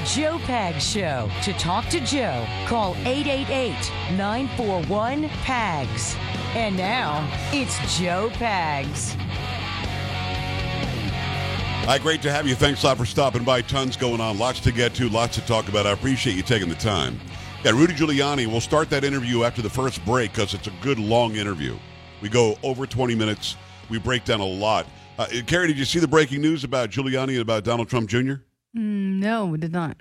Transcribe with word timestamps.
The 0.00 0.06
Joe 0.06 0.38
Pags 0.38 0.80
Show. 0.80 1.30
To 1.42 1.52
talk 1.58 1.86
to 1.90 2.00
Joe, 2.00 2.46
call 2.66 2.96
888 3.04 4.16
941 4.16 5.28
PAGS. 5.28 6.16
And 6.54 6.74
now, 6.74 7.28
it's 7.52 7.98
Joe 7.98 8.30
Pags. 8.32 9.12
Hi, 11.84 11.98
great 11.98 12.22
to 12.22 12.32
have 12.32 12.46
you. 12.46 12.54
Thanks 12.54 12.82
a 12.82 12.86
lot 12.86 12.96
for 12.96 13.04
stopping 13.04 13.44
by. 13.44 13.60
Tons 13.60 13.98
going 13.98 14.22
on, 14.22 14.38
lots 14.38 14.60
to 14.60 14.72
get 14.72 14.94
to, 14.94 15.10
lots 15.10 15.34
to 15.34 15.42
talk 15.42 15.68
about. 15.68 15.86
I 15.86 15.90
appreciate 15.90 16.34
you 16.34 16.42
taking 16.42 16.70
the 16.70 16.76
time. 16.76 17.20
Yeah, 17.62 17.72
Rudy 17.72 17.92
Giuliani. 17.92 18.46
We'll 18.46 18.62
start 18.62 18.88
that 18.90 19.04
interview 19.04 19.44
after 19.44 19.60
the 19.60 19.68
first 19.68 20.02
break 20.06 20.32
because 20.32 20.54
it's 20.54 20.66
a 20.66 20.72
good 20.80 20.98
long 20.98 21.36
interview. 21.36 21.76
We 22.22 22.30
go 22.30 22.56
over 22.62 22.86
20 22.86 23.14
minutes. 23.14 23.56
We 23.90 23.98
break 23.98 24.24
down 24.24 24.40
a 24.40 24.46
lot. 24.46 24.86
Uh, 25.18 25.26
Carrie, 25.46 25.66
did 25.66 25.78
you 25.78 25.84
see 25.84 25.98
the 25.98 26.08
breaking 26.08 26.40
news 26.40 26.64
about 26.64 26.88
Giuliani 26.88 27.32
and 27.32 27.40
about 27.40 27.64
Donald 27.64 27.90
Trump 27.90 28.08
Jr.? 28.08 28.36
Mm, 28.76 29.09
no, 29.20 29.46
we 29.46 29.58
did 29.58 29.72
not. 29.72 29.98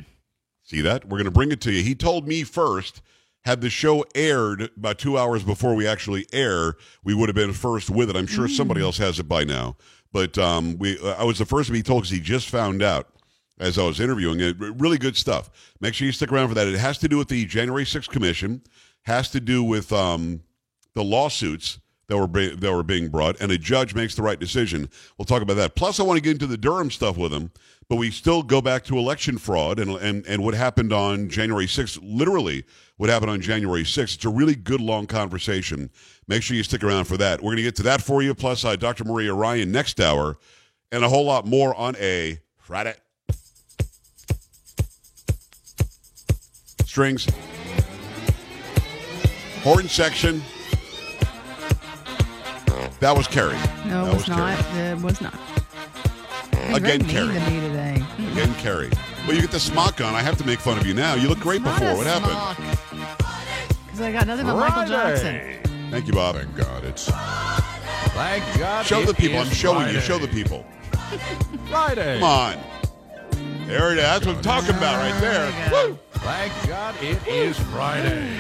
See 0.64 0.82
that? 0.82 1.06
We're 1.06 1.18
going 1.18 1.26
to 1.26 1.32
bring 1.32 1.52
it 1.52 1.62
to 1.62 1.72
you. 1.72 1.84
He 1.84 1.96
told 1.96 2.28
me 2.28 2.44
first, 2.44 3.02
had 3.44 3.62
the 3.62 3.70
show 3.70 4.06
aired 4.16 4.70
about 4.78 5.00
two 5.00 5.18
hours 5.18 5.44
before 5.44 5.74
we 5.74 5.88
actually 5.88 6.28
air, 6.34 6.76
we 7.04 7.14
would 7.14 7.30
have 7.30 7.36
been 7.36 7.54
first 7.54 7.90
with 7.90 8.10
it. 8.10 8.16
I'm 8.16 8.28
sure 8.28 8.48
somebody 8.48 8.82
else 8.82 8.98
has 8.98 9.20
it 9.20 9.28
by 9.28 9.44
now. 9.44 9.78
But 10.12 10.38
um, 10.38 10.78
we, 10.78 11.00
I 11.02 11.24
was 11.24 11.38
the 11.38 11.46
first 11.46 11.68
to 11.68 11.74
be 11.74 11.84
told 11.84 12.04
because 12.04 12.12
he 12.16 12.20
just 12.20 12.50
found 12.50 12.82
out 12.82 13.08
as 13.60 13.78
I 13.78 13.86
was 13.86 14.00
interviewing 14.00 14.40
it. 14.40 14.56
Really 14.60 14.98
good 14.98 15.16
stuff. 15.16 15.50
Make 15.80 15.94
sure 15.94 16.06
you 16.06 16.12
stick 16.12 16.32
around 16.32 16.50
for 16.50 16.56
that. 16.56 16.68
It 16.68 16.80
has 16.80 16.98
to 17.00 17.08
do 17.08 17.18
with 17.18 17.28
the 17.28 17.46
January 17.46 17.84
6th 17.84 18.10
Commission, 18.10 18.62
has 19.04 19.30
to 19.32 19.40
do 19.40 19.64
with 19.64 19.92
um, 19.92 20.44
the 20.94 21.04
lawsuits 21.04 21.80
that 22.10 22.18
were 22.18 22.28
be- 22.28 22.56
that 22.56 22.74
were 22.74 22.84
being 22.84 23.08
brought, 23.08 23.40
and 23.40 23.52
a 23.52 23.58
judge 23.58 23.96
makes 23.96 24.16
the 24.16 24.24
right 24.24 24.40
decision. 24.40 24.90
We'll 25.18 25.26
talk 25.26 25.42
about 25.42 25.56
that. 25.58 25.76
Plus, 25.76 26.00
I 26.00 26.04
want 26.04 26.18
to 26.18 26.22
get 26.22 26.34
into 26.34 26.48
the 26.48 26.58
Durham 26.58 26.92
stuff 26.92 27.18
with 27.18 27.32
him, 27.32 27.52
but 27.88 27.96
we 27.96 28.12
still 28.12 28.44
go 28.44 28.62
back 28.62 28.84
to 28.86 28.98
election 28.98 29.38
fraud 29.38 29.80
and 29.80 29.92
and 29.92 30.26
and 30.26 30.44
what 30.44 30.56
happened 30.56 30.92
on 30.92 31.30
January 31.30 31.68
6th. 31.68 32.00
Literally, 32.02 32.66
what 32.98 33.10
happened 33.10 33.32
on 33.32 33.42
January 33.42 33.84
6th. 33.84 34.16
It's 34.16 34.26
a 34.26 34.30
really 34.30 34.56
good 34.56 34.82
long 34.82 35.06
conversation. 35.06 35.92
Make 36.28 36.42
sure 36.42 36.58
you 36.58 36.64
stick 36.64 36.84
around 36.84 37.06
for 37.06 37.18
that. 37.18 37.40
We're 37.42 37.52
going 37.52 37.58
to 37.58 37.64
get 37.64 37.76
to 37.78 37.84
that 37.84 38.02
for 38.02 38.22
you. 38.22 38.34
Plus, 38.34 38.66
uh, 38.66 38.76
Dr. 38.76 39.06
Maria 39.06 39.34
Ryan 39.34 39.72
next 39.72 40.02
hour, 40.02 40.38
and 40.92 41.04
a 41.04 41.10
whole 41.10 41.26
lot 41.26 41.46
more 41.46 41.76
on 41.76 41.96
a 41.98 42.40
Friday. 42.58 42.96
Strings. 46.86 47.28
Horn 49.64 49.88
section. 49.88 50.42
That 53.00 53.16
was 53.16 53.28
Carrie. 53.28 53.54
No, 53.86 54.06
that 54.06 54.12
it 54.12 54.16
was, 54.16 54.28
not. 54.28 54.60
Carrie. 54.60 54.90
It 54.90 55.02
was 55.02 55.22
not. 55.22 55.34
You're 56.54 56.78
Again, 56.78 56.82
very 56.82 56.98
mean 57.00 57.08
Carrie. 57.10 57.34
to 57.34 57.52
me 57.52 57.60
today. 57.62 58.04
Again, 58.32 58.54
Carrie. 58.56 58.90
Well, 59.26 59.36
you 59.36 59.42
get 59.42 59.52
the 59.52 59.60
smock 59.60 60.02
on. 60.02 60.14
I 60.16 60.22
have 60.22 60.38
to 60.38 60.46
make 60.46 60.60
fun 60.60 60.78
of 60.78 60.86
you 60.86 60.94
now. 60.94 61.16
You 61.16 61.30
look 61.30 61.40
great 61.40 61.64
before. 61.64 61.96
What 61.96 62.06
happened? 62.08 62.68
Because 63.86 64.02
I 64.02 64.12
got 64.12 64.28
nothing 64.28 64.46
but 64.46 64.56
Michael 64.58 64.86
Jackson. 64.86 65.60
Thank 65.92 66.08
you, 66.08 66.14
Bob. 66.14 66.36
Thank 66.36 66.56
God 66.56 66.84
it's. 66.84 67.06
Thank 67.10 68.44
God. 68.60 68.86
Show 68.86 69.00
it 69.02 69.08
the 69.08 69.14
people. 69.14 69.40
I'm 69.40 69.48
is 69.48 69.56
showing 69.56 69.94
you. 69.94 70.00
Show 70.02 70.18
the 70.20 70.28
people. 70.28 70.66
Friday. 71.70 72.20
Come 72.20 72.24
on. 72.30 72.58
There 73.66 73.92
it 73.92 73.98
is. 73.98 74.04
That's 74.04 74.26
what 74.26 74.36
I'm 74.38 74.42
talking 74.42 74.76
about 74.76 74.98
right 74.98 75.20
there. 75.22 75.50
There 75.52 75.66
we 75.66 75.70
go. 75.70 75.90
Woo! 75.92 76.00
Thank 76.20 76.68
God 76.68 76.96
it 77.02 77.26
is 77.28 77.58
Friday. 77.72 78.36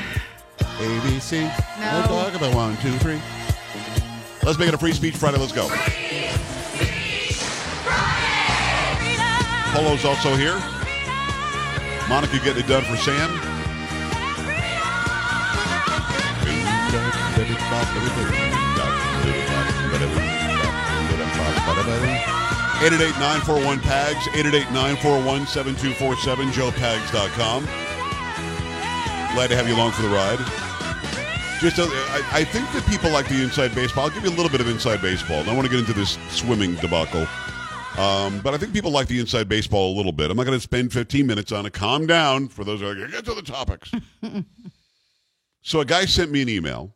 ABC. 0.58 1.42
No. 1.80 2.06
We'll 2.10 2.24
talk 2.24 2.34
about 2.36 2.56
one, 2.56 2.76
two, 2.78 2.92
three. 3.00 3.20
Let's 4.44 4.58
make 4.58 4.70
it 4.70 4.73
a 4.73 4.78
free 4.78 4.94
speech 4.94 5.16
Friday. 5.16 5.38
Let's 5.38 5.52
go. 5.52 5.68
Polo's 9.73 10.06
also 10.06 10.36
here. 10.36 10.58
Monica 12.09 12.40
getting 12.44 12.63
it 12.63 12.68
done 12.68 12.84
for 12.84 12.97
Sam. 12.97 13.30
888-941-PAGS, 22.80 24.30
888-941-7247, 24.30 26.52
joepags.com. 26.52 27.66
Glad 29.36 29.50
to 29.50 29.56
have 29.56 29.68
you 29.68 29.75
along 29.75 29.92
for 29.92 30.02
the 30.02 30.08
ride. 30.08 30.40
Just, 31.59 31.78
uh, 31.78 31.84
I, 31.84 32.24
I 32.31 32.44
think 32.46 32.72
that 32.72 32.86
people 32.88 33.12
like 33.12 33.28
the 33.28 33.44
inside 33.44 33.75
baseball. 33.75 34.06
I'll 34.06 34.09
give 34.09 34.24
you 34.24 34.30
a 34.30 34.38
little 34.38 34.50
bit 34.50 34.62
of 34.62 34.70
inside 34.70 35.02
baseball. 35.02 35.42
I 35.42 35.44
don't 35.44 35.58
want 35.58 35.68
to 35.68 35.72
get 35.72 35.80
into 35.81 35.92
this 35.92 36.18
swimming 36.30 36.75
debacle. 36.75 37.28
Um, 37.97 38.40
but 38.40 38.53
I 38.53 38.58
think 38.58 38.72
people 38.72 38.92
like 38.92 39.08
the 39.09 39.20
inside 39.20 39.50
baseball 39.50 39.94
a 39.94 39.96
little 39.98 40.14
bit. 40.14 40.31
I'm 40.31 40.38
not 40.38 40.46
going 40.46 40.58
to 40.58 40.62
spend 40.62 40.94
15 40.94 41.28
minutes 41.28 41.52
on 41.52 41.66
it. 41.66 41.74
Calm 41.74 42.08
down 42.08 42.48
for 42.48 42.64
those 42.64 42.80
who 42.80 42.88
are 42.88 42.96
like, 42.96 43.12
get 43.12 43.25
to 43.25 43.34
the 43.34 43.42
topics. 43.42 43.92
so 45.62 45.81
a 45.81 45.86
guy 45.86 46.06
sent 46.06 46.31
me 46.31 46.42
an 46.42 46.48
email, 46.48 46.94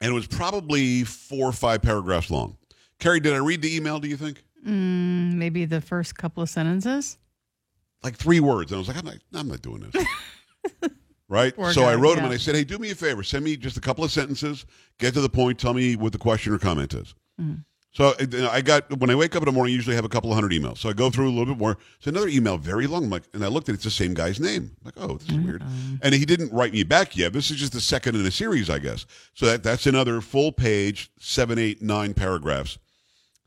and 0.00 0.12
it 0.12 0.14
was 0.14 0.28
probably 0.28 1.02
four 1.02 1.48
or 1.48 1.52
five 1.52 1.82
paragraphs 1.82 2.30
long. 2.30 2.56
Carrie, 3.00 3.18
did 3.18 3.32
I 3.34 3.38
read 3.38 3.62
the 3.62 3.74
email, 3.74 3.98
do 3.98 4.06
you 4.06 4.16
think? 4.16 4.44
Mm, 4.64 5.34
maybe 5.34 5.64
the 5.64 5.80
first 5.80 6.16
couple 6.16 6.40
of 6.40 6.48
sentences. 6.48 7.18
like 8.04 8.14
three 8.16 8.38
words. 8.38 8.70
And 8.70 8.76
I 8.76 8.78
was 8.78 8.86
like, 8.88 8.96
I'm 8.98 9.04
not, 9.06 9.16
I'm 9.34 9.48
not 9.48 9.62
doing 9.62 9.90
this. 9.90 10.06
right? 11.28 11.54
So 11.72 11.84
I 11.84 11.94
wrote 11.94 12.18
him 12.18 12.24
and 12.24 12.32
I 12.32 12.36
said, 12.36 12.54
hey, 12.54 12.64
do 12.64 12.78
me 12.78 12.90
a 12.90 12.94
favor. 12.94 13.22
Send 13.22 13.44
me 13.44 13.56
just 13.56 13.76
a 13.76 13.80
couple 13.80 14.04
of 14.04 14.10
sentences. 14.10 14.66
Get 14.98 15.14
to 15.14 15.20
the 15.20 15.28
point. 15.28 15.58
Tell 15.58 15.74
me 15.74 15.96
what 15.96 16.12
the 16.12 16.18
question 16.18 16.52
or 16.52 16.58
comment 16.58 16.94
is. 16.94 17.14
Mm. 17.40 17.64
So 17.92 18.08
uh, 18.08 18.48
I 18.50 18.60
got, 18.60 18.98
when 18.98 19.08
I 19.08 19.14
wake 19.14 19.34
up 19.34 19.42
in 19.42 19.46
the 19.46 19.52
morning, 19.52 19.72
I 19.72 19.76
usually 19.76 19.96
have 19.96 20.04
a 20.04 20.08
couple 20.10 20.30
of 20.30 20.34
hundred 20.34 20.52
emails. 20.52 20.76
So 20.78 20.90
I 20.90 20.92
go 20.92 21.08
through 21.08 21.28
a 21.28 21.30
little 21.30 21.46
bit 21.46 21.58
more. 21.58 21.78
It's 21.96 22.06
another 22.06 22.28
email, 22.28 22.58
very 22.58 22.86
long. 22.86 23.04
I'm 23.04 23.10
like, 23.10 23.22
and 23.32 23.42
I 23.42 23.48
looked 23.48 23.70
at 23.70 23.72
it, 23.72 23.76
it's 23.76 23.84
the 23.84 23.90
same 23.90 24.12
guy's 24.12 24.38
name. 24.38 24.70
I'm 24.78 24.84
like, 24.84 24.94
oh, 24.98 25.16
this 25.16 25.30
is 25.30 25.38
weird. 25.38 25.64
And 26.02 26.14
he 26.14 26.26
didn't 26.26 26.52
write 26.52 26.74
me 26.74 26.82
back 26.82 27.16
yet. 27.16 27.32
This 27.32 27.50
is 27.50 27.56
just 27.56 27.72
the 27.72 27.80
second 27.80 28.14
in 28.14 28.26
a 28.26 28.30
series, 28.30 28.68
I 28.68 28.80
guess. 28.80 29.06
So 29.32 29.46
that, 29.46 29.62
that's 29.62 29.86
another 29.86 30.20
full 30.20 30.52
page, 30.52 31.10
seven, 31.18 31.58
eight, 31.58 31.80
nine 31.80 32.12
paragraphs. 32.12 32.76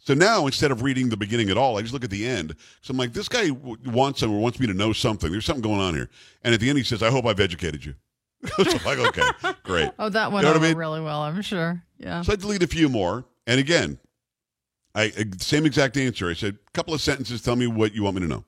So 0.09 0.15
now 0.15 0.47
instead 0.47 0.71
of 0.71 0.81
reading 0.81 1.09
the 1.09 1.17
beginning 1.17 1.51
at 1.51 1.57
all, 1.57 1.77
I 1.77 1.81
just 1.83 1.93
look 1.93 2.03
at 2.03 2.09
the 2.09 2.25
end. 2.25 2.55
So 2.81 2.89
I'm 2.89 2.97
like, 2.97 3.13
this 3.13 3.29
guy 3.29 3.49
w- 3.49 3.77
wants 3.85 4.23
or 4.23 4.29
wants 4.29 4.59
me 4.59 4.65
to 4.65 4.73
know 4.73 4.91
something. 4.91 5.31
There's 5.31 5.45
something 5.45 5.61
going 5.61 5.79
on 5.79 5.93
here. 5.93 6.09
And 6.43 6.51
at 6.51 6.59
the 6.59 6.67
end, 6.67 6.79
he 6.79 6.83
says, 6.83 7.03
"I 7.03 7.11
hope 7.11 7.27
I've 7.27 7.39
educated 7.39 7.85
you." 7.85 7.93
so 8.57 8.63
I'm 8.63 8.85
like, 8.85 8.97
okay, 9.19 9.53
great. 9.63 9.91
Oh, 9.99 10.09
that 10.09 10.31
went 10.31 10.47
You 10.47 10.51
know 10.51 10.53
what 10.53 10.63
I 10.63 10.65
over 10.65 10.67
mean? 10.67 10.77
really 10.77 10.99
well, 10.99 11.21
I'm 11.21 11.39
sure. 11.43 11.83
Yeah. 11.99 12.23
So 12.23 12.33
I 12.33 12.37
delete 12.37 12.63
a 12.63 12.67
few 12.67 12.89
more. 12.89 13.23
And 13.45 13.59
again, 13.59 13.99
I 14.95 15.11
same 15.37 15.67
exact 15.67 15.95
answer. 15.95 16.27
I 16.27 16.33
said, 16.33 16.57
a 16.67 16.71
couple 16.71 16.95
of 16.95 17.01
sentences. 17.01 17.43
Tell 17.43 17.55
me 17.55 17.67
what 17.67 17.93
you 17.93 18.01
want 18.01 18.15
me 18.15 18.23
to 18.23 18.27
know. 18.27 18.45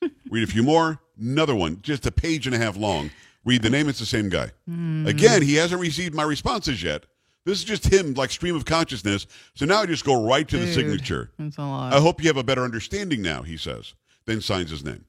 Read 0.30 0.44
a 0.48 0.50
few 0.50 0.62
more. 0.62 0.98
Another 1.20 1.54
one, 1.54 1.82
just 1.82 2.06
a 2.06 2.10
page 2.10 2.46
and 2.46 2.56
a 2.56 2.58
half 2.58 2.74
long. 2.78 3.10
Read 3.44 3.60
the 3.60 3.68
name. 3.68 3.90
It's 3.90 3.98
the 3.98 4.06
same 4.06 4.30
guy. 4.30 4.52
Hmm. 4.66 5.06
Again, 5.06 5.42
he 5.42 5.56
hasn't 5.56 5.78
received 5.82 6.14
my 6.14 6.22
responses 6.22 6.82
yet. 6.82 7.04
This 7.46 7.58
is 7.58 7.64
just 7.64 7.86
him, 7.86 8.12
like 8.14 8.32
stream 8.32 8.56
of 8.56 8.64
consciousness. 8.64 9.28
So 9.54 9.64
now 9.66 9.82
I 9.82 9.86
just 9.86 10.04
go 10.04 10.26
right 10.26 10.46
to 10.48 10.58
the 10.58 10.66
signature. 10.66 11.30
That's 11.38 11.56
a 11.58 11.62
lot. 11.62 11.92
I 11.94 12.00
hope 12.00 12.20
you 12.20 12.26
have 12.28 12.36
a 12.36 12.42
better 12.42 12.64
understanding 12.64 13.22
now, 13.22 13.42
he 13.42 13.56
says. 13.56 13.94
Then 14.26 14.40
signs 14.40 14.70
his 14.70 14.84
name. 14.84 15.04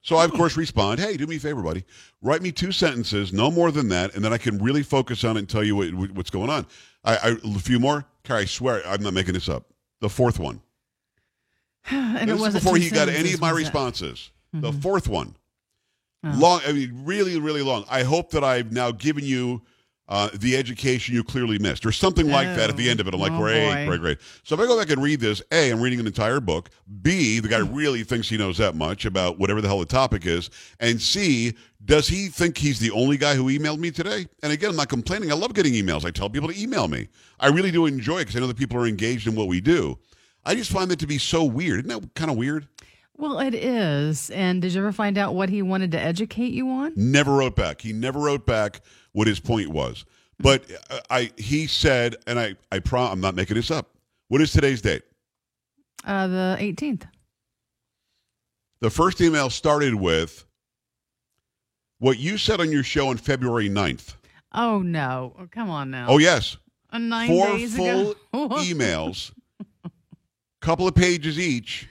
So 0.00 0.16
I, 0.16 0.24
of 0.24 0.32
course, 0.32 0.56
respond, 0.56 0.98
hey, 0.98 1.18
do 1.18 1.26
me 1.26 1.36
a 1.36 1.38
favor, 1.38 1.62
buddy. 1.62 1.84
Write 2.22 2.40
me 2.40 2.50
two 2.50 2.72
sentences, 2.72 3.30
no 3.32 3.50
more 3.50 3.70
than 3.70 3.88
that, 3.90 4.14
and 4.16 4.24
then 4.24 4.32
I 4.32 4.38
can 4.38 4.58
really 4.58 4.82
focus 4.82 5.22
on 5.22 5.36
it 5.36 5.40
and 5.40 5.48
tell 5.48 5.62
you 5.62 5.76
what, 5.76 5.92
what's 6.14 6.30
going 6.30 6.48
on. 6.50 6.66
I, 7.04 7.16
I, 7.16 7.36
a 7.44 7.58
few 7.60 7.78
more. 7.78 8.06
Carrie, 8.24 8.40
I 8.42 8.44
swear, 8.46 8.82
I'm 8.86 9.02
not 9.02 9.12
making 9.12 9.34
this 9.34 9.50
up. 9.50 9.66
The 10.00 10.08
fourth 10.08 10.40
one. 10.40 10.60
and 11.90 12.28
this 12.28 12.40
wasn't 12.40 12.64
before 12.64 12.78
he 12.78 12.88
got 12.90 13.10
any 13.10 13.34
of 13.34 13.40
my 13.40 13.52
was 13.52 13.62
responses. 13.62 14.30
The 14.54 14.72
Mhm. 14.72 14.82
fourth 14.82 15.08
one. 15.08 15.36
Oh. 16.24 16.34
Long, 16.36 16.60
I 16.66 16.72
mean, 16.72 17.02
really, 17.04 17.38
really 17.38 17.62
long. 17.62 17.84
I 17.90 18.02
hope 18.02 18.30
that 18.30 18.42
I've 18.42 18.72
now 18.72 18.92
given 18.92 19.24
you 19.24 19.62
uh, 20.12 20.28
the 20.34 20.54
education 20.58 21.14
you 21.14 21.24
clearly 21.24 21.58
missed, 21.58 21.86
or 21.86 21.90
something 21.90 22.28
like 22.28 22.46
that 22.54 22.68
at 22.68 22.76
the 22.76 22.90
end 22.90 23.00
of 23.00 23.08
it. 23.08 23.14
I'm 23.14 23.20
like, 23.20 23.32
Oh, 23.32 23.38
great, 23.38 23.86
boy. 23.86 23.86
great, 23.86 24.00
great. 24.02 24.18
So 24.44 24.54
if 24.54 24.60
I 24.60 24.66
go 24.66 24.78
back 24.78 24.90
and 24.90 25.02
read 25.02 25.20
this, 25.20 25.40
A, 25.50 25.70
I'm 25.70 25.80
reading 25.80 26.00
an 26.00 26.06
entire 26.06 26.38
book. 26.38 26.68
B, 27.00 27.38
the 27.40 27.48
guy 27.48 27.58
really 27.60 28.04
thinks 28.04 28.28
he 28.28 28.36
knows 28.36 28.58
that 28.58 28.74
much 28.74 29.06
about 29.06 29.38
whatever 29.38 29.62
the 29.62 29.68
hell 29.68 29.78
the 29.78 29.86
topic 29.86 30.26
is. 30.26 30.50
And 30.80 31.00
C, 31.00 31.54
does 31.84 32.08
he 32.08 32.28
think 32.28 32.58
he's 32.58 32.78
the 32.78 32.90
only 32.90 33.16
guy 33.16 33.34
who 33.36 33.44
emailed 33.46 33.78
me 33.78 33.90
today? 33.90 34.26
And 34.42 34.52
again, 34.52 34.68
I'm 34.70 34.76
not 34.76 34.90
complaining. 34.90 35.32
I 35.32 35.34
love 35.34 35.54
getting 35.54 35.72
emails. 35.72 36.04
I 36.04 36.10
tell 36.10 36.28
people 36.28 36.50
to 36.50 36.60
email 36.62 36.88
me. 36.88 37.08
I 37.40 37.48
really 37.48 37.70
do 37.70 37.86
enjoy 37.86 38.16
it 38.18 38.26
because 38.26 38.36
I 38.36 38.40
know 38.40 38.46
that 38.48 38.58
people 38.58 38.78
are 38.80 38.86
engaged 38.86 39.26
in 39.26 39.34
what 39.34 39.48
we 39.48 39.62
do. 39.62 39.98
I 40.44 40.54
just 40.54 40.70
find 40.70 40.90
that 40.90 40.98
to 40.98 41.06
be 41.06 41.18
so 41.18 41.42
weird. 41.42 41.86
Isn't 41.86 42.02
that 42.02 42.14
kind 42.14 42.30
of 42.30 42.36
weird? 42.36 42.68
Well, 43.22 43.38
it 43.38 43.54
is. 43.54 44.30
And 44.30 44.60
did 44.60 44.74
you 44.74 44.80
ever 44.80 44.90
find 44.90 45.16
out 45.16 45.32
what 45.32 45.48
he 45.48 45.62
wanted 45.62 45.92
to 45.92 46.00
educate 46.00 46.52
you 46.52 46.68
on? 46.68 46.92
Never 46.96 47.32
wrote 47.32 47.54
back. 47.54 47.80
He 47.80 47.92
never 47.92 48.18
wrote 48.18 48.46
back 48.46 48.80
what 49.12 49.28
his 49.28 49.38
point 49.38 49.68
was. 49.68 50.04
But 50.40 50.64
uh, 50.90 50.98
I, 51.08 51.30
he 51.36 51.68
said, 51.68 52.16
and 52.26 52.36
I, 52.40 52.56
I 52.72 52.80
prom, 52.80 53.12
I'm 53.12 53.20
not 53.20 53.36
making 53.36 53.54
this 53.54 53.70
up. 53.70 53.90
What 54.26 54.40
is 54.40 54.50
today's 54.50 54.82
date? 54.82 55.02
Uh, 56.04 56.26
the 56.26 56.56
18th. 56.58 57.04
The 58.80 58.90
first 58.90 59.20
email 59.20 59.50
started 59.50 59.94
with 59.94 60.44
what 62.00 62.18
you 62.18 62.36
said 62.36 62.58
on 62.58 62.72
your 62.72 62.82
show 62.82 63.06
on 63.06 63.18
February 63.18 63.70
9th. 63.70 64.16
Oh, 64.52 64.80
no. 64.80 65.36
Oh, 65.38 65.46
come 65.48 65.70
on 65.70 65.92
now. 65.92 66.06
Oh, 66.08 66.18
yes. 66.18 66.56
Uh, 66.90 66.98
nine 66.98 67.28
Four 67.28 67.46
days 67.56 67.76
full 67.76 68.10
ago. 68.10 68.16
emails, 68.34 69.30
couple 70.60 70.88
of 70.88 70.96
pages 70.96 71.38
each 71.38 71.86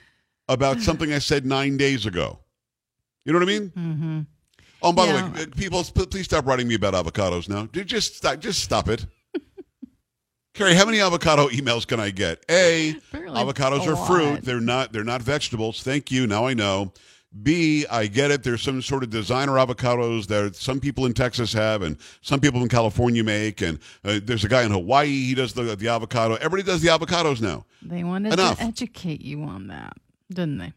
about 0.48 0.80
something 0.80 1.12
I 1.12 1.18
said 1.18 1.46
nine 1.46 1.76
days 1.76 2.06
ago. 2.06 2.40
You 3.24 3.32
know 3.32 3.38
what 3.38 3.48
I 3.48 3.58
mean? 3.58 3.70
Mm-hmm. 3.70 4.20
Oh, 4.82 4.88
and 4.88 4.96
by 4.96 5.06
Yeah. 5.06 5.28
the 5.28 5.30
way, 5.30 5.42
uh, 5.42 5.46
people, 5.56 5.84
please 5.84 6.24
stop 6.24 6.46
writing 6.46 6.66
me 6.68 6.74
about 6.74 6.94
avocados 6.94 7.48
now. 7.48 7.66
Just 7.66 8.16
stop, 8.16 8.40
just 8.40 8.62
stop 8.62 8.88
it. 8.88 9.06
Carrie, 10.54 10.74
how 10.74 10.84
many 10.84 11.00
avocado 11.00 11.48
emails 11.48 11.86
can 11.86 11.98
I 12.00 12.10
get? 12.10 12.44
A, 12.50 12.90
Apparently 12.90 13.40
avocados 13.40 13.86
a 13.86 13.92
are 13.94 14.06
fruit. 14.06 14.42
They're 14.44 14.60
not. 14.60 14.92
They're 14.92 15.04
not 15.04 15.22
vegetables. 15.22 15.82
Thank 15.82 16.10
you. 16.10 16.26
Now 16.26 16.46
I 16.46 16.52
know. 16.54 16.92
B, 17.42 17.86
I 17.90 18.08
get 18.08 18.30
it. 18.30 18.42
There's 18.42 18.60
some 18.60 18.82
sort 18.82 19.02
of 19.02 19.08
designer 19.08 19.52
avocados 19.52 20.26
that 20.26 20.54
some 20.54 20.78
people 20.80 21.06
in 21.06 21.14
Texas 21.14 21.50
have, 21.54 21.80
and 21.80 21.96
some 22.20 22.40
people 22.40 22.60
in 22.60 22.68
California 22.68 23.24
make. 23.24 23.62
And 23.62 23.78
uh, 24.04 24.20
there's 24.22 24.44
a 24.44 24.48
guy 24.48 24.64
in 24.64 24.70
Hawaii. 24.70 25.08
He 25.08 25.34
does 25.34 25.54
the 25.54 25.74
the 25.74 25.88
avocado. 25.88 26.34
Everybody 26.34 26.64
does 26.64 26.82
the 26.82 26.88
avocados 26.88 27.40
now. 27.40 27.64
They 27.80 28.04
wanted 28.04 28.34
Enough. 28.34 28.58
to 28.58 28.64
educate 28.64 29.22
you 29.22 29.44
on 29.44 29.68
that, 29.68 29.96
didn't 30.32 30.58
they? 30.58 30.72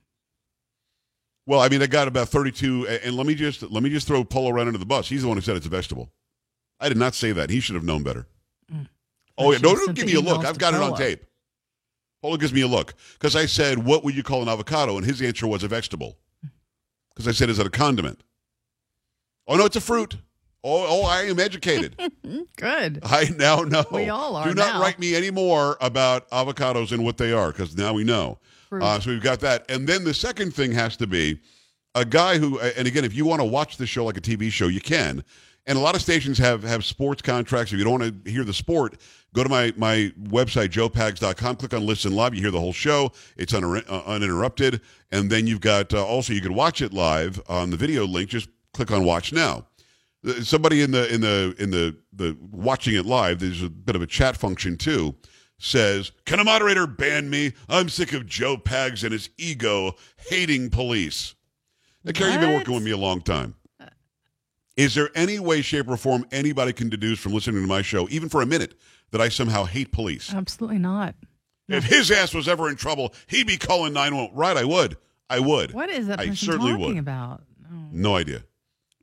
Well, 1.47 1.59
I 1.59 1.69
mean, 1.69 1.81
I 1.81 1.87
got 1.87 2.07
about 2.07 2.29
32, 2.29 2.87
and 2.87 3.15
let 3.15 3.27
me 3.27 3.35
just 3.35 3.61
let 3.61 3.83
me 3.83 3.89
just 3.89 4.07
throw 4.07 4.23
Polo 4.23 4.49
right 4.49 4.65
under 4.65 4.79
the 4.79 4.85
bus. 4.85 5.07
He's 5.07 5.21
the 5.21 5.27
one 5.27 5.37
who 5.37 5.41
said 5.41 5.55
it's 5.55 5.65
a 5.65 5.69
vegetable. 5.69 6.09
I 6.79 6.89
did 6.89 6.97
not 6.97 7.13
say 7.13 7.31
that. 7.33 7.49
He 7.49 7.59
should 7.59 7.75
have 7.75 7.83
known 7.83 8.03
better. 8.03 8.27
Mm. 8.71 8.87
Oh 9.37 9.51
yeah, 9.51 9.59
should've 9.59 9.85
don't, 9.85 9.95
give 9.95 10.07
me 10.07 10.15
a 10.15 10.21
look. 10.21 10.43
I've 10.43 10.57
got 10.57 10.73
it 10.73 10.81
on 10.81 10.97
tape. 10.97 11.25
Polo 12.21 12.37
gives 12.37 12.53
me 12.53 12.61
a 12.61 12.67
look 12.67 12.95
because 13.13 13.35
I 13.35 13.45
said, 13.45 13.77
"What 13.77 14.03
would 14.03 14.15
you 14.15 14.23
call 14.23 14.41
an 14.41 14.49
avocado?" 14.49 14.97
And 14.97 15.05
his 15.05 15.21
answer 15.21 15.45
was 15.45 15.63
a 15.63 15.67
vegetable. 15.67 16.17
Because 17.09 17.27
I 17.27 17.31
said, 17.31 17.49
"Is 17.49 17.59
it 17.59 17.67
a 17.67 17.69
condiment?" 17.69 18.21
Oh 19.47 19.55
no, 19.55 19.65
it's 19.65 19.75
a 19.75 19.81
fruit. 19.81 20.17
Oh, 20.67 20.85
oh, 20.89 21.05
I 21.05 21.21
am 21.25 21.39
educated. 21.39 21.95
Good. 22.57 22.99
I 23.03 23.29
now 23.37 23.61
know. 23.61 23.85
We 23.91 24.09
all 24.09 24.35
are 24.35 24.47
Do 24.47 24.55
not 24.55 24.73
now. 24.75 24.81
write 24.81 24.97
me 24.97 25.15
anymore 25.15 25.77
about 25.79 26.27
avocados 26.31 26.91
and 26.91 27.05
what 27.05 27.17
they 27.17 27.31
are, 27.31 27.51
because 27.51 27.77
now 27.77 27.93
we 27.93 28.03
know. 28.03 28.39
Uh, 28.71 28.99
so 28.99 29.11
we've 29.11 29.21
got 29.21 29.39
that, 29.41 29.63
and 29.69 29.87
then 29.87 30.03
the 30.03 30.13
second 30.13 30.55
thing 30.55 30.71
has 30.71 30.97
to 30.97 31.05
be 31.07 31.39
a 31.93 32.03
guy 32.03 32.39
who. 32.39 32.59
And 32.59 32.87
again, 32.87 33.05
if 33.05 33.13
you 33.13 33.25
want 33.25 33.41
to 33.41 33.45
watch 33.45 33.77
the 33.77 33.85
show 33.85 34.03
like 34.05 34.17
a 34.17 34.21
TV 34.21 34.51
show, 34.51 34.67
you 34.67 34.81
can. 34.81 35.23
And 35.67 35.77
a 35.77 35.81
lot 35.81 35.93
of 35.95 36.01
stations 36.01 36.37
have 36.39 36.63
have 36.63 36.83
sports 36.83 37.21
contracts. 37.21 37.71
If 37.71 37.77
you 37.77 37.85
don't 37.85 37.99
want 38.01 38.25
to 38.25 38.31
hear 38.31 38.43
the 38.43 38.53
sport, 38.53 38.99
go 39.33 39.43
to 39.43 39.49
my 39.49 39.71
my 39.77 40.11
website 40.23 40.69
joepags.com. 40.69 41.55
Click 41.57 41.73
on 41.75 41.85
listen 41.85 42.15
live. 42.15 42.33
You 42.33 42.41
hear 42.41 42.51
the 42.51 42.59
whole 42.59 42.73
show. 42.73 43.11
It's 43.37 43.53
uninter- 43.53 43.87
uh, 43.87 44.01
uninterrupted. 44.07 44.81
And 45.11 45.29
then 45.29 45.45
you've 45.45 45.61
got 45.61 45.93
uh, 45.93 46.03
also 46.03 46.33
you 46.33 46.41
can 46.41 46.55
watch 46.55 46.81
it 46.81 46.91
live 46.91 47.39
on 47.47 47.69
the 47.69 47.77
video 47.77 48.05
link. 48.05 48.29
Just 48.31 48.49
click 48.73 48.91
on 48.91 49.05
watch 49.05 49.31
now 49.31 49.67
somebody 50.43 50.81
in 50.81 50.91
the 50.91 51.13
in 51.13 51.21
the 51.21 51.55
in 51.59 51.71
the 51.71 51.95
the 52.13 52.37
watching 52.51 52.95
it 52.95 53.05
live 53.05 53.39
there's 53.39 53.61
a 53.63 53.69
bit 53.69 53.95
of 53.95 54.01
a 54.01 54.07
chat 54.07 54.35
function 54.37 54.77
too 54.77 55.15
says 55.57 56.11
can 56.25 56.39
a 56.39 56.43
moderator 56.43 56.85
ban 56.87 57.29
me 57.29 57.53
i'm 57.69 57.87
sick 57.89 58.11
of 58.13 58.25
joe 58.25 58.57
pags 58.57 59.03
and 59.03 59.11
his 59.13 59.29
ego 59.37 59.93
hating 60.29 60.69
police 60.69 61.35
now 62.03 62.11
carrie 62.11 62.31
you've 62.31 62.41
been 62.41 62.53
working 62.53 62.73
with 62.73 62.83
me 62.83 62.91
a 62.91 62.97
long 62.97 63.21
time 63.21 63.55
is 64.77 64.93
there 64.95 65.09
any 65.15 65.39
way 65.39 65.61
shape 65.61 65.87
or 65.87 65.95
form 65.97 66.25
anybody 66.31 66.73
can 66.73 66.89
deduce 66.89 67.19
from 67.19 67.33
listening 67.33 67.61
to 67.61 67.67
my 67.67 67.81
show 67.81 68.07
even 68.09 68.27
for 68.29 68.41
a 68.41 68.45
minute 68.45 68.73
that 69.11 69.21
i 69.21 69.29
somehow 69.29 69.63
hate 69.63 69.91
police 69.91 70.33
Absolutely 70.33 70.79
not. 70.79 71.15
if 71.69 71.83
his 71.85 72.11
ass 72.11 72.33
was 72.33 72.47
ever 72.47 72.69
in 72.69 72.75
trouble 72.75 73.13
he'd 73.27 73.47
be 73.47 73.57
calling 73.57 73.93
911 73.93 74.35
right 74.35 74.57
i 74.57 74.65
would 74.65 74.97
i 75.29 75.39
would 75.39 75.71
What 75.73 75.89
is 75.89 76.07
that 76.07 76.19
I 76.19 76.27
person 76.27 76.47
certainly 76.47 76.71
talking 76.71 76.87
would. 76.95 76.97
about? 76.97 77.43
Oh. 77.71 77.75
no 77.91 78.15
idea. 78.15 78.43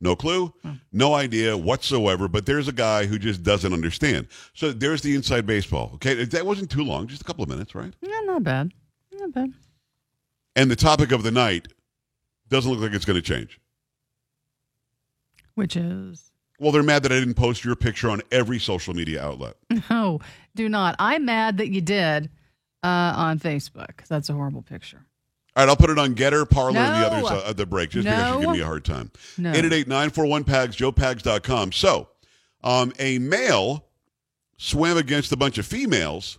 No 0.02 0.16
clue, 0.16 0.52
no 0.90 1.14
idea 1.14 1.56
whatsoever, 1.56 2.26
but 2.26 2.44
there's 2.44 2.66
a 2.66 2.72
guy 2.72 3.06
who 3.06 3.20
just 3.20 3.44
doesn't 3.44 3.72
understand. 3.72 4.26
So 4.52 4.72
there's 4.72 5.00
the 5.00 5.14
inside 5.14 5.46
baseball. 5.46 5.92
Okay, 5.94 6.24
that 6.24 6.44
wasn't 6.44 6.72
too 6.72 6.82
long, 6.82 7.06
just 7.06 7.22
a 7.22 7.24
couple 7.24 7.44
of 7.44 7.48
minutes, 7.48 7.72
right? 7.72 7.94
Yeah, 8.00 8.20
not 8.24 8.42
bad. 8.42 8.72
Not 9.12 9.32
bad. 9.32 9.52
And 10.56 10.68
the 10.68 10.76
topic 10.76 11.12
of 11.12 11.22
the 11.22 11.30
night 11.30 11.68
doesn't 12.48 12.68
look 12.68 12.80
like 12.80 12.92
it's 12.94 13.04
going 13.04 13.14
to 13.14 13.22
change. 13.22 13.60
Which 15.54 15.76
is 15.76 16.32
Well, 16.58 16.72
they're 16.72 16.82
mad 16.82 17.04
that 17.04 17.12
I 17.12 17.20
didn't 17.20 17.34
post 17.34 17.64
your 17.64 17.76
picture 17.76 18.10
on 18.10 18.22
every 18.32 18.58
social 18.58 18.94
media 18.94 19.22
outlet. 19.22 19.54
no, 19.88 20.18
do 20.56 20.68
not. 20.68 20.96
I'm 20.98 21.26
mad 21.26 21.58
that 21.58 21.68
you 21.68 21.80
did 21.80 22.28
uh, 22.82 23.14
on 23.16 23.38
Facebook. 23.38 24.04
That's 24.08 24.28
a 24.28 24.32
horrible 24.32 24.62
picture. 24.62 25.06
All 25.54 25.62
right, 25.64 25.68
I'll 25.68 25.76
put 25.76 25.90
it 25.90 25.98
on 25.98 26.14
Gettr, 26.14 26.48
Parler, 26.48 26.78
and 26.78 26.94
the 26.94 27.00
No. 27.20 27.26
others 27.28 27.30
uh, 27.44 27.50
at 27.50 27.56
the 27.58 27.66
break, 27.66 27.90
just 27.90 28.04
because 28.06 28.34
you 28.36 28.40
give 28.40 28.50
me 28.50 28.60
a 28.60 28.64
hard 28.64 28.84
time. 28.86 29.10
No. 29.36 29.52
888-941-PAGS, 29.52 30.76
joepags.com. 30.76 31.72
So, 31.72 32.08
um, 32.64 32.92
a 32.98 33.18
male 33.18 33.84
swam 34.56 34.96
against 34.96 35.30
a 35.32 35.36
bunch 35.36 35.58
of 35.58 35.66
females 35.66 36.38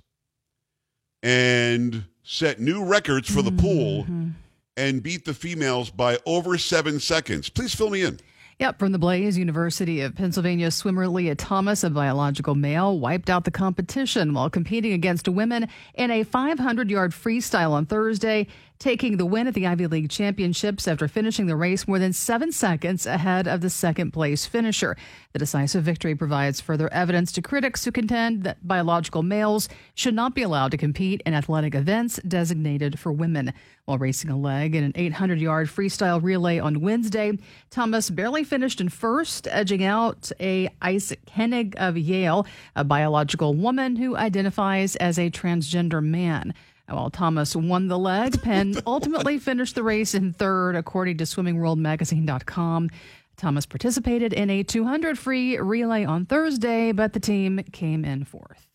and 1.21 2.05
set 2.23 2.59
new 2.59 2.83
records 2.83 3.29
for 3.29 3.41
the 3.41 3.51
pool 3.51 4.03
Mm-hmm. 4.03 4.29
and 4.77 5.03
beat 5.03 5.25
the 5.25 5.33
females 5.33 5.89
by 5.91 6.17
over 6.25 6.57
seven 6.57 6.99
seconds. 6.99 7.49
Please 7.49 7.75
fill 7.75 7.89
me 7.89 8.01
in. 8.03 8.19
Yep, 8.59 8.79
from 8.79 8.91
the 8.91 8.99
Blaze 8.99 9.37
University 9.37 10.01
of 10.01 10.15
Pennsylvania 10.15 10.69
swimmer 10.71 11.07
Lia 11.07 11.35
Thomas, 11.35 11.83
a 11.83 11.89
biological 11.89 12.55
male, 12.55 12.97
wiped 12.99 13.29
out 13.29 13.45
the 13.45 13.51
competition 13.51 14.33
while 14.33 14.49
competing 14.49 14.93
against 14.93 15.27
women 15.27 15.67
in 15.95 16.11
a 16.11 16.23
500 16.23 16.89
yard 16.89 17.11
freestyle 17.11 17.71
on 17.71 17.85
Thursday, 17.85 18.47
taking 18.83 19.15
the 19.15 19.25
win 19.25 19.47
at 19.47 19.53
the 19.53 19.65
Ivy 19.65 19.87
League 19.87 20.09
Championships 20.09 20.89
after 20.89 21.07
finishing 21.07 21.45
the 21.45 21.55
race 21.55 21.87
more 21.87 21.99
than 21.99 22.11
seven 22.11 22.51
seconds 22.51 23.05
ahead 23.05 23.47
of 23.47 23.61
the 23.61 23.69
second 23.69 24.11
place 24.11 24.45
finisher. 24.45 24.97
The 25.31 25.39
decisive 25.39 25.85
victory 25.85 26.15
provides 26.15 26.59
further 26.59 26.91
evidence 26.91 27.31
to 27.31 27.41
critics 27.41 27.85
who 27.85 27.93
contend 27.93 28.43
that 28.43 28.67
biological 28.67 29.23
males 29.23 29.69
should 29.95 30.13
not 30.13 30.35
be 30.35 30.41
allowed 30.41 30.71
to 30.71 30.77
compete 30.77 31.23
in 31.25 31.33
athletic 31.33 31.75
events 31.75 32.19
designated 32.27 32.99
for 32.99 33.13
women. 33.13 33.53
While 33.85 33.99
racing 33.99 34.29
a 34.29 34.37
leg 34.37 34.75
in 34.75 34.83
an 34.83 34.91
800 34.95 35.39
yard 35.39 35.69
freestyle 35.69 36.21
relay 36.21 36.59
on 36.59 36.81
Wednesday, 36.81 37.37
Thomas 37.69 38.09
barely 38.09 38.43
finished 38.43 38.81
in 38.81 38.89
first, 38.89 39.47
edging 39.49 39.85
out 39.85 40.29
a 40.41 40.67
Iszac 40.85 41.23
Henig 41.27 41.75
of 41.75 41.97
Yale, 41.97 42.45
a 42.75 42.83
biological 42.83 43.53
woman 43.53 43.95
who 43.95 44.17
identifies 44.17 44.97
as 44.97 45.17
a 45.17 45.31
transgender 45.31 46.03
man. 46.03 46.53
While 46.87 47.09
Thomas 47.09 47.55
won 47.55 47.87
the 47.87 47.97
leg, 47.97 48.41
Penn 48.41 48.75
ultimately 48.85 49.37
finished 49.39 49.75
the 49.75 49.83
race 49.83 50.13
in 50.13 50.33
third, 50.33 50.75
according 50.75 51.17
to 51.19 51.23
SwimmingWorldMagazine.com. 51.23 52.89
Thomas 53.37 53.65
participated 53.65 54.31
in 54.33 54.49
a 54.49 54.63
200 54.63 55.17
free 55.17 55.57
relay 55.57 56.05
on 56.05 56.25
Thursday, 56.25 56.91
but 56.91 57.13
the 57.13 57.19
team 57.19 57.63
came 57.71 58.05
in 58.05 58.25
fourth. 58.25 58.67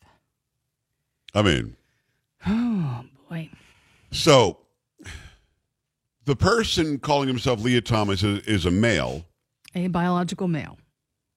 I 1.35 1.43
mean, 1.43 1.77
Oh, 2.47 3.05
boy. 3.29 3.50
so 4.11 4.59
the 6.25 6.35
person 6.35 6.99
calling 6.99 7.29
himself 7.29 7.62
Lia 7.62 7.81
Thomas 7.81 8.23
is, 8.23 8.45
is 8.47 8.67
a 8.67 8.71
male. 8.71 9.25
A 9.75 9.87
biological 9.88 10.49
male. 10.49 10.79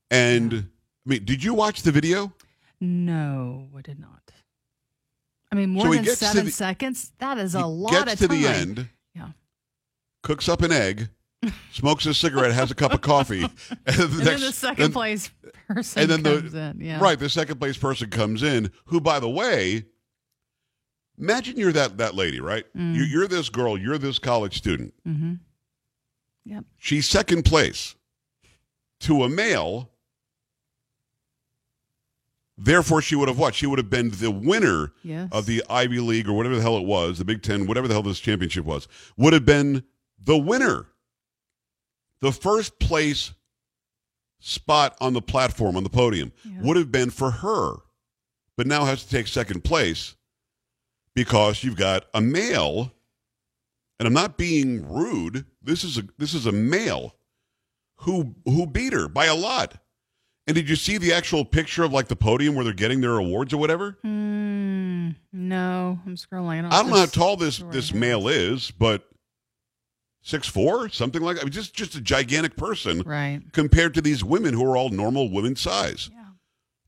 And, 0.09 0.53
I 0.53 1.09
mean, 1.09 1.25
did 1.25 1.43
you 1.43 1.53
watch 1.53 1.83
the 1.83 1.91
video? 1.91 2.33
No, 2.79 3.67
I 3.77 3.81
did 3.81 3.99
not. 3.99 4.31
I 5.51 5.55
mean, 5.55 5.69
more 5.71 5.85
So 5.85 5.93
than 5.93 6.05
seven 6.15 6.45
the- 6.45 6.51
seconds? 6.51 7.11
That 7.19 7.37
is 7.37 7.55
a 7.55 7.65
lot 7.65 7.91
gets 7.91 8.13
of 8.13 8.19
to 8.19 8.27
time. 8.27 8.41
the 8.41 8.47
end. 8.47 8.89
Yeah. 9.15 9.27
cooks 10.23 10.47
up 10.47 10.61
an 10.61 10.71
egg, 10.71 11.09
smokes 11.71 12.05
a 12.05 12.13
cigarette, 12.13 12.53
has 12.53 12.71
a 12.71 12.75
cup 12.75 12.93
of 12.93 13.01
coffee, 13.01 13.41
and, 13.85 13.85
the 13.85 14.03
And 14.03 14.11
then 14.21 14.39
the 14.39 14.51
second 14.51 14.83
then- 14.83 14.91
place 14.93 15.29
person 15.67 16.01
and 16.03 16.11
then 16.11 16.23
comes 16.23 16.51
the 16.53 16.61
in. 16.61 16.79
Yeah. 16.81 16.99
right, 17.01 17.17
the 17.19 17.29
second 17.29 17.59
place 17.59 17.77
person 17.77 18.09
comes 18.09 18.43
in. 18.43 18.71
Who, 18.85 19.01
by 19.01 19.19
the 19.19 19.29
way, 19.29 19.85
imagine 21.19 21.57
you're 21.57 21.71
that 21.73 21.97
that 21.97 22.15
lady, 22.15 22.39
right? 22.39 22.65
Mm. 22.75 22.95
You, 22.95 23.03
you're 23.03 23.27
this 23.27 23.49
girl. 23.49 23.77
You're 23.77 23.97
this 23.97 24.19
college 24.19 24.57
student. 24.57 24.93
Mm-hmm. 25.07 25.33
Yep. 26.45 26.65
She's 26.77 27.07
second 27.07 27.43
place 27.45 27.95
to 29.01 29.23
a 29.23 29.29
male. 29.29 29.90
Therefore, 32.63 33.01
she 33.01 33.15
would 33.15 33.27
have 33.27 33.39
what? 33.39 33.55
She 33.55 33.65
would 33.65 33.79
have 33.79 33.89
been 33.89 34.11
the 34.11 34.29
winner 34.29 34.93
Yes. 35.03 35.29
of 35.31 35.47
the 35.47 35.63
Ivy 35.67 35.99
League 35.99 36.27
or 36.29 36.33
whatever 36.33 36.55
the 36.55 36.61
hell 36.61 36.77
it 36.77 36.85
was, 36.85 37.17
the 37.17 37.25
Big 37.25 37.41
Ten, 37.41 37.65
whatever 37.65 37.87
the 37.87 37.95
hell 37.95 38.03
this 38.03 38.19
championship 38.19 38.65
was, 38.65 38.87
would 39.17 39.33
have 39.33 39.45
been 39.45 39.83
the 40.23 40.37
winner. 40.37 40.85
The 42.19 42.31
first 42.31 42.77
place 42.77 43.33
spot 44.39 44.95
on 45.01 45.13
the 45.13 45.21
platform, 45.23 45.75
on 45.75 45.83
the 45.83 45.89
podium, 45.89 46.33
Yeah. 46.45 46.61
would 46.61 46.77
have 46.77 46.91
been 46.91 47.09
for 47.09 47.31
her, 47.31 47.77
but 48.57 48.67
now 48.67 48.85
has 48.85 49.03
to 49.03 49.09
take 49.09 49.25
second 49.27 49.63
place 49.63 50.15
because 51.15 51.63
you've 51.63 51.75
got 51.77 52.05
a 52.13 52.21
male, 52.21 52.93
and 53.99 54.05
I'm 54.07 54.13
not 54.13 54.37
being 54.37 54.87
rude. 54.87 55.45
This 55.63 55.83
is 55.83 55.97
a 55.97 56.03
this 56.19 56.35
is 56.35 56.45
a 56.45 56.51
male 56.51 57.15
who 57.97 58.35
who 58.45 58.67
beat 58.67 58.93
her 58.93 59.07
by 59.07 59.25
a 59.25 59.35
lot. 59.35 59.81
And 60.51 60.55
did 60.57 60.67
you 60.67 60.75
see 60.75 60.97
the 60.97 61.13
actual 61.13 61.45
picture 61.45 61.81
of 61.81 61.93
like 61.93 62.09
the 62.09 62.15
podium 62.17 62.55
where 62.55 62.65
they're 62.65 62.73
getting 62.73 62.99
their 62.99 63.15
awards 63.15 63.53
or 63.53 63.57
whatever? 63.57 63.97
Mm, 64.05 65.15
no, 65.31 65.97
I'm 66.05 66.17
scrolling. 66.17 66.69
I 66.69 66.81
don't, 66.81 66.89
know 66.89 66.97
how 66.97 67.05
tall 67.05 67.37
this 67.37 67.59
this 67.71 67.93
male 67.93 68.27
is, 68.27 68.69
but 68.69 69.07
six 70.21 70.49
four, 70.49 70.89
something 70.89 71.21
like 71.21 71.37
that. 71.37 71.43
I 71.43 71.45
mean, 71.45 71.53
just 71.53 71.73
just 71.73 71.95
a 71.95 72.01
gigantic 72.01 72.57
person 72.57 73.01
Right. 73.03 73.39
compared 73.53 73.93
to 73.93 74.01
these 74.01 74.25
women 74.25 74.53
who 74.53 74.65
are 74.65 74.75
all 74.75 74.89
normal 74.89 75.31
women 75.31 75.55
size. 75.55 76.09
Yeah. 76.11 76.25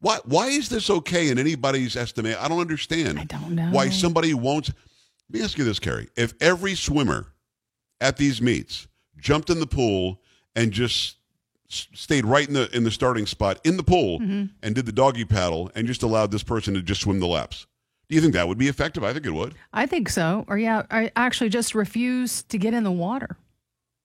Why 0.02 0.18
why 0.26 0.48
is 0.48 0.68
this 0.68 0.90
okay 0.90 1.30
in 1.30 1.40
anybody's 1.40 1.96
estimate? 1.96 2.36
I 2.44 2.50
don't 2.50 2.60
understand 2.60 3.18
I 3.18 3.24
don't 3.24 3.52
know. 3.56 3.70
why 3.72 3.88
somebody 3.92 4.34
won't. 4.34 4.68
Let 5.30 5.40
me 5.40 5.42
ask 5.42 5.58
you 5.58 5.64
this, 5.64 5.80
Carrie: 5.80 6.10
If 6.18 6.34
every 6.42 6.76
swimmer 6.76 7.28
at 8.02 8.18
these 8.18 8.42
meets 8.42 8.90
jumped 9.18 9.50
in 9.50 9.62
the 9.62 9.68
pool, 9.68 10.20
and 10.54 10.74
just 10.74 11.16
stayed 11.74 12.26
right 12.26 12.48
in 12.48 12.54
the 12.54 12.70
in 12.76 12.84
the 12.84 12.92
starting 12.92 13.26
spot 13.26 13.60
in 13.64 13.78
the 13.78 13.84
pool 13.84 14.20
Mm-hmm. 14.20 14.46
and 14.62 14.76
did 14.76 14.86
the 14.86 14.92
doggy 14.92 15.26
paddle 15.26 15.72
and 15.76 15.88
just 15.88 16.04
allowed 16.04 16.32
this 16.32 16.44
person 16.44 16.74
to 16.76 16.82
just 16.82 17.02
swim 17.02 17.20
the 17.20 17.28
laps. 17.28 17.66
Do 18.10 18.16
you 18.16 18.22
think 18.22 18.34
that 18.34 18.48
would 18.48 18.58
be 18.58 18.68
effective? 18.68 19.04
I 19.04 19.14
think 19.14 19.26
it 19.26 19.32
would. 19.34 19.56
I 19.74 19.86
think 19.86 20.10
so. 20.10 20.46
Or 20.48 20.58
yeah, 20.58 20.84
I 20.92 21.12
actually 21.16 21.50
just 21.50 21.74
refuse 21.74 22.44
to 22.44 22.58
get 22.58 22.74
in 22.74 22.84
the 22.84 22.92
water. 22.92 23.38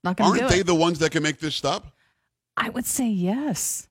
Not 0.05 0.17
going 0.17 0.33
to 0.33 0.39
do 0.39 0.45
Aren't 0.45 0.55
they 0.55 0.61
it. 0.61 0.67
the 0.67 0.75
ones 0.75 1.01
that 1.01 1.11
can 1.11 1.23
make 1.23 1.41
this 1.41 1.55
stop? 1.57 1.93
I 2.57 2.69
would 2.71 2.87
say 2.87 3.09
yes, 3.09 3.89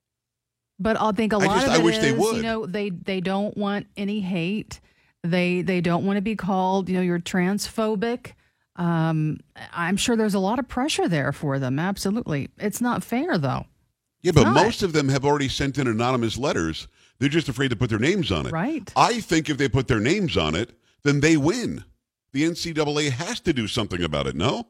but 0.78 1.00
I 1.00 1.12
think 1.12 1.32
a 1.32 1.38
lot 1.38 1.54
just- 1.60 1.66
of 1.66 1.72
I 1.74 1.76
it 1.78 1.84
wish 1.84 1.98
they 1.98 2.12
would. 2.12 2.36
You 2.36 2.42
know, 2.42 2.66
they 2.66 2.90
they 2.90 3.20
don't 3.20 3.56
want 3.56 3.86
any 3.96 4.20
hate. 4.20 4.80
They 5.22 5.62
they 5.62 5.80
don't 5.80 6.04
want 6.06 6.16
to 6.16 6.22
be 6.22 6.36
called. 6.36 6.88
You 6.88 6.96
know, 6.96 7.02
you're 7.02 7.18
transphobic. 7.18 8.32
Um, 8.78 9.40
I'm 9.72 9.96
sure 9.96 10.16
there's 10.16 10.34
a 10.34 10.38
lot 10.38 10.58
of 10.58 10.68
pressure 10.68 11.08
there 11.08 11.32
for 11.32 11.58
them. 11.58 11.78
Absolutely, 11.78 12.48
it's 12.58 12.80
not 12.80 13.04
fair 13.04 13.36
though. 13.36 13.66
Yeah, 14.22 14.32
but 14.32 14.52
most 14.52 14.82
of 14.82 14.92
them 14.92 15.08
have 15.08 15.24
already 15.24 15.48
sent 15.48 15.78
in 15.78 15.86
anonymous 15.86 16.36
letters. 16.38 16.88
They're 17.18 17.28
just 17.28 17.48
afraid 17.48 17.68
to 17.70 17.76
put 17.76 17.90
their 17.90 17.98
names 17.98 18.32
on 18.32 18.46
it. 18.46 18.52
Right. 18.52 18.90
I 18.96 19.20
think 19.20 19.48
if 19.48 19.58
they 19.58 19.68
put 19.68 19.88
their 19.88 20.00
names 20.00 20.36
on 20.36 20.54
it, 20.54 20.70
then 21.02 21.20
they 21.20 21.36
win. 21.36 21.84
The 22.32 22.44
NCAA 22.44 23.10
has 23.10 23.40
to 23.40 23.52
do 23.52 23.66
something 23.66 24.02
about 24.02 24.26
it. 24.26 24.36
No. 24.36 24.68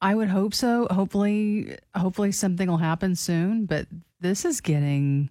I 0.00 0.14
would 0.14 0.28
hope 0.28 0.54
so. 0.54 0.86
Hopefully, 0.90 1.76
hopefully 1.96 2.30
something 2.30 2.68
will 2.68 2.76
happen 2.76 3.16
soon. 3.16 3.66
But 3.66 3.86
this 4.20 4.44
is 4.44 4.60
getting. 4.60 5.30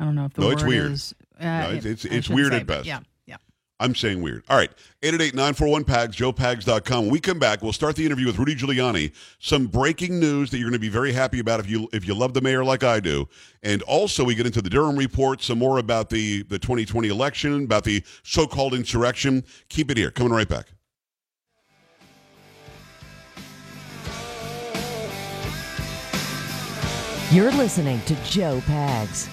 I 0.00 0.04
don't 0.04 0.14
know 0.14 0.26
if 0.26 0.34
the 0.34 0.40
No, 0.42 0.46
word 0.48 0.52
it's 0.54 0.64
weird. 0.64 0.92
Is, 0.92 1.14
uh, 1.38 1.44
no, 1.44 1.70
it's 1.72 1.84
it's, 1.86 2.04
it's 2.04 2.28
weird 2.28 2.52
say, 2.52 2.60
at 2.60 2.66
best. 2.66 2.86
Yeah. 2.86 3.00
I'm 3.80 3.94
saying 3.94 4.20
weird. 4.22 4.42
All 4.48 4.56
right. 4.56 4.70
888-941-PAGS, 5.02 6.16
joepags.com. 6.16 7.04
When 7.04 7.12
we 7.12 7.20
come 7.20 7.38
back, 7.38 7.62
we'll 7.62 7.72
start 7.72 7.94
the 7.94 8.04
interview 8.04 8.26
with 8.26 8.38
Rudy 8.38 8.56
Giuliani. 8.56 9.12
Some 9.38 9.66
breaking 9.66 10.18
news 10.18 10.50
that 10.50 10.58
you're 10.58 10.68
going 10.68 10.72
to 10.72 10.80
be 10.80 10.88
very 10.88 11.12
happy 11.12 11.38
about 11.38 11.60
if 11.60 11.70
you 11.70 11.88
if 11.92 12.06
you 12.06 12.14
love 12.14 12.34
the 12.34 12.40
mayor 12.40 12.64
like 12.64 12.82
I 12.82 12.98
do. 12.98 13.28
And 13.62 13.82
also 13.82 14.24
we 14.24 14.34
get 14.34 14.46
into 14.46 14.60
the 14.60 14.70
Durham 14.70 14.96
report, 14.96 15.42
some 15.42 15.58
more 15.58 15.78
about 15.78 16.10
the, 16.10 16.42
the 16.44 16.58
2020 16.58 17.08
election, 17.08 17.64
about 17.64 17.84
the 17.84 18.02
so-called 18.24 18.74
insurrection. 18.74 19.44
Keep 19.68 19.92
it 19.92 19.96
here. 19.96 20.10
Coming 20.10 20.32
right 20.32 20.48
back. 20.48 20.66
You're 27.30 27.52
listening 27.52 28.00
to 28.06 28.14
Joe 28.24 28.60
Pags. 28.64 29.28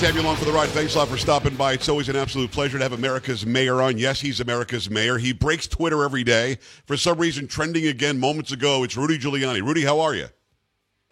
To 0.00 0.06
have 0.06 0.14
you 0.14 0.22
along 0.22 0.36
for 0.36 0.46
the 0.46 0.52
ride. 0.52 0.70
Thanks 0.70 0.94
a 0.94 0.98
lot 0.98 1.08
for 1.08 1.18
stopping 1.18 1.54
by. 1.56 1.74
It's 1.74 1.90
always 1.90 2.08
an 2.08 2.16
absolute 2.16 2.50
pleasure 2.50 2.78
to 2.78 2.82
have 2.82 2.94
America's 2.94 3.44
mayor 3.44 3.82
on. 3.82 3.98
Yes, 3.98 4.18
he's 4.18 4.40
America's 4.40 4.88
mayor. 4.88 5.18
He 5.18 5.34
breaks 5.34 5.68
Twitter 5.68 6.02
every 6.04 6.24
day. 6.24 6.56
For 6.86 6.96
some 6.96 7.18
reason, 7.18 7.46
trending 7.46 7.86
again 7.86 8.18
moments 8.18 8.50
ago. 8.50 8.82
It's 8.82 8.96
Rudy 8.96 9.18
Giuliani. 9.18 9.60
Rudy, 9.60 9.82
how 9.82 10.00
are 10.00 10.14
you? 10.14 10.28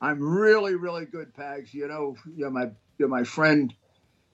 I'm 0.00 0.18
really, 0.20 0.74
really 0.74 1.04
good, 1.04 1.34
Pags. 1.34 1.74
You 1.74 1.86
know, 1.86 2.16
you're 2.34 2.50
my 2.50 2.70
you're 2.96 3.08
my 3.08 3.24
friend. 3.24 3.74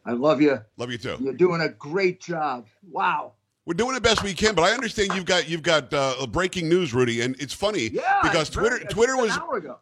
I 0.07 0.13
love 0.13 0.41
you. 0.41 0.61
Love 0.77 0.93
you 0.93 0.99
too. 0.99 1.17
You're 1.21 1.33
doing 1.33 1.61
a 1.61 1.71
great 1.71 2.21
job. 2.21 2.67
Wow. 2.89 3.33
We're 3.67 3.73
doing 3.73 3.95
the 3.95 4.01
best 4.01 4.23
we 4.23 4.35
can, 4.35 4.55
but 4.55 4.63
I 4.63 4.73
understand 4.73 5.15
you've 5.15 5.25
got 5.25 5.49
you've 5.49 5.63
got 5.63 5.91
uh, 5.95 6.27
breaking 6.27 6.69
news, 6.69 6.93
Rudy, 6.93 7.23
and 7.23 7.35
it's 7.41 7.55
funny 7.55 7.89
Yeah. 7.89 8.19
because 8.23 8.49
it's 8.49 8.51
Twitter 8.51 8.79
Twitter 8.91 9.17
was. 9.17 9.39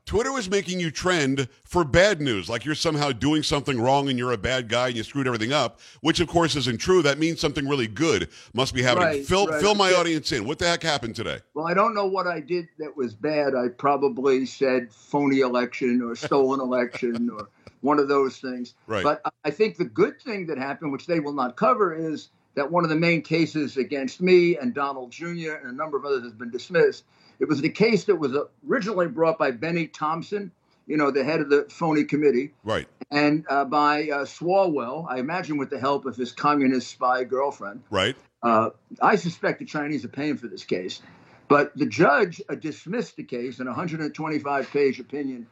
Twitter 0.07 0.33
was 0.33 0.49
making 0.49 0.79
you 0.79 0.93
trend 0.93 1.49
for 1.65 1.83
bad 1.83 2.21
news, 2.21 2.49
like 2.49 2.65
you're 2.65 2.77
somehow 2.77 3.11
doing 3.11 3.43
something 3.43 3.81
wrong 3.81 4.09
and 4.09 4.17
you're 4.17 4.31
a 4.31 4.39
bad 4.39 4.69
guy 4.69 4.89
and 4.89 4.97
you 4.97 5.03
screwed 5.03 5.27
everything 5.27 5.53
up, 5.53 5.81
which 6.01 6.21
of 6.21 6.29
course 6.29 6.55
isn't 6.55 6.79
true. 6.79 7.03
That 7.03 7.19
means 7.19 7.41
something 7.41 7.67
really 7.67 7.89
good 7.89 8.29
must 8.55 8.73
be 8.73 8.83
happening. 8.83 9.09
Right, 9.09 9.27
fill 9.27 9.49
right. 9.49 9.61
fill 9.61 9.75
my 9.75 9.93
audience 9.93 10.31
in. 10.31 10.47
What 10.47 10.61
the 10.61 10.69
heck 10.69 10.85
happened 10.85 11.17
today? 11.17 11.41
Well, 11.55 11.67
I 11.67 11.75
don't 11.75 11.93
know 11.93 12.07
what 12.07 12.29
I 12.29 12.39
did 12.39 12.69
that 12.79 12.97
was 12.97 13.15
bad. 13.15 13.57
I 13.57 13.67
probably 13.67 14.47
said 14.47 14.93
phony 14.93 15.41
election 15.41 16.03
or 16.03 16.15
stolen 16.15 16.61
election 16.61 17.31
or 17.31 17.49
one 17.81 17.99
of 17.99 18.07
those 18.07 18.39
things. 18.39 18.75
Right. 18.87 19.03
But 19.03 19.23
I 19.45 19.51
think 19.51 19.77
the 19.77 19.87
good 19.87 20.23
thing 20.23 20.47
that 20.47 20.57
happened, 20.59 20.93
which 20.93 21.09
they 21.09 21.19
will 21.19 21.33
not 21.33 21.57
cover, 21.57 21.93
is 21.93 22.29
that 22.54 22.71
one 22.71 22.85
of 22.85 22.90
the 22.90 22.97
main 22.97 23.23
cases 23.23 23.76
against 23.76 24.21
me 24.21 24.56
and 24.56 24.75
Donald 24.75 25.11
Jr. 25.11 25.54
and 25.54 25.71
a 25.71 25.73
number 25.73 25.97
of 25.97 26.04
others 26.04 26.23
has 26.25 26.32
been 26.32 26.50
dismissed. 26.50 27.04
It 27.38 27.49
was 27.49 27.61
the 27.61 27.71
case 27.71 28.04
that 28.04 28.16
was 28.16 28.37
originally 28.68 29.09
brought 29.09 29.38
by 29.38 29.50
Bennie 29.50 29.88
Thompson, 29.88 30.52
you 30.87 30.97
know, 30.97 31.11
the 31.11 31.25
head 31.25 31.40
of 31.40 31.49
the 31.49 31.66
phony 31.71 32.04
committee. 32.04 32.52
Right. 32.62 32.87
and 33.11 33.44
uh, 33.49 33.64
by 33.64 34.04
uh, 34.04 34.25
Swalwell, 34.25 35.06
I 35.09 35.18
imagine 35.18 35.56
with 35.56 35.71
the 35.71 35.78
help 35.78 36.06
of 36.06 36.16
his 36.16 36.32
communist 36.32 36.88
spy 36.88 37.25
girlfriend. 37.25 37.82
Right. 37.90 38.16
Uh, 38.42 38.71
I 39.00 39.16
suspect 39.16 39.61
the 39.61 39.64
Chinese 39.64 40.04
are 40.04 40.09
paying 40.09 40.37
for 40.37 40.49
this 40.49 40.64
case. 40.64 41.00
But 41.49 41.76
the 41.76 41.87
judge 41.87 42.40
uh, 42.49 42.54
dismissed 42.54 43.16
the 43.16 43.25
case 43.25 43.61
in 43.61 43.66
a 43.66 43.71
125 43.71 44.71
page 44.71 45.00
opinion 45.00 45.47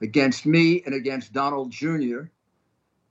against 0.00 0.44
me 0.44 0.82
and 0.84 0.94
against 0.94 1.32
Donald 1.32 1.70
Jr. 1.70 2.22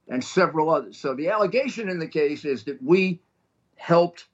and 0.08 0.24
several 0.24 0.70
others. 0.70 0.98
So 0.98 1.16
the 1.16 1.30
allegation 1.30 1.90
in 1.90 2.00
the 2.00 2.08
case 2.08 2.46
is 2.46 2.66
that 2.66 2.82
we 2.84 3.22
helped 3.76 4.26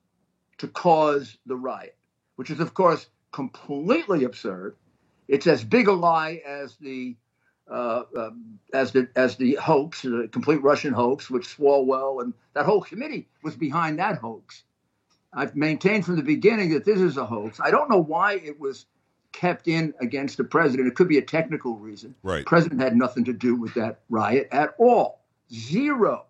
to 0.59 0.67
cause 0.67 1.37
the 1.45 1.55
riot, 1.55 1.95
which 2.35 2.49
is, 2.49 2.59
of 2.59 2.73
course, 2.73 3.07
completely 3.31 4.23
absurd. 4.23 4.75
It's 5.27 5.47
as 5.47 5.63
big 5.63 5.87
a 5.87 5.93
lie 5.93 6.41
as 6.45 6.75
the 6.77 7.15
uh, 7.69 8.03
um, 8.17 8.59
as 8.73 8.91
the 8.91 9.07
as 9.15 9.37
the 9.37 9.55
hoax, 9.55 10.01
the 10.01 10.27
complete 10.31 10.61
Russian 10.61 10.93
hoax, 10.93 11.29
which 11.29 11.47
Swalwell 11.47 12.21
and 12.21 12.33
that 12.53 12.65
whole 12.65 12.81
committee 12.81 13.29
was 13.43 13.55
behind 13.55 13.99
that 13.99 14.17
hoax. 14.17 14.63
I've 15.33 15.55
maintained 15.55 16.05
from 16.05 16.17
the 16.17 16.23
beginning 16.23 16.71
that 16.71 16.83
this 16.83 16.99
is 16.99 17.15
a 17.15 17.25
hoax. 17.25 17.59
I 17.61 17.71
don't 17.71 17.89
know 17.89 18.01
why 18.01 18.33
it 18.33 18.59
was 18.59 18.85
kept 19.31 19.69
in 19.69 19.93
against 20.01 20.35
the 20.35 20.43
president. 20.43 20.89
It 20.89 20.95
could 20.95 21.07
be 21.07 21.17
a 21.17 21.21
technical 21.21 21.77
reason. 21.77 22.15
Right. 22.23 22.39
The 22.39 22.49
president 22.49 22.81
had 22.81 22.95
nothing 22.95 23.25
to 23.25 23.33
do 23.33 23.55
with 23.55 23.73
that 23.75 24.01
riot 24.09 24.49
at 24.51 24.75
all. 24.77 25.21
Zero. 25.53 26.25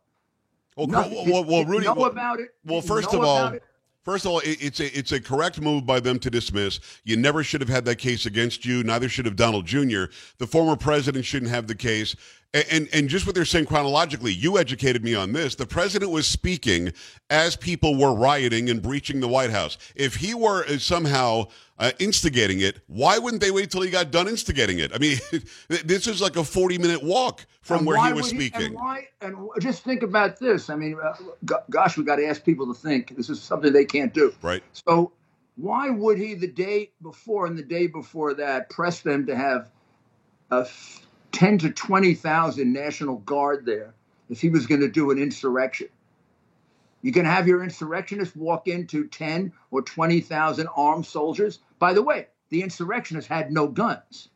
Well, 0.78 0.88
Nothing. 0.88 1.14
well, 1.14 1.26
well, 1.26 1.44
well, 1.44 1.60
Did 1.60 1.68
you 1.68 1.74
Rudy. 1.74 1.86
know 1.86 1.94
well- 1.94 2.10
about 2.12 2.40
it? 2.40 2.50
Well, 2.66 2.82
first 2.82 3.14
of 3.14 3.24
all, 3.24 3.54
first 4.04 4.26
of 4.26 4.32
all, 4.32 4.42
it's 4.44 4.80
a 4.80 4.98
it's 4.98 5.12
a 5.12 5.20
correct 5.20 5.60
move 5.60 5.86
by 5.86 6.00
them 6.00 6.18
to 6.20 6.30
dismiss. 6.30 6.80
You 7.04 7.18
never 7.18 7.44
should 7.44 7.62
have 7.62 7.70
had 7.70 7.86
that 7.86 7.98
case 7.98 8.26
against 8.26 8.66
you. 8.66 8.84
Neither 8.84 9.10
should 9.10 9.26
have 9.26 9.36
Donald 9.36 9.66
Jr. 9.66 10.06
The 10.38 10.48
former 10.48 10.76
president 10.76 11.26
shouldn't 11.26 11.52
have 11.52 11.68
the 11.68 11.76
case. 11.76 12.16
And, 12.54 12.90
and 12.92 13.08
just 13.08 13.26
what 13.26 13.34
they're 13.34 13.46
saying 13.46 13.66
chronologically, 13.66 14.34
you 14.34 14.58
educated 14.58 15.06
me 15.06 15.16
on 15.16 15.32
this. 15.32 15.56
The 15.56 15.66
president 15.66 16.12
was 16.12 16.28
speaking 16.28 16.92
as 17.30 17.56
people 17.56 17.98
were 17.98 18.14
rioting 18.14 18.70
and 18.70 18.82
breaching 18.82 19.22
the 19.22 19.28
White 19.30 19.52
House. 19.52 19.78
If 19.96 20.16
he 20.16 20.34
were 20.34 20.66
uh, 20.66 20.78
somehow 20.78 21.46
uh, 21.80 21.94
instigating 22.00 22.60
it, 22.60 22.82
why 22.88 23.18
wouldn't 23.20 23.42
they 23.42 23.52
wait 23.52 23.72
till 23.72 23.82
he 23.82 23.90
got 23.90 24.12
done 24.12 24.28
instigating 24.28 24.80
it? 24.80 24.92
I 24.94 24.98
mean, 24.98 25.18
this 25.86 26.08
is 26.08 26.22
like 26.22 26.36
a 26.36 26.44
forty-minute 26.44 27.02
walk 27.02 27.46
from 27.62 27.80
And 27.80 27.88
where 27.88 28.06
he 28.06 28.12
was 28.12 28.28
speaking. 28.28 28.62
and 28.64 28.76
why? 28.76 29.08
And 29.22 29.38
just 29.62 29.86
think 29.86 30.04
about 30.04 30.38
this. 30.38 30.70
I 30.70 30.76
mean, 30.76 30.98
uh, 31.02 31.14
go- 31.46 31.64
gosh, 31.70 31.98
we 31.98 32.04
got 32.04 32.18
to 32.18 32.26
ask 32.28 32.44
people 32.44 32.68
to 32.68 32.78
think. 32.78 33.16
This 33.16 33.30
is 33.30 33.42
something 33.42 33.72
they 33.72 33.86
can't 33.86 34.14
do. 34.14 34.34
Right. 34.42 34.62
So, 34.74 35.14
why 35.56 35.90
would 35.90 36.18
he 36.18 36.34
the 36.34 36.48
day 36.48 36.92
before 37.02 37.46
and 37.46 37.58
the 37.58 37.64
day 37.64 37.88
before 37.88 38.34
that 38.34 38.70
press 38.70 39.00
them 39.00 39.26
to 39.28 39.38
have 39.38 39.70
a 40.52 40.62
f- 40.68 41.06
ten 41.32 41.58
to 41.60 41.72
twenty 41.72 42.14
thousand 42.14 42.74
National 42.74 43.18
Guard 43.18 43.66
there 43.66 43.94
if 44.30 44.42
he 44.42 44.50
was 44.50 44.68
going 44.68 44.82
to 44.82 44.90
do 44.90 45.12
an 45.12 45.18
insurrection? 45.18 45.90
You 47.02 47.12
can 47.12 47.26
have 47.26 47.48
your 47.48 47.64
insurrectionists 47.64 48.36
walk 48.36 48.68
into 48.68 49.08
ten 49.08 49.54
or 49.72 49.82
twenty 49.82 50.22
thousand 50.22 50.68
armed 50.76 51.06
soldiers. 51.06 51.60
By 51.80 51.94
the 51.94 52.04
way, 52.04 52.28
the 52.50 52.62
insurrectionists 52.62 53.30
had 53.30 53.52
no 53.52 53.68
guns. 53.68 54.30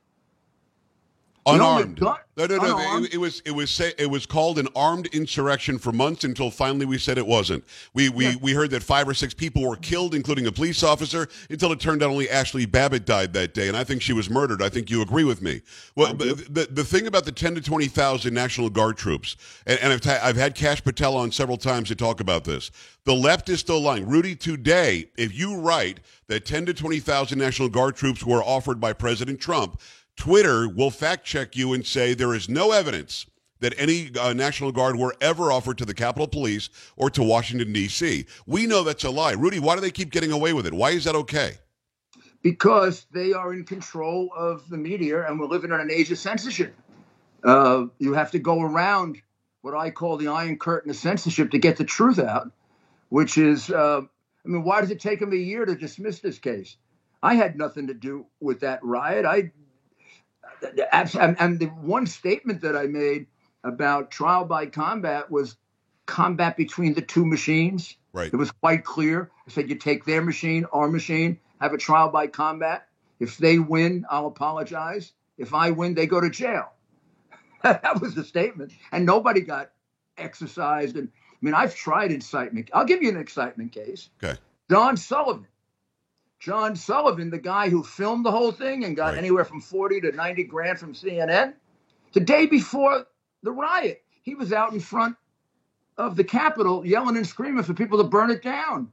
Unarmed. 1.48 2.00
gun- 2.00 2.18
No, 2.38 2.48
no, 2.48 2.58
no. 2.58 3.04
It, 3.04 3.14
it 3.14 3.18
was 3.18 3.42
it 3.46 3.52
was 3.52 3.70
say, 3.70 3.94
it 4.00 4.10
was 4.10 4.26
called 4.26 4.58
an 4.60 4.68
armed 4.76 5.06
insurrection 5.14 5.78
for 5.78 5.92
months 5.92 6.24
until 6.24 6.50
finally 6.50 6.86
we 6.86 6.98
said 6.98 7.18
it 7.18 7.26
wasn't. 7.28 7.64
We 7.94 8.10
we, 8.10 8.36
we 8.38 8.54
heard 8.54 8.72
that 8.72 8.82
five 8.84 9.08
or 9.08 9.14
six 9.14 9.34
people 9.34 9.62
were 9.62 9.76
killed, 9.76 10.16
including 10.16 10.48
a 10.48 10.52
police 10.52 10.82
officer, 10.84 11.28
until 11.50 11.72
it 11.72 11.80
turned 11.80 12.02
out 12.04 12.10
only 12.10 12.30
Ashley 12.30 12.66
Babbitt 12.66 13.06
died 13.06 13.32
that 13.34 13.54
day, 13.54 13.68
and 13.68 13.78
I 13.78 13.84
think 13.84 14.02
she 14.02 14.12
was 14.12 14.30
murdered. 14.30 14.62
I 14.64 14.70
think 14.70 14.90
you 14.90 15.02
agree 15.04 15.24
with 15.24 15.42
me. 15.42 15.62
Well, 15.96 16.14
the 16.16 16.68
the 16.72 16.84
thing 16.84 17.06
about 17.08 17.26
the 17.26 17.32
ten 17.32 17.54
to 17.56 17.62
twenty 17.62 17.88
thousand 17.88 18.34
National 18.34 18.70
Guard 18.70 18.98
troops, 18.98 19.38
and, 19.68 19.80
and 19.80 19.94
I've 19.94 20.02
ta- 20.02 20.20
I've 20.24 20.36
had 20.38 20.56
Kash 20.56 20.84
Patel 20.84 21.16
on 21.16 21.32
several 21.32 21.58
times 21.58 21.90
to 21.90 21.96
talk 21.96 22.20
about 22.22 22.44
this. 22.44 22.72
The 23.06 23.14
left 23.14 23.50
is 23.50 23.60
still 23.60 23.80
lying. 23.82 24.08
Rudy, 24.08 24.36
today, 24.36 25.10
if 25.16 25.38
you 25.38 25.58
write 25.58 26.00
that 26.28 26.46
ten 26.46 26.66
to 26.66 26.74
twenty 26.74 27.00
thousand 27.00 27.38
National 27.38 27.70
Guard 27.70 27.96
troops 27.96 28.26
were 28.26 28.44
offered 28.44 28.82
by 28.82 28.94
President 28.94 29.40
Trump. 29.40 29.80
Twitter 30.18 30.68
will 30.68 30.92
fact 30.92 31.26
check 31.26 31.56
you 31.56 31.74
and 31.74 31.86
say 31.86 32.14
there 32.14 32.34
is 32.34 32.50
no 32.50 32.72
evidence 32.72 33.26
that 33.60 33.74
any 33.78 34.12
uh, 34.20 34.34
National 34.34 34.72
Guard 34.72 34.98
were 34.98 35.16
ever 35.22 35.52
offered 35.52 35.78
to 35.78 35.86
the 35.86 35.94
Capitol 35.94 36.28
Police 36.28 36.70
or 36.98 37.10
to 37.10 37.24
Washington, 37.24 37.74
D.C. 37.74 38.26
We 38.46 38.68
know 38.68 38.84
that's 38.84 39.04
a 39.04 39.10
lie. 39.10 39.34
Rudy, 39.34 39.60
why 39.60 39.76
do 39.76 39.82
they 39.82 39.92
keep 39.92 40.12
getting 40.12 40.32
away 40.32 40.54
with 40.54 40.68
it? 40.68 40.74
Why 40.74 40.92
is 40.92 41.06
that 41.06 41.16
okay? 41.16 41.58
because 42.46 43.08
they 43.12 43.34
are 43.34 43.52
in 43.54 43.66
control 43.66 44.30
of 44.38 44.70
the 44.70 44.78
media 44.78 45.26
and 45.26 45.40
we're 45.40 45.48
living 45.48 45.72
in 45.72 45.80
an 45.80 45.90
age 45.90 46.12
of 46.12 46.20
censorship. 46.20 46.76
Uh, 47.44 47.86
you 47.98 48.14
have 48.14 48.30
to 48.30 48.38
go 48.38 48.62
around 48.62 49.20
what 49.64 49.74
I 49.74 49.90
call 49.90 50.18
the 50.18 50.28
iron 50.28 50.60
curtain 50.60 50.92
of 50.92 50.96
censorship 50.96 51.50
to 51.50 51.58
get 51.58 51.78
the 51.78 51.84
truth 51.84 52.20
out, 52.20 52.52
which 53.10 53.40
is, 53.40 53.72
uh, 53.72 54.02
I 54.02 54.48
mean, 54.48 54.64
why 54.64 54.82
does 54.82 54.92
it 54.92 55.00
take 55.00 55.22
them 55.22 55.34
a 55.34 55.36
year 55.36 55.66
to 55.66 55.74
dismiss 55.74 56.20
this 56.20 56.38
case? 56.38 56.78
I 57.24 57.34
had 57.34 57.58
nothing 57.58 57.88
to 57.88 57.96
do 57.96 58.28
with 58.40 58.60
that 58.60 58.84
riot. 58.84 59.26
I 59.26 59.52
and, 60.92 61.36
and 61.40 61.60
the 61.60 61.68
one 61.68 62.08
statement 62.08 62.62
that 62.62 62.76
I 62.76 62.86
made 62.88 63.28
about 63.64 64.12
trial 64.12 64.46
by 64.46 64.68
combat 64.68 65.30
was 65.32 65.58
combat 66.06 66.56
between 66.56 66.94
the 66.94 67.02
two 67.02 67.26
machines. 67.26 67.98
Right. 68.14 68.32
It 68.32 68.38
was 68.38 68.52
quite 68.52 68.84
clear. 68.84 69.32
I 69.48 69.52
said, 69.52 69.70
you 69.70 69.76
take 69.76 70.06
their 70.06 70.22
machine, 70.22 70.66
our 70.72 70.88
machine, 70.88 71.40
have 71.60 71.74
a 71.74 71.78
trial 71.78 72.10
by 72.10 72.28
combat. 72.28 72.88
If 73.20 73.38
they 73.38 73.60
win, 73.60 74.06
I'll 74.10 74.28
apologize. 74.28 75.14
If 75.38 75.54
I 75.54 75.72
win, 75.72 75.96
they 75.96 76.06
go 76.06 76.22
to 76.22 76.30
jail. 76.30 76.72
that 77.64 78.02
was 78.02 78.16
the 78.16 78.24
statement. 78.24 78.74
And 78.92 79.06
nobody 79.06 79.42
got 79.42 79.72
exercised. 80.18 80.96
And 80.96 81.10
I 81.32 81.38
mean, 81.42 81.54
I've 81.54 81.76
tried 81.76 82.12
incitement. 82.12 82.70
I'll 82.74 82.86
give 82.86 83.02
you 83.02 83.10
an 83.10 83.18
excitement 83.18 83.72
case. 83.72 84.10
Okay. 84.24 84.40
Don 84.70 84.98
Sullivan. 84.98 85.48
John 86.40 86.76
Sullivan, 86.76 87.30
the 87.30 87.40
guy 87.40 87.70
who 87.70 87.84
filmed 87.84 88.26
the 88.26 88.32
whole 88.32 88.52
thing 88.52 88.84
and 88.84 88.96
got 88.96 89.14
Right. 89.14 89.18
anywhere 89.18 89.46
from 89.46 89.62
40 89.62 90.02
to 90.02 90.12
90 90.12 90.44
grand 90.44 90.80
from 90.80 90.94
CNN, 90.94 91.54
the 92.14 92.20
day 92.20 92.46
before 92.46 93.06
the 93.44 93.52
riot, 93.52 94.04
he 94.22 94.36
was 94.36 94.54
out 94.54 94.74
in 94.74 94.80
front 94.80 95.16
of 95.98 96.16
the 96.16 96.24
Capitol 96.24 96.86
yelling 96.86 97.18
and 97.18 97.26
screaming 97.26 97.64
for 97.64 97.74
people 97.74 97.98
to 97.98 98.04
burn 98.04 98.32
it 98.32 98.42
down. 98.42 98.92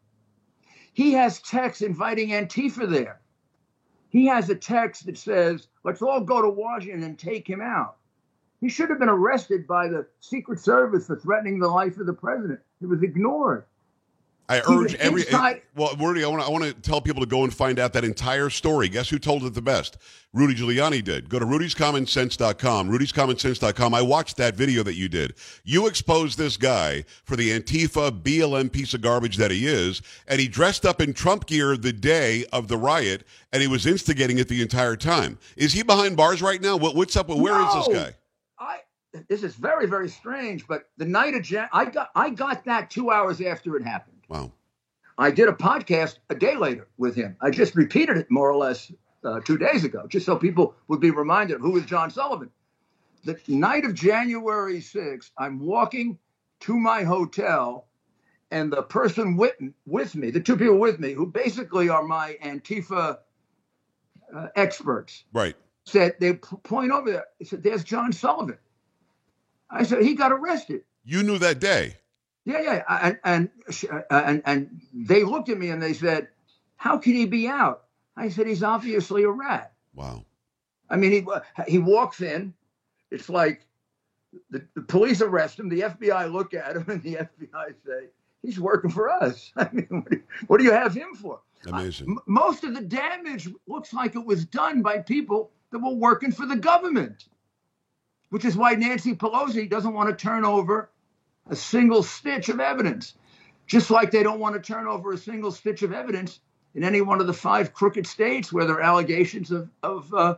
He 0.93 1.13
has 1.15 1.41
texts 1.41 1.83
inviting 1.83 2.31
Antifa 2.31 2.89
there. 2.89 3.21
He 4.11 4.27
has 4.27 4.51
a 4.51 4.55
text 4.55 5.07
that 5.07 5.17
says, 5.17 5.69
let's 5.85 6.03
all 6.03 6.21
go 6.21 6.43
to 6.43 6.49
Washington 6.49 7.03
and 7.03 7.19
take 7.19 7.49
him 7.49 7.63
out. 7.63 7.97
He 8.61 8.69
should 8.69 8.91
have 8.91 8.99
been 8.99 9.09
arrested 9.09 9.67
by 9.67 9.89
the 9.89 10.07
Secret 10.21 10.61
Service 10.61 11.07
for 11.07 11.17
threatening 11.17 11.59
the 11.59 11.69
life 11.69 11.99
of 11.99 12.07
the 12.07 12.13
president. 12.13 12.61
He 12.79 12.87
was 12.87 13.03
ignored. 13.03 13.65
I 14.49 14.61
urge 14.69 14.95
every 14.97 15.23
inside- 15.23 15.63
well, 15.75 15.95
Rudy. 15.97 16.25
I 16.25 16.29
want 16.29 16.43
to 16.43 16.47
I 16.49 16.51
want 16.51 16.65
to 16.65 16.75
tell 16.75 17.01
people 17.01 17.21
to 17.23 17.27
go 17.27 17.45
and 17.45 17.55
find 17.55 17.79
out 17.79 17.93
that 17.95 18.05
entire 18.05 18.51
story. 18.51 18.89
Guess 18.89 19.09
who 19.09 19.19
told 19.19 19.45
it 19.45 19.55
the 19.55 19.63
best? 19.63 19.97
Rudy 20.35 20.55
Giuliani 20.55 21.03
did. 21.03 21.29
Go 21.29 21.39
to 21.39 21.47
rudyscommonsense.com. 21.47 22.91
Rudyscommonsense.com. 22.91 23.95
I 23.95 24.03
watched 24.03 24.37
that 24.39 24.55
video 24.57 24.83
that 24.83 24.95
you 24.95 25.09
did. 25.09 25.35
You 25.65 25.87
exposed 25.87 26.39
this 26.39 26.57
guy 26.57 27.05
for 27.25 27.37
the 27.37 27.51
Antifa 27.59 28.23
BLM 28.23 28.71
piece 28.71 28.95
of 28.95 29.01
garbage 29.01 29.37
that 29.37 29.51
he 29.51 29.67
is, 29.67 30.03
and 30.27 30.41
he 30.41 30.49
dressed 30.49 30.85
up 30.85 31.01
in 31.01 31.13
Trump 31.13 31.47
gear 31.47 31.77
the 31.77 31.93
day 31.93 32.45
of 32.53 32.69
the 32.69 32.77
riot, 32.77 33.25
and 33.53 33.63
he 33.63 33.69
was 33.69 33.87
instigating 33.87 34.39
it 34.39 34.49
the 34.49 34.61
entire 34.63 34.97
time. 34.97 35.39
Is 35.57 35.73
he 35.73 35.83
behind 35.83 36.17
bars 36.17 36.43
right 36.43 36.61
now? 36.61 36.77
What, 36.77 36.95
what's 36.97 37.17
up? 37.17 37.29
Where 37.29 37.61
is 37.61 37.75
this 37.75 37.89
No. 37.89 37.95
guy? 37.95 38.15
I 38.59 38.77
this 39.29 39.43
is 39.43 39.55
very 39.55 39.87
very 39.87 40.09
strange, 40.09 40.67
but 40.67 40.89
the 40.97 41.05
night 41.05 41.35
of 41.35 41.43
Jan, 41.43 41.69
I 41.73 41.85
got 41.87 42.11
I 42.15 42.31
got 42.31 42.65
that 42.65 42.91
two 42.91 43.11
hours 43.11 43.41
after 43.41 43.77
it 43.77 43.85
happened. 43.85 44.12
Wow. 44.33 44.51
I 45.19 45.31
did 45.31 45.49
a 45.49 45.53
podcast 45.53 46.19
a 46.31 46.35
day 46.35 46.57
later 46.57 46.89
with 46.97 47.15
him. 47.15 47.37
I 47.43 47.51
just 47.51 47.75
repeated 47.75 48.17
it 48.17 48.31
more 48.31 48.51
or 48.51 48.57
less 48.57 48.91
uh, 49.25 49.41
two 49.41 49.59
days 49.59 49.85
ago, 49.85 50.07
just 50.09 50.25
so 50.25 50.37
people 50.37 50.75
would 50.89 51.01
be 51.01 51.11
reminded 51.11 51.57
of 51.57 51.61
who 51.61 51.73
was 51.73 51.85
John 51.85 52.11
Sullivan. 52.11 52.51
The 53.25 53.37
night 53.47 53.85
of 53.85 53.95
January 53.95 54.81
6th, 54.81 55.31
I'm 55.37 55.61
walking 55.61 56.19
to 56.61 56.77
my 56.79 57.05
hotel, 57.05 57.87
and 58.51 58.73
the 58.73 58.83
person 58.83 59.37
with, 59.37 59.55
with 59.85 60.15
me, 60.17 60.31
the 60.31 60.41
two 60.41 60.57
people 60.57 60.79
with 60.79 60.99
me, 60.99 61.13
who 61.13 61.27
basically 61.27 61.91
are 61.91 62.03
my 62.03 62.37
Antifa 62.43 63.19
uh, 64.35 64.49
experts, 64.57 65.25
Right. 65.35 65.55
said 65.85 66.15
they 66.21 66.33
point 66.35 66.91
over 66.91 67.13
there. 67.13 67.25
They 67.39 67.45
said, 67.45 67.63
"There's 67.63 67.85
John 67.85 68.13
Sullivan." 68.13 68.59
I 69.71 69.83
said, 69.83 70.03
"He 70.03 70.15
got 70.15 70.33
arrested." 70.33 70.83
You 71.05 71.23
knew 71.23 71.39
that 71.39 71.61
day. 71.61 71.97
Yeah, 72.45 72.61
yeah, 72.61 72.99
and 73.03 73.19
and 73.25 73.51
uh, 73.93 74.01
and 74.11 74.43
and 74.45 74.81
they 74.93 75.23
looked 75.23 75.49
at 75.49 75.59
me 75.59 75.71
and 75.71 75.81
they 75.81 75.93
said, 75.93 76.29
"How 76.77 76.99
can 76.99 77.13
he 77.13 77.25
be 77.25 77.47
out?" 77.47 77.85
I 78.17 78.31
said, 78.31 78.47
"He's 78.47 78.65
obviously 78.65 79.23
a 79.23 79.31
rat." 79.31 79.73
Wow. 79.95 80.25
I 80.91 80.97
mean, 80.97 81.13
he 81.13 81.27
he 81.71 81.79
walks 81.79 82.21
in. 82.21 82.53
It's 83.11 83.29
like 83.29 83.67
the, 84.51 84.67
the 84.75 84.83
police 84.83 85.21
arrest 85.21 85.61
him. 85.61 85.69
The 85.69 85.83
FBI 85.83 86.33
look 86.33 86.53
at 86.55 86.77
him, 86.77 86.85
and 86.89 87.03
the 87.03 87.17
FBI 87.17 87.75
say, 87.87 88.09
"He's 88.43 88.59
working 88.59 88.91
for 88.91 89.09
us." 89.09 89.53
I 89.57 89.69
mean, 89.73 89.87
what 89.89 90.11
do, 90.11 90.23
what 90.49 90.59
do 90.59 90.65
you 90.65 90.73
have 90.73 90.95
him 90.95 91.15
for? 91.15 91.41
Amazing. 91.67 92.11
M- 92.11 92.19
most 92.27 92.65
of 92.65 92.75
the 92.75 92.81
damage 92.81 93.49
looks 93.69 93.93
like 93.93 94.17
it 94.17 94.25
was 94.25 94.45
done 94.45 94.83
by 94.83 94.99
people 94.99 95.53
that 95.71 95.79
were 95.79 95.95
working 95.95 96.33
for 96.33 96.47
the 96.47 96.57
government, 96.57 97.27
which 98.31 98.45
is 98.45 98.57
why 98.57 98.75
Nancy 98.75 99.15
Pelosi 99.15 99.71
doesn't 99.71 99.95
want 99.95 100.11
to 100.11 100.17
turn 100.17 100.45
over 100.45 100.91
a 101.49 101.57
single 101.57 102.03
stitch 102.03 102.49
of 102.49 102.61
evidence, 102.61 103.15
just 103.67 103.91
like 103.91 104.11
they 104.11 104.23
don't 104.23 104.41
want 104.41 104.55
to 104.55 104.61
turn 104.61 104.87
over 104.87 105.13
a 105.13 105.19
single 105.19 105.51
stitch 105.51 105.83
of 105.83 105.93
evidence 105.93 106.41
in 106.75 106.85
any 106.85 107.01
one 107.01 107.21
of 107.21 107.27
the 107.27 107.33
five 107.33 107.73
crooked 107.75 108.07
states 108.07 108.53
where 108.53 108.65
there 108.65 108.77
are 108.77 108.83
allegations 108.83 109.51
of, 109.51 109.69
of 109.83 110.13
uh, 110.15 110.37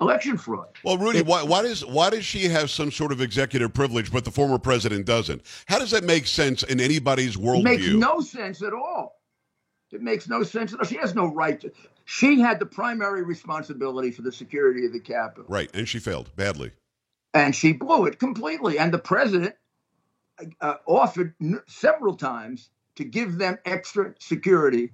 election 0.00 0.36
fraud. 0.36 0.68
Well, 0.84 0.98
Rudy, 0.98 1.22
why, 1.22 1.42
why 1.42 1.62
does 1.62 1.84
why 1.84 2.10
does 2.10 2.24
she 2.24 2.44
have 2.48 2.70
some 2.70 2.90
sort 2.90 3.12
of 3.12 3.20
executive 3.20 3.72
privilege, 3.74 4.12
but 4.12 4.24
the 4.24 4.30
former 4.30 4.58
president 4.58 5.06
doesn't? 5.06 5.42
How 5.66 5.78
does 5.78 5.90
that 5.92 6.04
make 6.04 6.26
sense 6.26 6.62
in 6.62 6.80
anybody's 6.80 7.36
It 7.36 7.62
makes 7.62 7.82
worldview? 7.82 7.98
no 7.98 8.20
sense 8.20 8.62
at 8.62 8.72
all. 8.72 9.20
It 9.92 10.02
makes 10.02 10.28
no 10.28 10.42
sense 10.42 10.72
at 10.72 10.80
all. 10.80 10.84
She 10.86 10.96
has 10.96 11.14
no 11.14 11.26
right 11.32 11.60
to. 11.60 11.72
She 12.04 12.40
had 12.40 12.60
the 12.60 12.66
primary 12.66 13.22
responsibility 13.24 14.10
for 14.12 14.22
the 14.22 14.30
security 14.32 14.84
of 14.86 14.92
the 14.92 15.00
Capitol. 15.00 15.46
right, 15.48 15.70
and 15.74 15.88
she 15.88 15.98
failed 15.98 16.30
badly. 16.36 16.72
and 17.34 17.54
she 17.54 17.72
blew 17.72 18.06
it 18.06 18.18
completely. 18.20 18.78
And 18.78 18.92
the 18.94 18.98
president 18.98 19.56
uh, 20.60 20.74
offered 20.86 21.34
n- 21.40 21.62
several 21.66 22.14
times 22.16 22.70
to 22.96 23.04
give 23.04 23.38
them 23.38 23.58
extra 23.64 24.14
security, 24.18 24.92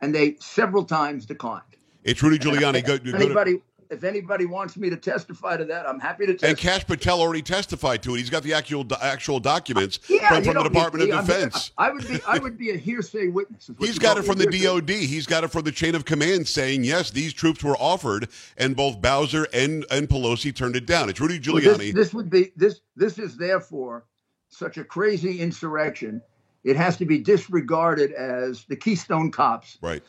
and 0.00 0.14
they 0.14 0.36
several 0.40 0.84
times 0.84 1.26
declined. 1.26 1.64
It's 2.04 2.22
Rudy 2.22 2.38
Giuliani. 2.38 2.84
Go, 2.84 2.94
If 2.94 3.04
go 3.04 3.12
to, 3.12 3.16
anybody, 3.16 3.62
if 3.90 4.04
anybody 4.04 4.46
wants 4.46 4.76
me 4.76 4.88
to 4.88 4.96
testify 4.96 5.56
to 5.58 5.64
that, 5.66 5.86
I'm 5.86 6.00
happy 6.00 6.26
to 6.26 6.46
and. 6.46 6.56
Kash 6.56 6.86
Patel 6.86 7.20
already 7.20 7.42
testified 7.42 8.02
to 8.04 8.14
it. 8.14 8.18
He's 8.18 8.30
got 8.30 8.42
the 8.42 8.54
actual 8.54 8.86
actual 9.02 9.40
documents 9.40 9.98
Yeah, 10.08 10.28
from, 10.28 10.44
from 10.44 10.54
the 10.54 10.62
Department 10.62 11.04
need- 11.06 11.14
of 11.14 11.26
Defense. 11.26 11.72
I 11.76 11.90
would 11.90 12.06
be, 12.08 12.18
I 12.26 12.38
would 12.38 12.56
be 12.56 12.70
a 12.70 12.76
hearsay 12.76 13.28
witness. 13.28 13.70
He's 13.78 13.98
got 13.98 14.16
it 14.16 14.22
from 14.24 14.38
the 14.38 14.48
hearsay. 14.50 14.80
DOD. 14.80 14.90
He's 14.90 15.26
got 15.26 15.44
it 15.44 15.48
from 15.48 15.64
the 15.64 15.72
chain 15.72 15.94
of 15.94 16.04
command 16.06 16.48
saying, 16.48 16.84
yes, 16.84 17.10
these 17.10 17.32
troops 17.34 17.62
were 17.64 17.76
offered, 17.76 18.28
and 18.56 18.74
both 18.76 19.00
Bowser 19.02 19.46
and, 19.52 19.84
and 19.90 20.08
Pelosi 20.08 20.54
turned 20.54 20.76
it 20.76 20.86
down. 20.86 21.10
It's 21.10 21.20
Rudy 21.20 21.34
Well, 21.50 21.60
Giuliani. 21.60 21.92
This, 21.92 21.94
this 21.94 22.14
would 22.14 22.30
be 22.30 22.52
this. 22.56 22.80
This 22.96 23.18
is 23.18 23.36
therefore 23.36 24.04
such 24.50 24.76
a 24.76 24.84
crazy 24.84 25.40
insurrection. 25.40 26.20
It 26.62 26.76
has 26.76 26.96
to 26.98 27.06
be 27.06 27.18
disregarded 27.18 28.12
as 28.12 28.64
the 28.64 28.76
Keystone 28.76 29.30
Cops. 29.30 29.78
right. 29.80 30.02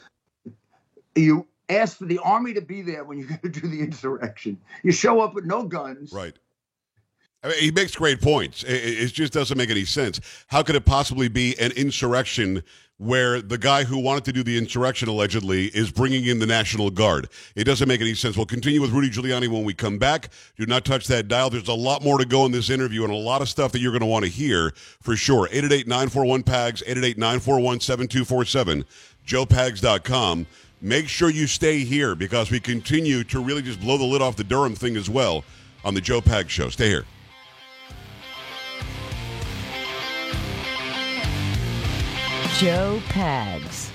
You 1.16 1.48
ask 1.70 1.98
for 1.98 2.06
the 2.06 2.20
army 2.20 2.54
to 2.54 2.62
be 2.62 2.82
there 2.82 3.04
when 3.04 3.18
you're 3.18 3.28
going 3.28 3.42
to 3.42 3.50
do 3.50 3.68
the 3.68 3.80
insurrection. 3.82 4.58
You 4.84 4.92
show 4.92 5.22
up 5.22 5.34
with 5.34 5.46
no 5.46 5.64
guns. 5.64 6.12
Right. 6.12 6.34
I 7.44 7.48
mean, 7.48 7.58
he 7.60 7.72
makes 7.72 7.96
great 7.96 8.22
points. 8.22 8.64
It, 8.64 8.74
it 8.74 9.00
it 9.00 9.14
just 9.14 9.34
doesn't 9.34 9.58
make 9.58 9.70
any 9.70 9.86
sense. 9.86 10.20
How 10.48 10.62
could 10.62 10.76
it 10.76 10.86
possibly 10.86 11.28
be 11.28 11.58
an 11.60 11.72
insurrection 11.72 12.64
where 13.02 13.42
the 13.42 13.58
guy 13.58 13.84
who 13.84 13.98
wanted 13.98 14.24
to 14.24 14.32
do 14.32 14.44
the 14.44 14.56
insurrection 14.56 15.10
allegedly 15.10 15.66
is 15.68 15.92
bringing 15.92 16.26
in 16.26 16.38
the 16.38 16.46
National 16.46 16.92
Guard? 16.92 17.30
It 17.56 17.64
doesn't 17.64 17.88
make 17.88 18.00
any 18.00 18.14
sense. 18.14 18.38
We'll 18.38 18.46
continue 18.46 18.80
with 18.80 18.92
Rudy 18.92 19.10
Giuliani 19.10 19.48
when 19.48 19.64
we 19.64 19.74
come 19.74 19.98
back. 19.98 20.30
Do 20.56 20.68
not 20.68 20.86
touch 20.86 21.08
that 21.08 21.28
dial. 21.28 21.50
There's 21.50 21.68
a 21.68 21.74
lot 21.74 22.04
more 22.04 22.20
to 22.20 22.26
go 22.26 22.46
in 22.46 22.52
this 22.52 22.70
interview 22.70 23.04
and 23.04 23.12
a 23.12 23.16
lot 23.16 23.42
of 23.42 23.50
stuff 23.50 23.72
that 23.72 23.80
you're 23.80 23.92
going 23.92 24.02
to 24.02 24.06
want 24.06 24.26
to 24.26 24.30
hear 24.30 24.72
for 25.02 25.16
sure. 25.16 25.48
888 25.48 25.88
941 25.88 26.44
PAGS, 26.44 26.84
888 26.84 27.18
941 27.18 27.80
7247, 27.80 28.86
joepags.com. 29.26 30.46
make 30.80 31.08
sure 31.08 31.32
you 31.32 31.48
stay 31.48 31.80
here 31.80 32.14
because 32.14 32.52
we 32.52 32.60
continue 32.60 33.24
to 33.24 33.44
really 33.44 33.64
just 33.64 33.82
blow 33.82 33.98
the 33.98 34.04
lid 34.04 34.22
off 34.22 34.36
the 34.36 34.44
Durham 34.44 34.76
thing 34.76 34.96
as 34.96 35.10
well 35.10 35.44
on 35.84 35.96
the 35.96 36.02
Joe 36.02 36.22
Pag 36.22 36.52
Show. 36.52 36.70
Stay 36.70 36.90
here. 36.90 37.06
Joe 42.62 43.02
Pags. 43.10 43.91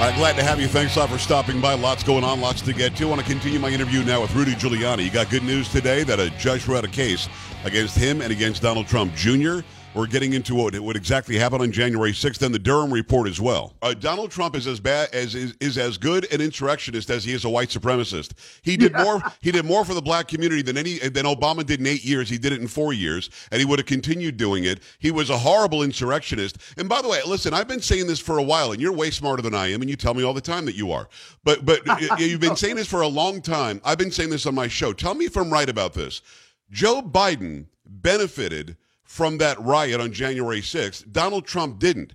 Right, 0.00 0.14
glad 0.14 0.36
to 0.36 0.42
have 0.42 0.58
you. 0.58 0.66
Thanks 0.66 0.96
a 0.96 1.00
lot 1.00 1.10
for 1.10 1.18
stopping 1.18 1.60
by. 1.60 1.74
Lots 1.74 2.02
going 2.02 2.24
on, 2.24 2.40
lots 2.40 2.62
to 2.62 2.72
get 2.72 2.96
to. 2.96 3.04
I 3.04 3.08
want 3.10 3.20
to 3.20 3.26
continue 3.26 3.58
my 3.58 3.68
interview 3.68 4.02
now 4.02 4.22
with 4.22 4.34
Rudy 4.34 4.52
Giuliani. 4.52 5.04
You 5.04 5.10
got 5.10 5.28
good 5.28 5.42
news 5.42 5.68
today 5.68 6.04
that 6.04 6.18
a 6.18 6.30
judge 6.38 6.66
wrote 6.66 6.86
a 6.86 6.88
case 6.88 7.28
against 7.64 7.98
him 7.98 8.22
and 8.22 8.32
against 8.32 8.62
Donald 8.62 8.86
Trump 8.86 9.14
Jr. 9.14 9.60
We're 9.92 10.06
getting 10.06 10.34
into 10.34 10.54
what, 10.54 10.78
what 10.78 10.94
exactly 10.94 11.36
happened 11.36 11.62
on 11.62 11.72
January 11.72 12.12
6th 12.12 12.40
and 12.42 12.54
the 12.54 12.60
Durham 12.60 12.92
report 12.92 13.26
as 13.26 13.40
well. 13.40 13.74
Uh, 13.82 13.92
Donald 13.92 14.30
Trump 14.30 14.54
is 14.54 14.68
as 14.68 14.78
bad 14.78 15.08
as 15.12 15.34
is, 15.34 15.56
is 15.58 15.76
as 15.78 15.98
good 15.98 16.32
an 16.32 16.40
insurrectionist 16.40 17.10
as 17.10 17.24
he 17.24 17.32
is 17.32 17.44
a 17.44 17.48
white 17.48 17.70
supremacist. 17.70 18.34
He 18.62 18.76
did 18.76 18.92
more 18.94 19.20
he 19.40 19.50
did 19.50 19.64
more 19.64 19.84
for 19.84 19.94
the 19.94 20.00
black 20.00 20.28
community 20.28 20.62
than 20.62 20.76
any 20.76 20.98
than 20.98 21.24
Obama 21.24 21.66
did 21.66 21.80
in 21.80 21.88
8 21.88 22.04
years. 22.04 22.28
He 22.28 22.38
did 22.38 22.52
it 22.52 22.60
in 22.60 22.68
4 22.68 22.92
years 22.92 23.30
and 23.50 23.58
he 23.58 23.64
would 23.64 23.80
have 23.80 23.86
continued 23.86 24.36
doing 24.36 24.62
it. 24.62 24.78
He 25.00 25.10
was 25.10 25.28
a 25.28 25.38
horrible 25.38 25.82
insurrectionist. 25.82 26.58
And 26.76 26.88
by 26.88 27.02
the 27.02 27.08
way, 27.08 27.20
listen, 27.26 27.52
I've 27.52 27.68
been 27.68 27.82
saying 27.82 28.06
this 28.06 28.20
for 28.20 28.38
a 28.38 28.44
while 28.44 28.70
and 28.70 28.80
you're 28.80 28.92
way 28.92 29.10
smarter 29.10 29.42
than 29.42 29.56
I 29.56 29.72
am 29.72 29.80
and 29.80 29.90
you 29.90 29.96
tell 29.96 30.14
me 30.14 30.22
all 30.22 30.34
the 30.34 30.40
time 30.40 30.66
that 30.66 30.76
you 30.76 30.92
are. 30.92 31.08
But 31.42 31.66
but 31.66 31.80
you've 32.20 32.40
been 32.40 32.54
saying 32.54 32.76
this 32.76 32.86
for 32.86 33.00
a 33.00 33.08
long 33.08 33.42
time. 33.42 33.80
I've 33.84 33.98
been 33.98 34.12
saying 34.12 34.30
this 34.30 34.46
on 34.46 34.54
my 34.54 34.68
show. 34.68 34.92
Tell 34.92 35.14
me 35.14 35.24
if 35.24 35.36
I'm 35.36 35.52
right 35.52 35.68
about 35.68 35.94
this. 35.94 36.22
Joe 36.70 37.02
Biden 37.02 37.66
benefited 37.84 38.76
from 39.10 39.38
that 39.38 39.60
riot 39.60 40.00
on 40.00 40.12
January 40.12 40.60
6th. 40.60 41.10
Donald 41.10 41.44
Trump 41.44 41.80
didn't. 41.80 42.14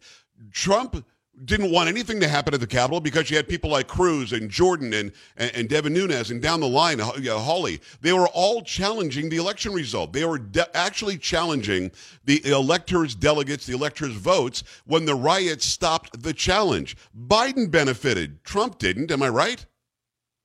Trump 0.54 1.06
didn't 1.44 1.70
want 1.70 1.90
anything 1.90 2.22
to 2.22 2.28
happen 2.30 2.54
at 2.54 2.62
the 2.62 2.66
Capitol 2.68 3.02
because 3.02 3.30
you 3.30 3.36
had 3.36 3.50
people 3.50 3.70
like 3.70 3.86
Cruz 3.86 4.32
and 4.32 4.50
Jordan 4.50 4.94
and, 4.94 5.12
and, 5.36 5.52
and 5.54 5.68
Devin 5.68 5.92
Nunes 5.92 6.32
and 6.32 6.42
down 6.42 6.62
the 6.62 6.70
line, 6.70 7.02
uh, 7.02 7.12
Hawley. 7.38 7.82
They 8.00 8.14
were 8.14 8.30
all 8.30 8.62
challenging 8.62 9.28
the 9.28 9.36
election 9.36 9.74
result. 9.74 10.14
They 10.14 10.24
were 10.24 10.38
de- 10.40 10.74
actually 10.76 11.18
challenging 11.18 11.92
the 12.24 12.42
electors' 12.46 13.14
delegates, 13.14 13.66
the 13.66 13.74
electors' 13.74 14.14
votes 14.14 14.64
when 14.86 15.04
the 15.04 15.16
riots 15.16 15.66
stopped 15.66 16.24
the 16.24 16.32
challenge. 16.34 16.96
Biden 17.28 17.70
benefited. 17.70 18.42
Trump 18.46 18.78
didn't. 18.78 19.12
Am 19.12 19.22
I 19.22 19.28
right? 19.28 19.66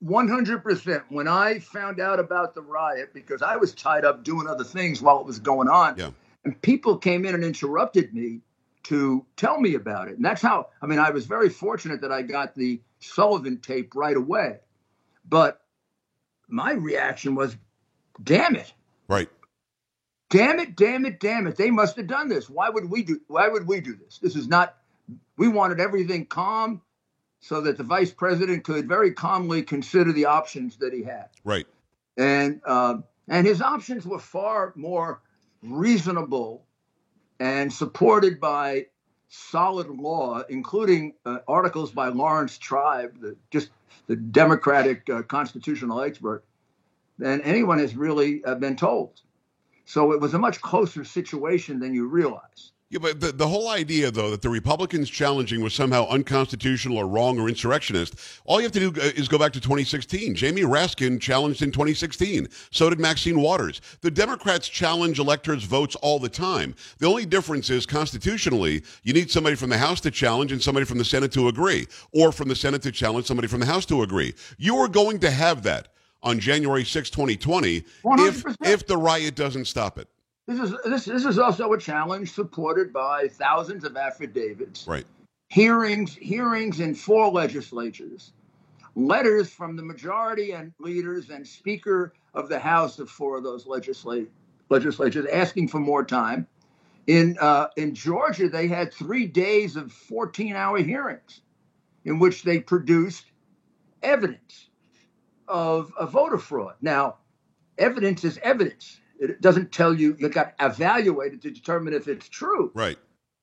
100%. 0.02 1.04
When 1.10 1.28
I 1.28 1.60
found 1.60 2.00
out 2.00 2.18
about 2.18 2.56
the 2.56 2.62
riot, 2.62 3.14
because 3.14 3.40
I 3.40 3.54
was 3.56 3.72
tied 3.72 4.04
up 4.04 4.24
doing 4.24 4.48
other 4.48 4.64
things 4.64 5.00
while 5.00 5.20
it 5.20 5.26
was 5.26 5.38
going 5.38 5.68
on, 5.68 5.96
Yeah. 5.96 6.10
And 6.44 6.60
people 6.60 6.98
came 6.98 7.24
in 7.24 7.34
and 7.34 7.44
interrupted 7.44 8.14
me 8.14 8.40
to 8.84 9.24
tell 9.36 9.60
me 9.60 9.74
about 9.74 10.08
it. 10.08 10.16
And 10.16 10.24
that's 10.24 10.42
how, 10.42 10.68
I 10.80 10.86
mean, 10.86 10.98
I 10.98 11.10
was 11.10 11.26
very 11.26 11.48
fortunate 11.48 12.00
that 12.00 12.12
I 12.12 12.22
got 12.22 12.54
the 12.54 12.80
Sullivan 13.00 13.58
tape 13.58 13.94
right 13.94 14.16
away. 14.16 14.60
But 15.28 15.60
my 16.48 16.72
reaction 16.72 17.34
was, 17.34 17.56
damn 18.22 18.56
it. 18.56 18.72
Right. 19.08 19.28
Damn 20.30 20.60
it, 20.60 20.76
damn 20.76 21.04
it, 21.04 21.18
damn 21.20 21.46
it. 21.46 21.56
They 21.56 21.70
must 21.70 21.96
have 21.96 22.06
done 22.06 22.28
this. 22.28 22.48
Why 22.48 22.70
would 22.70 22.88
we 22.88 23.02
do 23.02 23.20
why 23.26 23.48
would 23.48 23.66
we 23.66 23.80
do 23.80 23.96
this? 23.96 24.18
This 24.18 24.36
is 24.36 24.46
not 24.46 24.76
we 25.36 25.48
wanted 25.48 25.80
everything 25.80 26.26
calm 26.26 26.82
so 27.40 27.62
that 27.62 27.76
the 27.76 27.82
vice 27.82 28.12
president 28.12 28.62
could 28.62 28.86
very 28.86 29.12
calmly 29.12 29.62
consider 29.62 30.12
the 30.12 30.26
options 30.26 30.76
that 30.76 30.92
he 30.92 31.02
had. 31.02 31.30
Right. 31.42 31.66
And 32.16 32.60
um, 32.64 33.04
and 33.26 33.44
his 33.44 33.60
options 33.60 34.06
were 34.06 34.20
far 34.20 34.72
more 34.76 35.20
reasonable 35.62 36.64
and 37.38 37.72
supported 37.72 38.40
by 38.40 38.86
solid 39.28 39.88
law, 39.88 40.42
including 40.48 41.14
uh, 41.24 41.38
articles 41.46 41.90
by 41.90 42.08
Laurence 42.08 42.58
Tribe, 42.58 43.20
the, 43.20 43.36
just 43.50 43.70
the 44.06 44.16
Democratic 44.16 45.08
uh, 45.08 45.22
constitutional 45.22 46.00
expert, 46.02 46.44
than 47.18 47.40
anyone 47.42 47.78
has 47.78 47.96
really 47.96 48.44
uh, 48.44 48.54
been 48.56 48.76
told. 48.76 49.20
So 49.84 50.12
it 50.12 50.20
was 50.20 50.34
a 50.34 50.38
much 50.38 50.60
closer 50.60 51.04
situation 51.04 51.80
than 51.80 51.94
you 51.94 52.06
realize. 52.06 52.72
Yeah, 52.90 52.98
but 53.00 53.20
the, 53.20 53.30
the 53.30 53.46
whole 53.46 53.68
idea, 53.68 54.10
though, 54.10 54.32
that 54.32 54.42
the 54.42 54.48
Republicans 54.48 55.08
challenging 55.08 55.62
was 55.62 55.72
somehow 55.72 56.08
unconstitutional 56.08 56.98
or 56.98 57.06
wrong 57.06 57.38
or 57.38 57.48
insurrectionist, 57.48 58.16
all 58.44 58.58
you 58.58 58.64
have 58.64 58.72
to 58.72 58.90
do 58.90 59.00
uh, 59.00 59.04
is 59.14 59.28
go 59.28 59.38
back 59.38 59.52
to 59.52 59.60
2016. 59.60 60.34
Jamie 60.34 60.62
Raskin 60.62 61.20
challenged 61.20 61.62
in 61.62 61.70
2016. 61.70 62.48
So 62.72 62.90
did 62.90 62.98
Maxine 62.98 63.40
Waters. 63.40 63.80
The 64.00 64.10
Democrats 64.10 64.68
challenge 64.68 65.20
electors' 65.20 65.62
votes 65.62 65.94
all 65.96 66.18
the 66.18 66.28
time. 66.28 66.74
The 66.98 67.06
only 67.06 67.26
difference 67.26 67.70
is 67.70 67.86
constitutionally, 67.86 68.82
you 69.04 69.12
need 69.12 69.30
somebody 69.30 69.54
from 69.54 69.70
the 69.70 69.78
House 69.78 70.00
to 70.00 70.10
challenge 70.10 70.50
and 70.50 70.60
somebody 70.60 70.84
from 70.84 70.98
the 70.98 71.04
Senate 71.04 71.30
to 71.32 71.46
agree, 71.46 71.86
or 72.12 72.32
from 72.32 72.48
the 72.48 72.56
Senate 72.56 72.82
to 72.82 72.90
challenge 72.90 73.24
somebody 73.24 73.46
from 73.46 73.60
the 73.60 73.66
House 73.66 73.86
to 73.86 74.02
agree. 74.02 74.34
You 74.58 74.76
are 74.78 74.88
going 74.88 75.20
to 75.20 75.30
have 75.30 75.62
that 75.62 75.94
on 76.24 76.40
January 76.40 76.84
6, 76.84 77.08
2020, 77.08 77.76
if, 77.76 77.84
100%. 78.02 78.56
if 78.64 78.84
the 78.88 78.96
riot 78.96 79.36
doesn't 79.36 79.66
stop 79.66 79.96
it. 79.96 80.08
This 80.46 80.58
is 80.58 80.76
this 80.84 81.04
this 81.04 81.24
is 81.24 81.38
also 81.38 81.72
a 81.72 81.78
challenge 81.78 82.32
supported 82.32 82.92
by 82.92 83.28
thousands 83.28 83.84
of 83.84 83.96
affidavits, 83.96 84.86
Right. 84.86 85.06
hearings 85.48 86.14
hearings 86.16 86.80
in 86.80 86.94
four 86.94 87.30
legislatures, 87.30 88.32
letters 88.96 89.50
from 89.50 89.76
the 89.76 89.82
majority 89.82 90.52
and 90.52 90.72
leaders 90.80 91.30
and 91.30 91.46
Speaker 91.46 92.12
of 92.34 92.48
the 92.48 92.58
House 92.58 92.98
of 92.98 93.10
four 93.10 93.36
of 93.38 93.44
those 93.44 93.66
legislatures 93.66 95.26
asking 95.32 95.68
for 95.68 95.78
more 95.78 96.04
time. 96.04 96.46
In 97.06 97.36
uh, 97.40 97.68
in 97.76 97.94
Georgia, 97.94 98.48
they 98.48 98.68
had 98.68 98.92
three 98.92 99.26
days 99.26 99.76
of 99.76 99.92
14-hour 99.92 100.78
hearings, 100.78 101.42
in 102.04 102.18
which 102.18 102.42
they 102.42 102.60
produced 102.60 103.26
evidence 104.02 104.68
of, 105.48 105.92
of 105.98 106.12
voter 106.12 106.38
fraud. 106.38 106.74
Now, 106.80 107.16
evidence 107.78 108.24
is 108.24 108.38
evidence. 108.42 109.00
It 109.20 109.40
doesn't 109.40 109.70
tell 109.70 109.92
you 109.92 110.16
you 110.18 110.30
got 110.30 110.54
evaluated 110.58 111.42
to 111.42 111.50
determine 111.50 111.92
if 111.92 112.08
it's 112.08 112.28
true. 112.28 112.72
Right. 112.74 112.98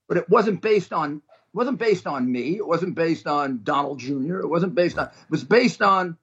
But 0.07 0.17
it 0.17 0.29
wasn't 0.29 0.61
based 0.61 0.91
on 0.91 1.21
it 1.27 1.55
wasn't 1.55 1.79
based 1.79 2.07
on 2.07 2.29
me. 2.29 2.57
It 2.57 2.67
wasn't 2.67 2.95
based 2.95 3.27
on 3.27 3.61
Donald 3.63 3.99
Jr. 3.99 4.39
It 4.39 4.49
wasn't 4.49 4.75
based 4.75 4.97
on. 4.97 5.05
It 5.05 5.29
was 5.29 5.43
based 5.43 5.81
on 5.81 6.17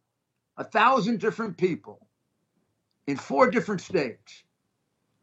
a 0.56 0.64
thousand 0.64 1.20
different 1.20 1.56
people 1.56 2.06
in 3.06 3.16
four 3.16 3.50
different 3.50 3.80
states 3.80 4.42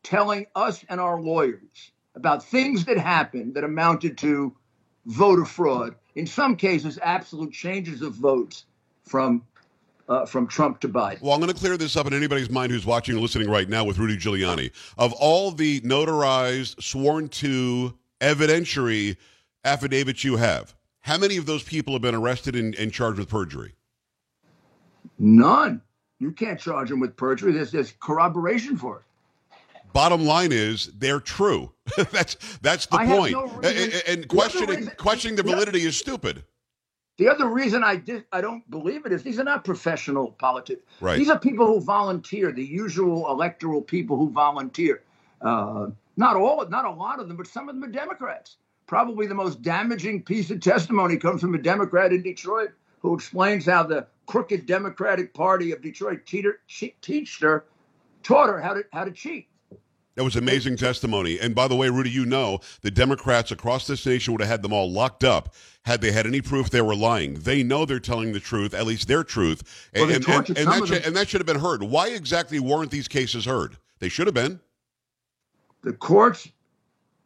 telling 0.03 0.47
us 0.55 0.83
and 0.89 0.99
our 0.99 1.21
lawyers 1.21 1.91
about 2.15 2.43
things 2.43 2.85
that 2.85 2.97
happened 2.97 3.55
that 3.55 3.63
amounted 3.63 4.17
to 4.19 4.55
voter 5.05 5.45
fraud. 5.45 5.95
In 6.15 6.27
some 6.27 6.55
cases, 6.55 6.99
absolute 7.01 7.53
changes 7.53 8.01
of 8.01 8.13
votes 8.13 8.65
from 9.05 9.43
uh, 10.09 10.25
from 10.25 10.47
Trump 10.47 10.79
to 10.81 10.89
Biden. 10.89 11.21
Well, 11.21 11.33
I'm 11.33 11.39
going 11.39 11.51
to 11.53 11.57
clear 11.59 11.77
this 11.77 11.95
up 11.95 12.07
in 12.07 12.13
anybody's 12.13 12.49
mind 12.49 12.71
who's 12.71 12.85
watching 12.85 13.15
or 13.15 13.19
listening 13.19 13.49
right 13.49 13.67
now 13.69 13.83
with 13.83 13.97
Rudy 13.97 14.17
Giuliani. 14.17 14.71
Of 14.97 15.13
all 15.13 15.51
the 15.51 15.79
notarized, 15.81 16.81
sworn 16.81 17.27
to, 17.29 17.97
evidentiary 18.19 19.17
affidavits 19.63 20.23
you 20.23 20.37
have, 20.37 20.75
how 21.01 21.17
many 21.17 21.37
of 21.37 21.45
those 21.45 21.63
people 21.63 21.93
have 21.93 22.01
been 22.01 22.15
arrested 22.15 22.55
and, 22.55 22.75
and 22.75 22.91
charged 22.91 23.19
with 23.19 23.29
perjury? 23.29 23.73
None. 25.19 25.81
You 26.19 26.31
can't 26.31 26.59
charge 26.59 26.89
them 26.89 26.99
with 26.99 27.15
perjury. 27.15 27.51
There's, 27.53 27.71
there's 27.71 27.93
corroboration 27.99 28.77
for 28.77 28.97
it. 28.97 29.03
Bottom 29.93 30.23
line 30.25 30.51
is 30.53 30.87
they're 30.97 31.19
true. 31.19 31.71
that's 32.11 32.35
that's 32.61 32.85
the 32.85 32.95
I 32.97 33.07
point. 33.07 33.33
no 33.33 33.43
A- 33.63 33.73
reason- 33.73 34.01
and 34.07 34.27
questioning 34.29 34.87
questioning 34.97 35.35
the 35.35 35.43
the- 35.43 35.51
validity 35.51 35.81
is 35.81 35.97
stupid. 35.97 36.45
The 37.21 37.29
other 37.29 37.45
reason 37.45 37.83
I 37.83 37.97
did 37.97 38.25
I 38.31 38.41
don't 38.41 38.67
believe 38.71 39.05
it 39.05 39.11
is 39.11 39.21
these 39.21 39.39
are 39.39 39.43
not 39.43 39.63
professional 39.63 40.31
politics. 40.31 40.81
Right. 40.99 41.19
These 41.19 41.29
are 41.29 41.37
people 41.37 41.67
who 41.67 41.79
volunteer, 41.79 42.51
the 42.51 42.65
usual 42.65 43.29
electoral 43.29 43.79
people 43.79 44.17
who 44.17 44.31
volunteer. 44.31 45.03
Uh, 45.39 45.89
not 46.17 46.35
all, 46.35 46.67
not 46.67 46.85
a 46.85 46.89
lot 46.89 47.19
of 47.19 47.27
them, 47.27 47.37
but 47.37 47.45
some 47.45 47.69
of 47.69 47.75
them 47.75 47.83
are 47.83 47.91
Democrats. 47.91 48.57
Probably 48.87 49.27
the 49.27 49.35
most 49.35 49.61
damaging 49.61 50.23
piece 50.23 50.49
of 50.49 50.61
testimony 50.61 51.15
comes 51.15 51.41
from 51.41 51.53
a 51.53 51.59
Democrat 51.59 52.11
in 52.11 52.23
Detroit 52.23 52.71
who 53.01 53.13
explains 53.13 53.67
how 53.67 53.83
the 53.83 54.07
crooked 54.25 54.65
Democratic 54.65 55.31
Party 55.31 55.73
of 55.73 55.83
Detroit 55.83 56.25
teeter, 56.25 56.61
che- 56.65 56.95
teached 57.01 57.43
her, 57.43 57.65
taught 58.23 58.49
her 58.49 58.59
how 58.59 58.73
to 58.73 58.83
how 58.91 59.03
to 59.03 59.11
cheat. 59.11 59.47
That 60.15 60.25
was 60.25 60.35
amazing 60.35 60.77
testimony. 60.77 61.39
And 61.39 61.55
by 61.55 61.67
the 61.67 61.75
way, 61.75 61.89
Rudy, 61.89 62.11
you 62.11 62.25
know 62.25 62.59
the 62.81 62.91
Democrats 62.91 63.51
across 63.51 63.87
this 63.87 64.05
nation 64.05 64.33
would 64.33 64.41
have 64.41 64.49
had 64.49 64.61
them 64.63 64.73
all 64.73 64.91
locked 64.91 65.23
up 65.23 65.55
had 65.83 66.01
they 66.01 66.11
had 66.11 66.27
any 66.27 66.41
proof 66.41 66.69
they 66.69 66.81
were 66.81 66.95
lying. 66.95 67.35
They 67.35 67.63
know 67.63 67.85
they're 67.85 67.99
telling 67.99 68.33
the 68.33 68.39
truth, 68.41 68.73
at 68.73 68.85
least 68.85 69.07
their 69.07 69.23
truth, 69.23 69.89
and, 69.93 70.07
Well, 70.07 70.15
and, 70.15 70.27
and, 70.27 70.57
and 70.57 70.67
that 70.67 70.87
should, 70.87 71.05
and 71.05 71.15
that 71.17 71.29
should 71.29 71.41
have 71.41 71.47
been 71.47 71.59
heard. 71.59 71.83
Why 71.83 72.09
exactly 72.09 72.59
weren't 72.59 72.91
these 72.91 73.07
cases 73.07 73.45
heard? 73.45 73.77
They 73.99 74.09
should 74.09 74.27
have 74.27 74.35
been. 74.35 74.59
the 75.83 75.93
courts 75.93 76.49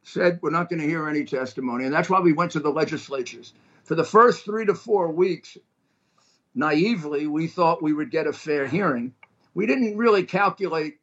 said 0.04 0.39
we're 0.41 0.52
not 0.52 0.69
going 0.69 0.82
to 0.82 0.88
hear 0.88 1.10
any 1.10 1.26
testimony. 1.26 1.86
And 1.86 1.93
that's 1.93 2.10
why 2.10 2.19
we 2.19 2.34
went 2.34 2.52
to 2.54 2.60
the 2.60 2.71
legislatures. 2.71 3.54
For 3.84 3.95
the 3.95 4.04
first 4.04 4.45
three 4.45 4.65
to 4.65 4.76
four 4.76 5.12
weeks, 5.12 5.58
naively, 6.56 7.28
we 7.28 7.48
thought 7.48 7.84
we 7.84 7.93
would 7.93 8.12
get 8.12 8.28
a 8.28 8.34
fair 8.34 8.67
hearing. 8.67 9.13
We 9.56 9.65
didn't 9.67 9.98
really 9.98 10.24
calculate 10.24 11.00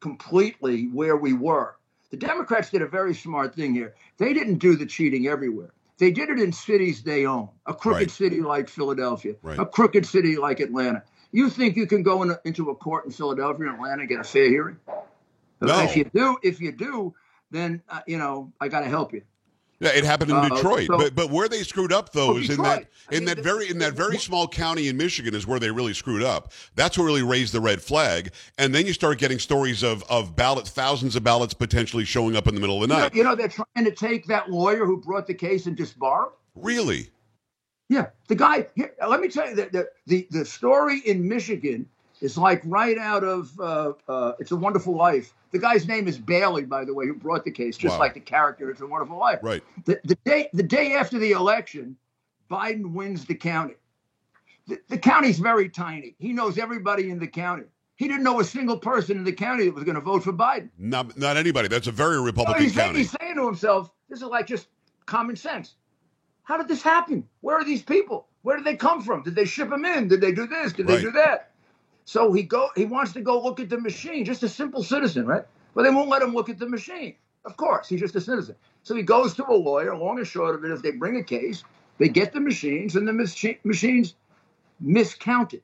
completely 0.00 0.86
where 0.88 1.16
we 1.16 1.32
were. 1.32 1.76
The 2.10 2.16
Democrats 2.16 2.70
did 2.70 2.82
a 2.82 2.86
very 2.86 3.14
smart 3.14 3.54
thing 3.54 3.74
here. 3.74 3.94
They 4.16 4.32
didn't 4.32 4.58
do 4.58 4.76
the 4.76 4.86
cheating 4.86 5.26
everywhere. 5.26 5.72
They 5.98 6.10
did 6.10 6.28
it 6.30 6.38
in 6.38 6.52
cities 6.52 7.02
they 7.02 7.26
own, 7.26 7.48
a 7.66 7.74
crooked 7.74 8.02
Right. 8.02 8.10
city 8.10 8.40
like 8.40 8.68
Philadelphia, 8.68 9.34
Right. 9.42 9.58
a 9.58 9.66
crooked 9.66 10.06
city 10.06 10.36
like 10.36 10.60
Atlanta. 10.60 11.02
You 11.32 11.50
think 11.50 11.76
you 11.76 11.86
can 11.86 12.02
go 12.02 12.22
in, 12.22 12.34
into 12.44 12.70
a 12.70 12.74
court 12.74 13.04
in 13.04 13.10
Philadelphia 13.10 13.66
or 13.66 13.74
Atlanta 13.74 14.00
and 14.00 14.08
get 14.08 14.20
a 14.20 14.24
fair 14.24 14.48
hearing? 14.48 14.76
No. 15.60 15.82
If 15.82 15.96
you 15.96 16.04
do, 16.04 16.38
if 16.42 16.60
you 16.60 16.72
do, 16.72 17.14
then 17.50 17.82
uh, 17.88 18.00
you 18.06 18.16
know 18.16 18.52
I 18.60 18.68
got 18.68 18.80
to 18.80 18.88
help 18.88 19.12
you. 19.12 19.22
Yeah, 19.80 19.90
it 19.90 20.02
happened 20.02 20.32
in 20.32 20.36
Uh, 20.36 20.48
Detroit, 20.48 20.88
so- 20.88 20.98
but 20.98 21.14
but 21.14 21.30
where 21.30 21.48
they 21.48 21.62
screwed 21.62 21.92
up 21.92 22.10
though 22.12 22.32
Oh, 22.32 22.36
is 22.36 22.50
in 22.50 22.56
Detroit. 22.56 22.66
that 22.66 22.88
I 23.10 23.14
in 23.14 23.20
mean, 23.20 23.24
that 23.26 23.36
the- 23.36 23.42
very 23.42 23.68
in 23.70 23.78
that 23.78 23.92
very 23.94 24.18
small 24.18 24.48
county 24.48 24.88
in 24.88 24.96
Michigan 24.96 25.34
is 25.36 25.46
where 25.46 25.60
they 25.60 25.70
really 25.70 25.94
screwed 25.94 26.22
up. 26.22 26.52
That's 26.74 26.98
what 26.98 27.04
really 27.04 27.22
raised 27.22 27.52
the 27.54 27.60
red 27.60 27.80
flag, 27.80 28.32
and 28.58 28.74
then 28.74 28.86
you 28.86 28.92
start 28.92 29.18
getting 29.18 29.38
stories 29.38 29.84
of 29.84 30.02
of 30.10 30.34
ballots, 30.34 30.70
thousands 30.70 31.14
of 31.14 31.22
ballots 31.22 31.54
potentially 31.54 32.04
showing 32.04 32.34
up 32.34 32.48
in 32.48 32.54
the 32.56 32.60
middle 32.60 32.82
of 32.82 32.88
the 32.88 32.92
You 32.94 32.98
know, 32.98 33.04
night. 33.04 33.14
you 33.14 33.22
know 33.24 33.34
they're 33.36 33.48
trying 33.48 33.84
to 33.84 33.92
take 33.92 34.26
that 34.26 34.50
lawyer 34.50 34.84
who 34.84 34.96
brought 35.00 35.28
the 35.28 35.34
case 35.34 35.66
and 35.66 35.76
disbar 35.76 36.24
him. 36.24 36.30
Really? 36.56 37.10
Yeah, 37.88 38.06
the 38.26 38.34
guy. 38.34 38.66
Here, 38.74 38.92
let 39.08 39.20
me 39.20 39.28
tell 39.28 39.48
you 39.48 39.54
that 39.56 39.70
the, 39.72 39.88
the 40.06 40.26
the 40.32 40.44
story 40.44 40.98
in 41.06 41.26
Michigan 41.26 41.86
is 42.20 42.36
like 42.38 42.62
right 42.64 42.98
out 42.98 43.24
of 43.24 43.58
uh, 43.60 43.92
uh, 44.08 44.32
It's 44.38 44.50
a 44.50 44.56
Wonderful 44.56 44.94
Life. 44.94 45.32
The 45.50 45.58
guy's 45.58 45.86
name 45.86 46.08
is 46.08 46.18
Bailey, 46.18 46.64
by 46.64 46.84
the 46.84 46.92
way, 46.94 47.06
who 47.06 47.14
brought 47.14 47.44
the 47.44 47.50
case, 47.50 47.76
just 47.76 47.94
Wow. 47.94 48.00
like 48.00 48.14
the 48.14 48.20
character. 48.20 48.70
It's 48.70 48.80
a 48.80 48.86
Wonderful 48.86 49.18
Life. 49.18 49.38
Right. 49.42 49.62
The, 49.84 50.00
the 50.04 50.16
day 50.24 50.48
the 50.52 50.62
day 50.62 50.94
after 50.94 51.18
the 51.18 51.32
election, 51.32 51.96
Biden 52.50 52.92
wins 52.92 53.24
the 53.24 53.34
county. 53.34 53.74
The, 54.66 54.78
the 54.88 54.98
county's 54.98 55.38
very 55.38 55.68
tiny. 55.68 56.14
He 56.18 56.32
knows 56.32 56.58
everybody 56.58 57.10
in 57.10 57.18
the 57.18 57.26
county. 57.28 57.64
He 57.96 58.06
didn't 58.06 58.22
know 58.22 58.38
a 58.40 58.44
single 58.44 58.78
person 58.78 59.16
in 59.16 59.24
the 59.24 59.32
county 59.32 59.64
that 59.64 59.74
was 59.74 59.84
going 59.84 59.96
to 59.96 60.00
vote 60.00 60.22
for 60.22 60.32
Biden. 60.32 60.68
Not 60.78 61.16
not 61.18 61.36
anybody. 61.36 61.68
That's 61.68 61.86
a 61.86 61.92
very 61.92 62.16
So 62.16 62.22
Republican 62.24 62.62
he's, 62.62 62.74
county. 62.74 62.98
he's 62.98 63.10
saying 63.20 63.36
to 63.36 63.46
himself, 63.46 63.90
"This 64.08 64.20
is 64.20 64.26
like 64.26 64.46
just 64.46 64.68
common 65.06 65.36
sense. 65.36 65.74
How 66.42 66.56
did 66.58 66.68
this 66.68 66.82
happen? 66.82 67.26
Where 67.40 67.56
are 67.56 67.64
these 67.64 67.82
people? 67.82 68.26
Where 68.42 68.56
did 68.56 68.64
they 68.64 68.76
come 68.76 69.02
from? 69.02 69.22
Did 69.22 69.34
they 69.34 69.44
ship 69.46 69.68
them 69.70 69.84
in? 69.84 70.08
Did 70.08 70.20
they 70.20 70.32
do 70.32 70.46
this? 70.46 70.72
Did 70.74 70.86
they 70.86 71.00
do 71.00 71.10
that?" 71.12 71.47
So 72.08 72.32
he 72.32 72.42
go. 72.42 72.70
He 72.74 72.86
wants 72.86 73.12
to 73.12 73.20
go 73.20 73.38
look 73.38 73.60
at 73.60 73.68
the 73.68 73.78
machine. 73.78 74.24
Just 74.24 74.42
a 74.42 74.48
simple 74.48 74.82
citizen, 74.82 75.26
right? 75.26 75.44
But 75.74 75.82
they 75.82 75.90
won't 75.90 76.08
let 76.08 76.22
him 76.22 76.32
look 76.32 76.48
at 76.48 76.58
the 76.58 76.66
machine. 76.66 77.16
Of 77.44 77.58
course, 77.58 77.86
he's 77.90 78.00
just 78.00 78.16
a 78.16 78.20
citizen. 78.22 78.56
So 78.82 78.94
he 78.94 79.02
goes 79.02 79.34
to 79.34 79.46
a 79.46 79.52
lawyer. 79.52 79.94
Long 79.94 80.16
and 80.16 80.26
short 80.26 80.54
of 80.54 80.64
it, 80.64 80.70
if 80.70 80.80
they 80.80 80.92
bring 80.92 81.18
a 81.18 81.22
case, 81.22 81.64
they 81.98 82.08
get 82.08 82.32
the 82.32 82.40
machines, 82.40 82.96
and 82.96 83.06
the 83.06 83.12
machi- 83.12 83.60
machines 83.62 84.14
miscounted. 84.80 85.62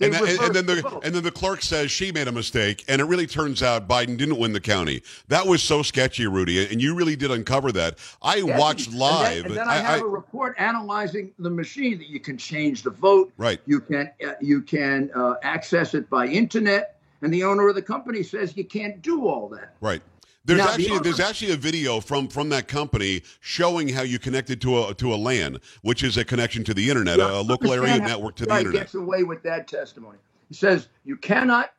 And, 0.00 0.12
that, 0.12 0.22
and, 0.22 0.40
and 0.40 0.54
then 0.54 0.66
the 0.66 0.82
vote. 0.82 1.04
and 1.04 1.14
then 1.14 1.22
the 1.22 1.30
clerk 1.30 1.62
says 1.62 1.90
she 1.90 2.10
made 2.10 2.26
a 2.26 2.32
mistake, 2.32 2.84
and 2.88 3.00
it 3.00 3.04
really 3.04 3.28
turns 3.28 3.62
out 3.62 3.86
Biden 3.86 4.16
didn't 4.16 4.38
win 4.38 4.52
the 4.52 4.60
county. 4.60 5.02
That 5.28 5.46
was 5.46 5.62
so 5.62 5.82
sketchy, 5.82 6.26
Rudy, 6.26 6.66
and 6.66 6.82
you 6.82 6.96
really 6.96 7.14
did 7.14 7.30
uncover 7.30 7.70
that. 7.72 7.98
I 8.20 8.36
Yes, 8.36 8.58
watched 8.58 8.86
and 8.88 8.94
then- 8.94 9.00
live. 9.00 9.46
And 9.46 9.56
then, 9.56 9.68
I, 9.68 9.76
have 9.76 10.02
a 10.02 10.06
report 10.06 10.56
analyzing 10.58 11.30
the 11.38 11.50
machine 11.50 11.98
that 11.98 12.08
you 12.08 12.18
can 12.18 12.36
change 12.36 12.82
the 12.82 12.90
vote. 12.90 13.32
Right. 13.36 13.60
You 13.66 13.80
can 13.80 14.10
uh, 14.26 14.32
you 14.40 14.62
can 14.62 15.10
uh, 15.14 15.34
access 15.42 15.94
it 15.94 16.10
by 16.10 16.26
internet, 16.26 16.96
and 17.22 17.32
the 17.32 17.44
owner 17.44 17.68
of 17.68 17.76
the 17.76 17.82
company 17.82 18.24
says 18.24 18.56
you 18.56 18.64
can't 18.64 19.00
do 19.00 19.28
all 19.28 19.48
that. 19.50 19.74
Right. 19.80 20.02
There's 20.44 20.58
Now, 20.58 20.66
the 20.66 20.72
actually 20.72 20.98
there's 20.98 21.20
actually 21.20 21.52
a 21.52 21.56
video 21.56 22.00
from 22.00 22.28
from 22.28 22.50
that 22.50 22.68
company 22.68 23.22
showing 23.40 23.88
how 23.88 24.02
you 24.02 24.18
connected 24.18 24.60
to 24.62 24.84
a 24.84 24.94
to 24.94 25.14
a 25.14 25.16
LAN, 25.16 25.58
which 25.82 26.02
is 26.02 26.18
a 26.18 26.24
connection 26.24 26.62
to 26.64 26.74
the 26.74 26.88
internet, 26.90 27.18
a, 27.18 27.40
a 27.40 27.40
local 27.40 27.72
area 27.72 27.98
network 27.98 28.36
to 28.36 28.46
the 28.46 28.58
internet. 28.58 28.82
gets 28.82 28.94
away 28.94 29.22
with 29.22 29.42
that 29.42 29.66
testimony. 29.66 30.18
He 30.48 30.54
says 30.54 30.88
you 31.04 31.16
cannot 31.16 31.72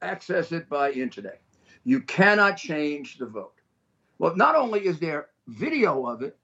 access 0.00 0.52
it 0.52 0.68
by 0.68 0.92
internet. 0.92 1.42
You 1.84 2.00
cannot 2.00 2.56
change 2.56 3.18
the 3.18 3.26
vote. 3.26 3.52
Well, 4.18 4.34
not 4.34 4.56
only 4.56 4.86
is 4.86 4.98
there 4.98 5.28
video 5.46 6.06
of 6.06 6.22
it, 6.22 6.38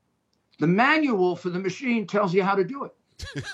the 0.58 0.66
manual 0.66 1.36
for 1.36 1.48
the 1.48 1.58
machine 1.58 2.06
tells 2.06 2.34
you 2.34 2.42
how 2.42 2.54
to 2.54 2.64
do 2.64 2.84
it. 2.84 2.94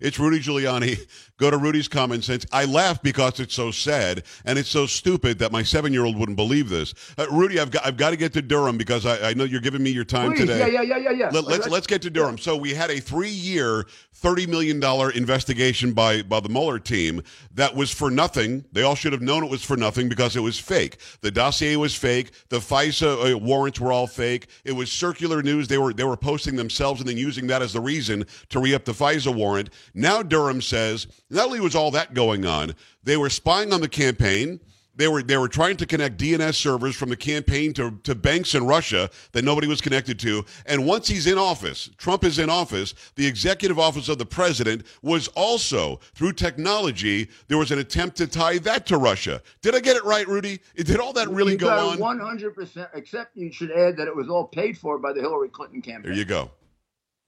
It's 0.00 0.18
Rudy 0.18 0.40
Giuliani. 0.40 1.06
Go 1.36 1.50
to 1.50 1.56
Rudy's 1.56 1.88
Common 1.88 2.22
Sense. 2.22 2.46
I 2.52 2.64
laugh 2.64 3.02
because 3.02 3.40
it's 3.40 3.54
so 3.54 3.70
sad 3.70 4.22
and 4.44 4.58
it's 4.58 4.68
so 4.68 4.86
stupid 4.86 5.38
that 5.40 5.50
my 5.50 5.62
seven-year-old 5.62 6.16
wouldn't 6.16 6.36
believe 6.36 6.68
this. 6.68 6.94
Uh, 7.18 7.26
Rudy, 7.30 7.58
I've 7.58 7.70
got 7.70 7.84
I've 7.84 7.96
got 7.96 8.10
to 8.10 8.16
get 8.16 8.32
to 8.34 8.42
Durham 8.42 8.78
because 8.78 9.04
I, 9.04 9.30
I 9.30 9.34
know 9.34 9.44
you're 9.44 9.60
giving 9.60 9.82
me 9.82 9.90
your 9.90 10.04
time 10.04 10.30
Please, 10.30 10.40
today. 10.40 10.58
yeah, 10.58 10.66
yeah, 10.66 10.82
yeah, 10.82 10.96
yeah, 10.98 11.10
yeah. 11.10 11.30
Let, 11.30 11.44
let's 11.44 11.68
let's 11.68 11.86
get 11.86 12.02
to 12.02 12.10
Durham. 12.10 12.38
So 12.38 12.56
we 12.56 12.72
had 12.72 12.90
a 12.90 13.00
three-year, 13.00 13.86
thirty 14.12 14.46
million 14.46 14.78
dollar 14.78 15.10
investigation 15.10 15.92
by 15.92 16.22
by 16.22 16.38
the 16.40 16.48
Mueller 16.48 16.78
team 16.78 17.20
that 17.54 17.74
was 17.74 17.90
for 17.90 18.10
nothing. 18.10 18.64
They 18.72 18.82
all 18.82 18.94
should 18.94 19.12
have 19.12 19.22
known 19.22 19.42
it 19.42 19.50
was 19.50 19.64
for 19.64 19.76
nothing 19.76 20.08
because 20.08 20.36
it 20.36 20.40
was 20.40 20.58
fake. 20.58 20.98
The 21.20 21.30
dossier 21.30 21.76
was 21.76 21.94
fake. 21.94 22.30
The 22.48 22.58
FISA 22.58 23.34
uh, 23.34 23.38
warrants 23.38 23.80
were 23.80 23.92
all 23.92 24.06
fake. 24.06 24.46
It 24.64 24.72
was 24.72 24.90
circular 24.90 25.42
news. 25.42 25.66
They 25.66 25.78
were 25.78 25.92
they 25.92 26.04
were 26.04 26.16
posting 26.16 26.54
themselves 26.54 27.00
and 27.00 27.08
then 27.08 27.16
using 27.16 27.48
that 27.48 27.60
as 27.60 27.72
the 27.72 27.80
reason 27.80 28.24
to 28.50 28.60
re-up 28.60 28.84
the 28.84 28.92
FISA 28.92 29.34
warrant. 29.34 29.70
Now 29.94 30.22
Durham 30.22 30.62
says 30.62 31.06
not 31.30 31.46
only 31.46 31.60
was 31.60 31.74
all 31.74 31.90
that 31.92 32.14
going 32.14 32.46
on, 32.46 32.74
they 33.02 33.16
were 33.16 33.30
spying 33.30 33.72
on 33.72 33.80
the 33.80 33.88
campaign. 33.88 34.60
They 34.96 35.08
were 35.08 35.24
they 35.24 35.36
were 35.36 35.48
trying 35.48 35.76
to 35.78 35.86
connect 35.86 36.18
DNS 36.18 36.54
servers 36.54 36.94
from 36.94 37.08
the 37.08 37.16
campaign 37.16 37.72
to, 37.74 37.98
to 38.04 38.14
banks 38.14 38.54
in 38.54 38.64
Russia 38.64 39.10
that 39.32 39.44
nobody 39.44 39.66
was 39.66 39.80
connected 39.80 40.20
to. 40.20 40.44
And 40.66 40.86
once 40.86 41.08
he's 41.08 41.26
in 41.26 41.36
office, 41.36 41.90
Trump 41.98 42.22
is 42.22 42.38
in 42.38 42.48
office, 42.48 42.94
the 43.16 43.26
executive 43.26 43.76
office 43.76 44.08
of 44.08 44.18
the 44.18 44.26
president 44.26 44.86
was 45.02 45.26
also 45.28 45.98
through 46.14 46.34
technology, 46.34 47.28
there 47.48 47.58
was 47.58 47.72
an 47.72 47.80
attempt 47.80 48.16
to 48.18 48.28
tie 48.28 48.58
that 48.58 48.86
to 48.86 48.96
Russia. 48.96 49.42
Did 49.62 49.74
I 49.74 49.80
get 49.80 49.96
it 49.96 50.04
right, 50.04 50.28
Rudy? 50.28 50.60
Did 50.76 51.00
all 51.00 51.12
that 51.14 51.28
really 51.28 51.52
you 51.52 51.58
go 51.58 51.88
on? 51.90 51.98
One 51.98 52.20
hundred 52.20 52.54
percent. 52.54 52.88
Except 52.94 53.36
you 53.36 53.50
should 53.50 53.72
add 53.72 53.96
that 53.96 54.06
it 54.06 54.14
was 54.14 54.28
all 54.28 54.46
paid 54.46 54.78
for 54.78 55.00
by 55.00 55.12
the 55.12 55.20
Hillary 55.20 55.48
Clinton 55.48 55.82
campaign. 55.82 56.12
There 56.12 56.18
you 56.18 56.24
go. 56.24 56.52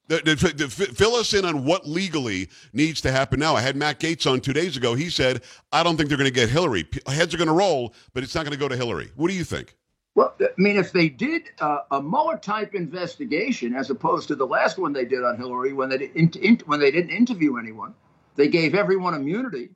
The- 0.07 0.21
the- 0.23 0.53
the- 0.53 0.69
Fill 0.69 1.15
us 1.15 1.33
in 1.33 1.43
on 1.45 1.65
what 1.65 1.87
legally 1.87 2.49
needs 2.73 3.01
to 3.01 3.11
happen 3.11 3.39
now. 3.39 3.55
I 3.55 3.61
had 3.61 3.75
Matt 3.75 3.99
Gaetz 3.99 4.29
on 4.29 4.39
two 4.39 4.53
days 4.53 4.77
ago. 4.77 4.95
He 4.95 5.09
said, 5.09 5.41
I 5.71 5.83
don't 5.83 5.97
think 5.97 6.09
they're 6.09 6.17
going 6.17 6.29
to 6.29 6.33
get 6.33 6.49
Hillary. 6.49 6.83
P- 6.85 7.01
Heads 7.07 7.33
are 7.33 7.37
going 7.37 7.49
to 7.49 7.53
roll, 7.53 7.93
but 8.13 8.23
it's 8.23 8.33
not 8.33 8.43
going 8.45 8.53
to 8.53 8.59
go 8.59 8.69
to 8.69 8.77
Hillary. 8.77 9.11
What 9.15 9.27
do 9.29 9.33
you 9.35 9.43
think? 9.43 9.75
Well, 10.15 10.33
I 10.41 10.47
mean, 10.57 10.77
if 10.77 10.91
they 10.93 11.09
did 11.09 11.43
uh, 11.59 11.79
a 11.91 12.01
Mueller 12.01 12.37
type 12.37 12.73
investigation, 12.73 13.75
as 13.75 13.89
opposed 13.89 14.27
to 14.29 14.35
the 14.35 14.47
last 14.47 14.77
one 14.79 14.93
they 14.93 15.05
did 15.05 15.23
on 15.23 15.37
Hillary, 15.37 15.73
when 15.73 15.89
they 15.89 15.97
didn't 15.99 16.35
in, 16.37 16.57
when 16.65 16.79
they 16.79 16.89
didn't 16.89 17.11
interview 17.11 17.57
anyone, 17.57 17.93
they 18.35 18.47
gave 18.47 18.73
everyone 18.73 19.13
immunity, 19.13 19.69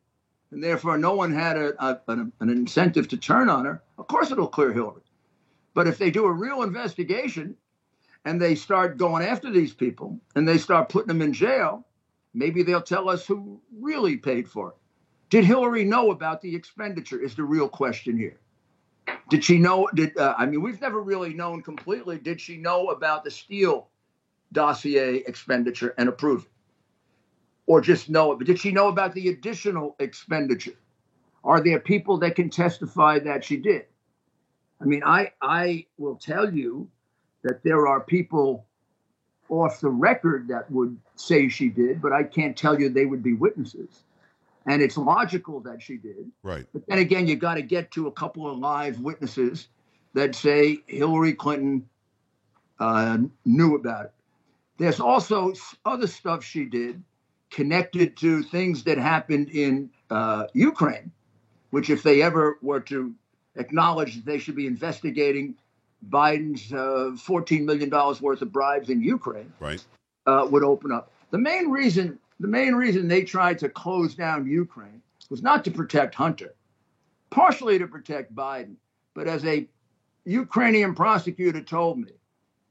and 0.51 0.63
therefore 0.63 0.97
no 0.97 1.13
one 1.13 1.31
had 1.31 1.57
a, 1.57 1.85
a, 1.85 2.01
an, 2.07 2.31
an 2.39 2.49
incentive 2.49 3.07
to 3.09 3.17
turn 3.17 3.49
on 3.49 3.65
her. 3.65 3.83
Of 3.99 4.07
course, 4.07 4.31
it'll 4.31 4.47
clear 4.47 4.73
Hillary. 4.73 5.01
But 5.75 5.87
if 5.87 5.97
they 5.99 6.09
do 6.09 6.25
a 6.25 6.31
real 6.31 6.63
investigation 6.63 7.55
and 8.25 8.41
they 8.41 8.55
start 8.55 8.97
going 8.97 9.23
after 9.23 9.51
these 9.51 9.73
people 9.73 10.19
and 10.35 10.47
they 10.47 10.57
start 10.57 10.89
putting 10.89 11.07
them 11.07 11.21
in 11.21 11.33
jail, 11.33 11.85
maybe 12.33 12.63
they'll 12.63 12.81
tell 12.81 13.09
us 13.09 13.25
who 13.25 13.59
really 13.79 14.17
paid 14.17 14.47
for 14.47 14.69
it. 14.69 14.75
Did 15.29 15.45
Hillary 15.45 15.85
know 15.85 16.11
about 16.11 16.41
the 16.41 16.55
expenditure? 16.55 17.19
Is 17.19 17.35
the 17.35 17.43
real 17.43 17.69
question 17.69 18.17
here. 18.17 18.37
Did 19.29 19.43
she 19.45 19.57
know? 19.57 19.89
Did 19.95 20.17
uh, 20.17 20.35
I 20.37 20.45
mean 20.45 20.61
we've 20.61 20.81
never 20.81 21.01
really 21.01 21.33
known 21.33 21.63
completely? 21.63 22.17
Did 22.17 22.39
she 22.41 22.57
know 22.57 22.87
about 22.87 23.23
the 23.23 23.31
Steele 23.31 23.87
dossier 24.51 25.23
expenditure 25.25 25.95
and 25.97 26.09
approve 26.09 26.43
it, 26.43 26.51
or 27.65 27.79
just 27.79 28.09
know 28.09 28.33
it? 28.33 28.39
But 28.39 28.47
did 28.47 28.59
she 28.59 28.71
know 28.71 28.89
about 28.89 29.13
the 29.13 29.29
additional 29.29 29.95
expenditure? 29.99 30.75
Are 31.45 31.61
there 31.61 31.79
people 31.79 32.17
that 32.19 32.35
can 32.35 32.49
testify 32.49 33.19
that 33.19 33.43
she 33.45 33.55
did? 33.55 33.85
I 34.81 34.85
mean, 34.85 35.01
I 35.05 35.31
I 35.41 35.85
will 35.97 36.17
tell 36.17 36.53
you 36.53 36.89
that 37.43 37.63
there 37.63 37.87
are 37.87 37.99
people 37.99 38.65
off 39.49 39.81
the 39.81 39.89
record 39.89 40.47
that 40.47 40.69
would 40.71 40.97
say 41.15 41.49
she 41.49 41.69
did, 41.69 42.01
but 42.01 42.13
I 42.13 42.23
can't 42.23 42.55
tell 42.55 42.79
you 42.79 42.89
they 42.89 43.05
would 43.05 43.23
be 43.23 43.33
witnesses. 43.33 44.03
And 44.65 44.81
it's 44.81 44.95
logical 44.95 45.59
that 45.61 45.81
she 45.81 45.97
did. 45.97 46.31
Right. 46.43 46.65
But 46.71 46.83
then 46.87 46.99
again, 46.99 47.27
you 47.27 47.35
got 47.35 47.55
to 47.55 47.61
get 47.61 47.91
to 47.91 48.07
a 48.07 48.11
couple 48.11 48.49
of 48.49 48.59
live 48.59 48.99
witnesses 48.99 49.67
that 50.13 50.35
say 50.35 50.79
Hillary 50.87 51.33
Clinton 51.33 51.89
uh, 52.79 53.17
knew 53.43 53.75
about 53.75 54.05
it. 54.05 54.13
There's 54.77 54.99
also 54.99 55.53
other 55.85 56.07
stuff 56.07 56.43
she 56.43 56.65
did 56.65 57.03
connected 57.49 58.15
to 58.17 58.41
things 58.43 58.83
that 58.83 58.97
happened 58.97 59.49
in 59.49 59.89
uh, 60.09 60.45
Ukraine, 60.53 61.11
which, 61.71 61.89
if 61.89 62.01
they 62.01 62.21
ever 62.21 62.57
were 62.61 62.79
to 62.79 63.13
acknowledge 63.55 64.15
that 64.15 64.25
they 64.25 64.39
should 64.39 64.55
be 64.55 64.67
investigating 64.67 65.55
Biden's 66.09 66.71
uh, 66.73 67.11
$14 67.15 67.63
million 67.63 67.89
worth 67.89 68.41
of 68.41 68.51
bribes 68.51 68.89
in 68.89 69.01
Ukraine, 69.01 69.51
Right. 69.59 69.83
uh, 70.25 70.47
would 70.49 70.63
open 70.63 70.91
up. 70.91 71.11
The 71.31 71.37
main 71.37 71.69
reason, 71.69 72.19
the 72.39 72.47
main 72.47 72.73
reason 72.75 73.07
they 73.07 73.23
tried 73.23 73.59
to 73.59 73.69
close 73.69 74.15
down 74.15 74.47
Ukraine 74.47 75.01
was 75.29 75.41
not 75.41 75.63
to 75.65 75.71
protect 75.71 76.15
Hunter, 76.15 76.53
partially 77.29 77.77
to 77.79 77.87
protect 77.87 78.33
Biden, 78.35 78.75
but 79.13 79.27
as 79.27 79.45
a 79.45 79.67
Ukrainian 80.25 80.93
prosecutor 80.95 81.61
told 81.61 81.99
me, 81.99 82.11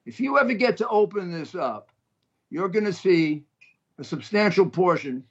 if 0.06 0.20
you 0.20 0.38
ever 0.38 0.52
get 0.54 0.76
to 0.78 0.88
open 0.88 1.30
this 1.32 1.54
up, 1.54 1.90
you're 2.50 2.68
going 2.68 2.84
to 2.84 2.92
see 2.92 3.44
a 3.98 4.04
substantial 4.04 4.68
portion 4.68 5.24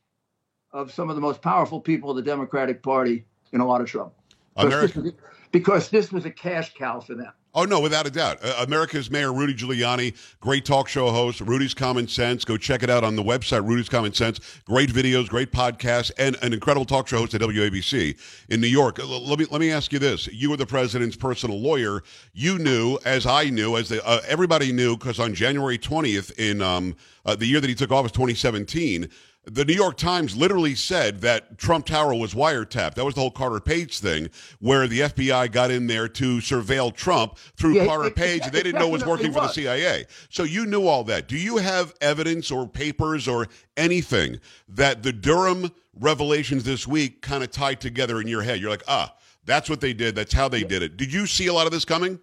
of 0.72 0.92
some 0.94 1.10
of 1.10 1.16
the 1.16 1.22
most 1.22 1.42
powerful 1.42 1.82
people 1.82 2.12
of 2.12 2.16
the 2.16 2.22
Democratic 2.22 2.82
Party 2.82 3.26
in 3.52 3.62
a 3.62 3.66
lot 3.66 3.82
of 3.82 3.88
trouble. 3.88 4.14
Because 4.56 4.82
this 4.82 4.96
was- 4.96 5.14
because 5.52 5.90
this 5.90 6.12
was 6.12 6.26
a 6.26 6.32
cash 6.32 6.74
cow 6.76 7.00
for 7.00 7.16
them. 7.16 7.34
Oh 7.56 7.66
no, 7.66 7.80
without 7.80 8.06
a 8.06 8.12
doubt. 8.12 8.38
Uh, 8.44 8.64
America's 8.66 9.10
Mayor 9.10 9.34
Rudy 9.34 9.56
Giuliani, 9.56 10.16
great 10.40 10.66
talk 10.66 10.88
show 10.88 11.10
host. 11.10 11.42
Rudy's 11.42 11.74
Common 11.74 12.08
Sense. 12.08 12.46
Go 12.46 12.58
check 12.58 12.84
it 12.84 12.92
out 12.92 13.04
on 13.04 13.16
the 13.16 13.24
website. 13.24 13.68
Rudy's 13.68 13.90
Common 13.90 14.14
Sense. 14.14 14.40
Great 14.66 14.90
videos, 14.92 15.28
great 15.28 15.52
podcasts, 15.52 16.12
and 16.20 16.38
an 16.44 16.54
incredible 16.54 16.86
talk 16.86 17.08
show 17.08 17.18
host 17.18 17.34
at 17.34 17.42
WABC 17.42 18.16
in 18.50 18.62
New 18.62 18.68
York. 18.68 19.00
L- 19.00 19.26
Let 19.28 19.40
me 19.40 19.46
let 19.50 19.60
me 19.62 19.72
ask 19.72 19.92
you 19.92 19.98
this: 19.98 20.28
You 20.28 20.52
were 20.52 20.58
the 20.58 20.68
president's 20.68 21.16
personal 21.16 21.60
lawyer. 21.60 22.04
You 22.34 22.60
knew, 22.60 23.00
as 23.04 23.26
I 23.26 23.46
knew, 23.50 23.78
as 23.78 23.90
the, 23.90 24.06
uh, 24.08 24.22
everybody 24.28 24.72
knew, 24.72 24.96
because 24.96 25.20
on 25.20 25.34
January 25.34 25.80
twentieth, 25.80 26.32
in 26.40 26.62
um, 26.62 26.96
uh, 27.26 27.36
the 27.36 27.48
year 27.48 27.60
that 27.62 27.68
he 27.70 27.76
took 27.76 27.92
office, 27.92 28.12
2017. 28.12 29.10
The 29.46 29.64
New 29.66 29.74
York 29.74 29.98
Times 29.98 30.36
literally 30.36 30.76
said 30.76 31.22
that 31.22 31.58
Trump 31.58 31.86
Tower 31.86 32.14
was 32.14 32.34
wiretapped. 32.34 32.96
That 32.96 33.06
was 33.06 33.16
the 33.16 33.22
whole 33.22 33.32
Carter 33.32 33.60
Page 33.62 34.00
thing, 34.00 34.30
where 34.60 34.86
the 34.86 35.00
FBI 35.00 35.52
got 35.52 35.72
in 35.72 35.88
there 35.88 36.08
to 36.10 36.38
surveil 36.38 36.94
Trump 36.94 37.38
through 37.58 37.76
Yeah, 37.76 37.86
Carter 37.86 38.08
it- 38.10 38.16
Page, 38.16 38.42
and 38.44 38.52
they 38.52 38.62
didn't 38.62 38.80
know 38.80 38.90
it 38.90 38.92
was 38.92 39.06
working 39.06 39.32
for 39.32 39.42
the. 39.42 39.48
CIA. 39.48 40.06
So 40.30 40.44
you 40.44 40.66
knew 40.66 40.86
all 40.88 41.04
that. 41.06 41.28
Do 41.28 41.38
you 41.38 41.58
have 41.58 41.94
evidence 42.02 42.52
or 42.52 42.68
papers 42.68 43.28
or 43.28 43.48
anything 43.78 44.40
that 44.68 45.04
the 45.04 45.14
Durham 45.14 45.72
revelations 45.98 46.66
this 46.66 46.86
week 46.86 47.22
kind 47.22 47.44
of 47.44 47.50
tied 47.50 47.80
together 47.82 48.20
in 48.22 48.28
your 48.28 48.42
head? 48.44 48.60
You're 48.60 48.70
like, 48.70 48.84
ah, 48.88 49.16
that's 49.46 49.70
what 49.70 49.80
they 49.82 49.94
did. 49.94 50.16
That's 50.16 50.34
how 50.34 50.50
they 50.50 50.64
did 50.64 50.84
it. 50.84 50.98
Did 50.98 51.12
you 51.14 51.26
see 51.26 51.48
a 51.48 51.54
lot 51.54 51.66
of 51.66 51.72
this 51.72 51.86
coming? 51.86 52.20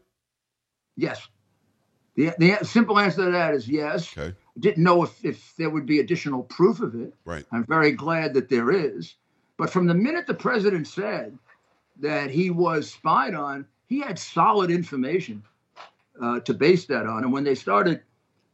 Yes. 0.96 1.26
The, 2.14 2.32
the 2.38 2.58
simple 2.62 2.98
answer 2.98 3.24
to 3.24 3.30
that 3.32 3.54
is 3.54 3.66
yes. 3.66 4.16
Okay. 4.16 4.36
Didn't 4.58 4.82
know 4.82 5.02
if, 5.02 5.24
if 5.24 5.54
there 5.56 5.68
would 5.70 5.84
be 5.86 6.00
additional 6.00 6.42
proof 6.44 6.80
of 6.80 6.94
it. 6.94 7.14
Right. 7.24 7.44
I'm 7.52 7.64
very 7.66 7.92
glad 7.92 8.32
that 8.34 8.48
there 8.48 8.70
is. 8.70 9.14
But 9.58 9.70
from 9.70 9.86
the 9.86 9.94
minute 9.94 10.26
the 10.26 10.34
president 10.34 10.86
said 10.86 11.36
that 12.00 12.30
he 12.30 12.50
was 12.50 12.90
spied 12.90 13.34
on, 13.34 13.66
he 13.86 14.00
had 14.00 14.18
solid 14.18 14.70
information 14.70 15.42
uh, 16.22 16.40
to 16.40 16.54
base 16.54 16.86
that 16.86 17.06
on. 17.06 17.24
And 17.24 17.32
when 17.32 17.44
they 17.44 17.54
started, 17.54 18.02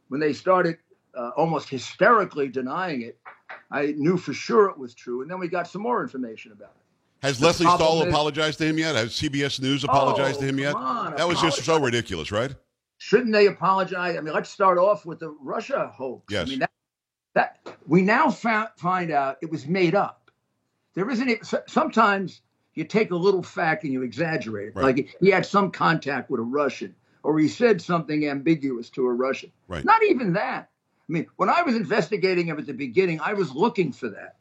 when 0.09 0.19
they 0.19 0.33
started 0.33 0.77
uh, 1.15 1.29
almost 1.37 1.69
hysterically 1.69 2.47
denying 2.49 3.01
it, 3.03 3.17
I 3.71 3.93
knew 3.97 4.17
for 4.17 4.33
sure 4.33 4.69
it 4.69 4.77
was 4.77 4.93
true. 4.93 5.21
And 5.21 5.31
then 5.31 5.39
we 5.39 5.47
got 5.47 5.67
some 5.67 5.81
more 5.81 6.01
information 6.03 6.51
about 6.51 6.71
it. 6.75 7.25
Has 7.25 7.39
The 7.39 7.45
Lesley 7.47 7.65
Stahl 7.65 8.01
is- 8.01 8.09
apologized 8.09 8.59
to 8.59 8.65
him 8.65 8.77
yet? 8.77 8.95
Has 8.95 9.11
CBS 9.13 9.61
News 9.61 9.83
apologized 9.85 10.37
Oh, 10.39 10.41
to 10.41 10.47
him 10.47 10.59
yet? 10.59 10.75
on, 10.75 11.15
that 11.15 11.27
was 11.27 11.39
just 11.39 11.63
so 11.63 11.79
ridiculous, 11.79 12.31
right? 12.31 12.53
Shouldn't 13.05 13.33
they 13.33 13.47
apologize? 13.47 14.15
I 14.15 14.21
mean, 14.21 14.33
let's 14.33 14.49
start 14.49 14.77
off 14.77 15.05
with 15.05 15.19
the 15.19 15.35
Russia 15.41 15.91
hoax. 15.93 16.23
Yes. 16.31 16.47
I 16.47 16.49
mean, 16.49 16.59
that, 16.59 16.71
that 17.33 17.57
we 17.85 18.01
now 18.01 18.31
found, 18.31 18.69
find 18.77 19.11
out 19.11 19.39
it 19.41 19.51
was 19.51 19.67
made 19.67 19.93
up. 19.93 20.31
There 20.93 21.09
isn't. 21.09 21.45
Sometimes 21.67 22.39
you 22.75 22.85
take 22.85 23.11
a 23.11 23.17
little 23.17 23.43
fact 23.43 23.83
and 23.83 23.91
you 23.91 24.03
exaggerate 24.03 24.69
it. 24.69 24.75
Right. 24.77 24.85
Like 24.85 25.17
he 25.19 25.31
had 25.31 25.45
some 25.45 25.69
contact 25.69 26.29
with 26.29 26.39
a 26.39 26.43
Russian, 26.43 26.95
or 27.23 27.37
he 27.37 27.49
said 27.49 27.81
something 27.81 28.25
ambiguous 28.25 28.89
to 28.91 29.05
a 29.05 29.13
Russian. 29.13 29.51
Right. 29.67 29.83
Not 29.83 30.01
even 30.03 30.31
that. 30.33 30.69
I 31.09 31.11
mean, 31.11 31.27
when 31.35 31.49
I 31.49 31.61
was 31.63 31.75
investigating 31.75 32.47
him 32.47 32.57
at 32.57 32.67
the 32.67 32.73
beginning, 32.73 33.19
I 33.19 33.33
was 33.33 33.51
looking 33.51 33.91
for 33.91 34.07
that 34.07 34.37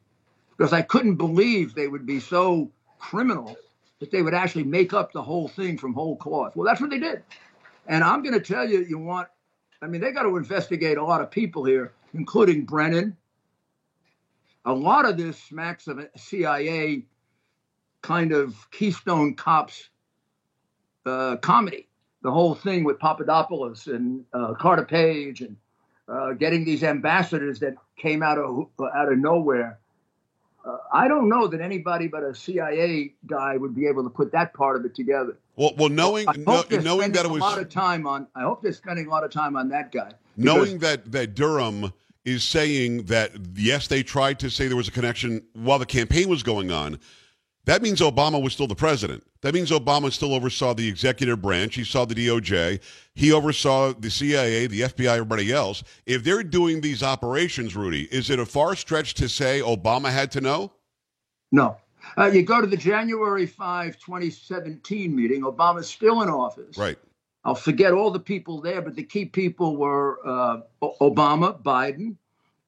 because 0.56 0.72
I 0.72 0.82
couldn't 0.82 1.16
believe 1.16 1.74
they 1.74 1.88
would 1.88 2.06
be 2.06 2.20
so 2.20 2.70
criminal 3.00 3.56
that 3.98 4.12
they 4.12 4.22
would 4.22 4.34
actually 4.34 4.64
make 4.64 4.92
up 4.92 5.12
the 5.12 5.22
whole 5.22 5.48
thing 5.48 5.78
from 5.78 5.94
whole 5.94 6.14
cloth. 6.14 6.54
Well, 6.54 6.64
that's 6.64 6.80
what 6.80 6.90
they 6.90 7.00
did. 7.00 7.24
And 7.86 8.04
I'm 8.04 8.22
going 8.22 8.34
to 8.34 8.40
tell 8.40 8.68
you, 8.68 8.84
you 8.88 8.98
want, 8.98 9.28
I 9.80 9.86
mean, 9.86 10.00
they 10.00 10.12
got 10.12 10.22
to 10.22 10.36
investigate 10.36 10.98
a 10.98 11.04
lot 11.04 11.20
of 11.20 11.30
people 11.30 11.64
here, 11.64 11.92
including 12.14 12.64
Brennan. 12.64 13.16
A 14.64 14.72
lot 14.72 15.04
of 15.04 15.16
this 15.16 15.36
smacks 15.42 15.88
of 15.88 16.00
CIA 16.16 17.04
kind 18.02 18.32
of 18.32 18.70
Keystone 18.70 19.34
Cops 19.34 19.88
uh, 21.06 21.36
comedy. 21.36 21.88
The 22.22 22.30
whole 22.30 22.54
thing 22.54 22.84
with 22.84 23.00
Papadopoulos 23.00 23.88
and 23.88 24.24
uh, 24.32 24.54
Carter 24.54 24.84
Page 24.84 25.40
and 25.40 25.56
uh, 26.08 26.32
getting 26.34 26.64
these 26.64 26.84
ambassadors 26.84 27.58
that 27.60 27.74
came 27.96 28.22
out 28.22 28.38
of 28.38 28.68
out 28.94 29.10
of 29.10 29.18
nowhere. 29.18 29.78
Uh, 30.64 30.76
I 30.92 31.08
don't 31.08 31.28
know 31.28 31.48
that 31.48 31.60
anybody 31.60 32.06
but 32.06 32.22
a 32.22 32.34
CIA 32.34 33.14
guy 33.26 33.56
would 33.56 33.74
be 33.74 33.86
able 33.86 34.04
to 34.04 34.10
put 34.10 34.30
that 34.32 34.54
part 34.54 34.76
of 34.76 34.84
it 34.84 34.94
together. 34.94 35.36
Well, 35.56 35.72
well, 35.76 35.88
knowing 35.88 36.28
I 36.28 36.34
no, 36.36 36.56
hope 36.56 36.70
knowing 36.70 37.12
that 37.12 37.24
it 37.24 37.30
a 37.30 37.34
lot 37.34 37.58
of 37.58 37.68
time 37.68 38.06
on. 38.06 38.26
I 38.34 38.42
hope 38.42 38.62
they're 38.62 38.72
spending 38.72 39.06
a 39.06 39.10
lot 39.10 39.24
of 39.24 39.30
time 39.32 39.56
on 39.56 39.68
that 39.70 39.92
guy. 39.92 40.12
knowing 40.36 40.78
that 40.78 41.10
that 41.12 41.34
Durham 41.34 41.92
is 42.24 42.44
saying 42.44 43.04
that 43.04 43.32
yes, 43.56 43.88
they 43.88 44.02
tried 44.02 44.38
to 44.40 44.50
say 44.50 44.68
there 44.68 44.76
was 44.76 44.88
a 44.88 44.92
connection 44.92 45.42
while 45.54 45.78
the 45.78 45.86
campaign 45.86 46.28
was 46.28 46.42
going 46.42 46.70
on. 46.70 46.98
That 47.64 47.80
means 47.80 48.00
Obama 48.00 48.42
was 48.42 48.52
still 48.52 48.66
the 48.66 48.74
president. 48.74 49.24
That 49.42 49.54
means 49.54 49.70
Obama 49.70 50.10
still 50.10 50.34
oversaw 50.34 50.74
the 50.74 50.88
executive 50.88 51.40
branch. 51.40 51.76
He 51.76 51.84
saw 51.84 52.04
the 52.04 52.14
DOJ. 52.14 52.80
He 53.14 53.32
oversaw 53.32 53.92
the 53.92 54.10
CIA, 54.10 54.66
the 54.66 54.80
FBI, 54.82 55.06
everybody 55.06 55.52
else. 55.52 55.84
If 56.06 56.24
they're 56.24 56.42
doing 56.42 56.80
these 56.80 57.02
operations, 57.02 57.76
Rudy, 57.76 58.08
is 58.10 58.30
it 58.30 58.40
a 58.40 58.46
far 58.46 58.74
stretch 58.74 59.14
to 59.14 59.28
say 59.28 59.60
Obama 59.60 60.10
had 60.10 60.30
to 60.32 60.40
know? 60.40 60.72
No. 61.52 61.76
Uh, 62.18 62.26
you 62.26 62.42
go 62.42 62.60
to 62.60 62.66
the 62.66 62.76
January 62.76 63.46
5, 63.46 63.98
2017 63.98 65.14
meeting, 65.14 65.42
Obama's 65.42 65.88
still 65.88 66.22
in 66.22 66.28
office. 66.28 66.76
Right. 66.76 66.98
I'll 67.44 67.54
forget 67.54 67.92
all 67.92 68.10
the 68.10 68.20
people 68.20 68.60
there, 68.60 68.82
but 68.82 68.94
the 68.94 69.02
key 69.02 69.24
people 69.24 69.76
were 69.76 70.18
uh, 70.24 70.60
Obama, 71.00 71.60
Biden, 71.62 72.16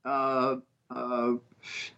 uh, 0.05 0.57
uh, 0.91 1.35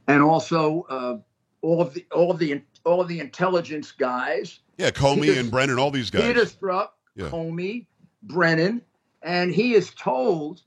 and 0.06 0.22
also 0.22 0.86
uh, 0.88 1.16
all 1.62 1.80
of 1.80 1.94
the 1.94 2.04
all 2.12 2.30
of 2.30 2.38
the 2.38 2.62
all 2.86 3.00
of 3.00 3.08
the 3.08 3.20
intelligence 3.20 3.92
guys. 3.92 4.60
Yeah, 4.78 4.90
Comey 4.90 5.22
Peter- 5.22 5.40
and 5.40 5.50
Brennan, 5.50 5.78
all 5.78 5.90
these 5.90 6.10
guys. 6.10 6.22
Peter 6.22 6.42
Strzok, 6.44 6.88
Yeah. 7.16 7.28
Comey, 7.28 7.86
Brennan, 8.22 8.82
and 9.22 9.52
he 9.52 9.74
is 9.74 9.90
told. 9.94 10.62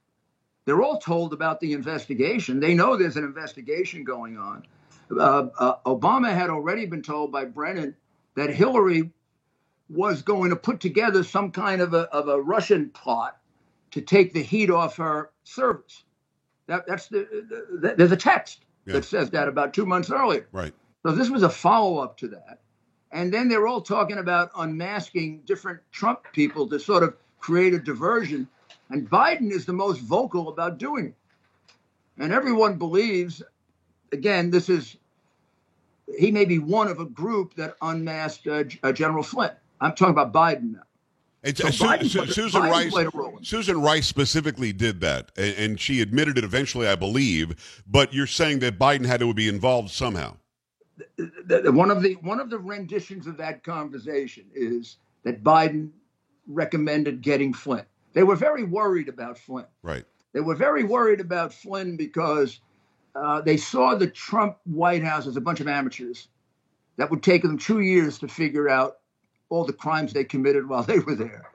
They're 0.65 0.83
all 0.83 0.99
told 0.99 1.33
about 1.33 1.59
the 1.59 1.73
investigation. 1.73 2.59
They 2.59 2.75
know 2.75 2.95
there's 2.95 3.17
an 3.17 3.23
investigation 3.23 4.03
going 4.03 4.37
on. 4.37 4.65
Uh, 5.11 5.47
uh, 5.57 5.75
Obama 5.87 6.31
had 6.31 6.51
already 6.51 6.85
been 6.85 7.01
told 7.01 7.31
by 7.31 7.45
Brennan 7.45 7.95
that 8.35 8.51
Hillary 8.51 9.09
was 9.89 10.21
going 10.21 10.51
to 10.51 10.55
put 10.55 10.79
together 10.79 11.23
some 11.23 11.51
kind 11.51 11.81
of 11.81 11.95
a, 11.95 12.01
of 12.13 12.27
a 12.27 12.39
Russian 12.39 12.89
plot 12.91 13.37
to 13.91 14.01
take 14.01 14.33
the 14.33 14.43
heat 14.43 14.69
off 14.69 14.97
her 14.97 15.31
service. 15.43 16.03
That, 16.67 16.85
that's 16.85 17.07
the, 17.07 17.27
the, 17.81 17.95
there's 17.97 18.11
a 18.11 18.15
text 18.17 18.65
Yeah. 18.85 18.93
that 18.93 19.05
says 19.05 19.31
that 19.31 19.47
about 19.47 19.73
two 19.73 19.87
months 19.87 20.11
earlier. 20.11 20.47
Right. 20.51 20.73
So 21.05 21.11
this 21.13 21.29
was 21.29 21.43
a 21.43 21.49
follow 21.49 21.99
up 21.99 22.17
to 22.17 22.27
that. 22.29 22.59
And 23.11 23.33
then 23.33 23.49
they're 23.49 23.67
all 23.67 23.81
talking 23.81 24.17
about 24.17 24.51
unmasking 24.57 25.41
different 25.45 25.79
Trump 25.91 26.25
people 26.33 26.67
to 26.69 26.79
sort 26.79 27.03
of 27.03 27.15
create 27.39 27.73
a 27.73 27.79
diversion. 27.79 28.47
And 28.89 29.09
Biden 29.09 29.51
is 29.51 29.65
the 29.65 29.73
most 29.73 29.99
vocal 30.01 30.49
about 30.49 30.77
doing 30.77 31.07
it. 31.07 31.15
And 32.21 32.33
everyone 32.33 32.75
believes, 32.77 33.41
again, 34.11 34.51
this 34.51 34.67
is, 34.69 34.97
he 36.17 36.31
may 36.31 36.45
be 36.45 36.59
one 36.59 36.87
of 36.87 36.99
a 36.99 37.05
group 37.05 37.55
that 37.55 37.75
unmasked 37.81 38.45
uh, 38.47 38.63
uh, 38.83 38.91
General 38.91 39.23
Flynn. 39.23 39.51
I'm 39.79 39.93
talking 39.93 40.11
about 40.13 40.33
Biden 40.33 40.73
now. 40.73 40.81
It's, 41.41 41.61
So 41.61 41.67
uh, 41.67 41.71
Biden 41.97 42.09
Su- 42.09 42.19
played- 42.19 42.31
Susan 42.33 42.61
Rice. 42.63 42.91
played 42.91 43.07
a 43.07 43.11
role 43.17 43.29
in 43.29 43.35
it. 43.37 43.45
Susan 43.45 43.81
Rice 43.81 44.05
specifically 44.07 44.73
did 44.73 44.99
that, 45.01 45.31
and, 45.37 45.55
and 45.55 45.79
she 45.79 46.01
admitted 46.01 46.37
it 46.37 46.43
eventually, 46.43 46.85
I 46.87 46.95
believe. 46.95 47.81
But 47.87 48.13
you're 48.13 48.27
saying 48.27 48.59
that 48.59 48.77
Biden 48.77 49.05
had 49.05 49.21
to 49.21 49.33
be 49.33 49.47
involved 49.47 49.89
somehow. 49.91 50.35
The- 51.17 51.61
the- 51.63 51.71
one 51.71 51.91
of 51.91 52.01
the 52.01 52.13
one 52.15 52.39
of 52.39 52.49
the 52.49 52.59
renditions 52.59 53.27
of 53.27 53.37
that 53.37 53.63
conversation 53.63 54.45
is 54.53 54.97
that 55.23 55.43
Biden 55.43 55.91
recommended 56.47 57.21
getting 57.21 57.53
Flynn. 57.53 57.85
They 58.13 58.23
were 58.23 58.35
very 58.35 58.63
worried 58.63 59.07
about 59.09 59.37
Flynn. 59.37 59.65
Right. 59.83 60.05
They 60.33 60.41
were 60.41 60.55
very 60.55 60.83
worried 60.83 61.19
about 61.21 61.53
Flynn 61.53 61.97
because 61.97 62.59
uh, 63.15 63.41
they 63.41 63.57
saw 63.57 63.95
the 63.95 64.07
Trump 64.07 64.57
White 64.65 65.03
House 65.03 65.27
as 65.27 65.37
a 65.37 65.41
bunch 65.41 65.59
of 65.59 65.67
amateurs 65.67 66.27
that 66.97 67.09
would 67.09 67.23
take 67.23 67.41
them 67.43 67.57
two 67.57 67.79
years 67.81 68.19
to 68.19 68.27
figure 68.27 68.69
out 68.69 68.97
all 69.49 69.65
the 69.65 69.73
crimes 69.73 70.13
they 70.13 70.23
committed 70.23 70.67
while 70.67 70.83
they 70.83 70.99
were 70.99 71.15
there. 71.15 71.51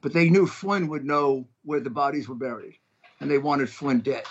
But 0.00 0.12
they 0.12 0.30
knew 0.30 0.46
Flynn 0.46 0.88
would 0.88 1.04
know 1.04 1.46
where 1.64 1.80
the 1.80 1.90
bodies 1.90 2.28
were 2.28 2.34
buried, 2.34 2.76
and 3.20 3.30
they 3.30 3.38
wanted 3.38 3.70
Flynn 3.70 4.00
dead. 4.00 4.24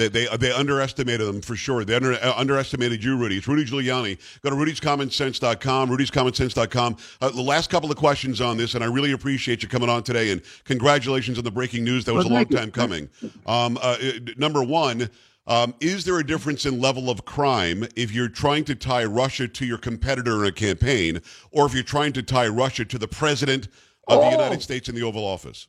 They, 0.00 0.08
they, 0.08 0.36
they 0.38 0.50
underestimated 0.50 1.26
them 1.26 1.42
for 1.42 1.54
sure. 1.56 1.84
They 1.84 1.94
under, 1.94 2.14
uh, 2.14 2.32
underestimated 2.34 3.04
you, 3.04 3.18
Rudy. 3.18 3.36
It's 3.36 3.46
Rudy 3.46 3.66
Giuliani. 3.66 4.18
Go 4.40 4.48
to 4.48 4.56
rudyscommonsense.com, 4.56 5.90
rudyscommonsense.com. 5.90 6.96
Uh, 7.20 7.28
the 7.28 7.42
last 7.42 7.68
couple 7.68 7.90
of 7.90 7.98
questions 7.98 8.40
on 8.40 8.56
this, 8.56 8.74
and 8.74 8.82
I 8.82 8.86
really 8.86 9.12
appreciate 9.12 9.62
you 9.62 9.68
coming 9.68 9.90
on 9.90 10.02
today, 10.02 10.30
and 10.30 10.40
congratulations 10.64 11.36
on 11.36 11.44
the 11.44 11.50
breaking 11.50 11.84
news. 11.84 12.06
That 12.06 12.14
was 12.14 12.24
Well, 12.24 12.32
a 12.32 12.34
long 12.36 12.44
thank 12.46 12.50
you. 12.52 12.56
time 12.58 12.70
coming. 12.70 13.10
Um, 13.44 13.76
uh, 13.82 13.96
uh, 14.00 14.12
number 14.38 14.62
one, 14.64 15.10
um, 15.46 15.74
is 15.80 16.04
there 16.06 16.18
a 16.18 16.24
difference 16.26 16.64
in 16.64 16.80
level 16.80 17.10
of 17.10 17.26
crime 17.26 17.86
if 17.94 18.10
you're 18.12 18.28
trying 18.28 18.64
to 18.64 18.74
tie 18.74 19.04
Russia 19.04 19.48
to 19.48 19.66
your 19.66 19.78
competitor 19.78 20.42
in 20.44 20.48
a 20.48 20.52
campaign, 20.52 21.20
or 21.50 21.66
if 21.66 21.74
you're 21.74 21.82
trying 21.82 22.14
to 22.14 22.22
tie 22.22 22.48
Russia 22.48 22.86
to 22.86 22.96
the 22.98 23.08
president 23.08 23.68
of 24.08 24.20
the 24.20 24.26
Oh. 24.26 24.30
United 24.30 24.62
States 24.62 24.88
in 24.88 24.94
the 24.94 25.02
Oval 25.02 25.24
Office? 25.26 25.68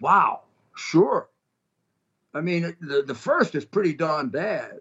Wow, 0.00 0.42
sure. 0.76 1.28
I 2.34 2.40
mean, 2.40 2.76
the, 2.80 3.02
the 3.02 3.14
first 3.14 3.54
is 3.54 3.64
pretty 3.64 3.94
darn 3.94 4.28
bad. 4.28 4.80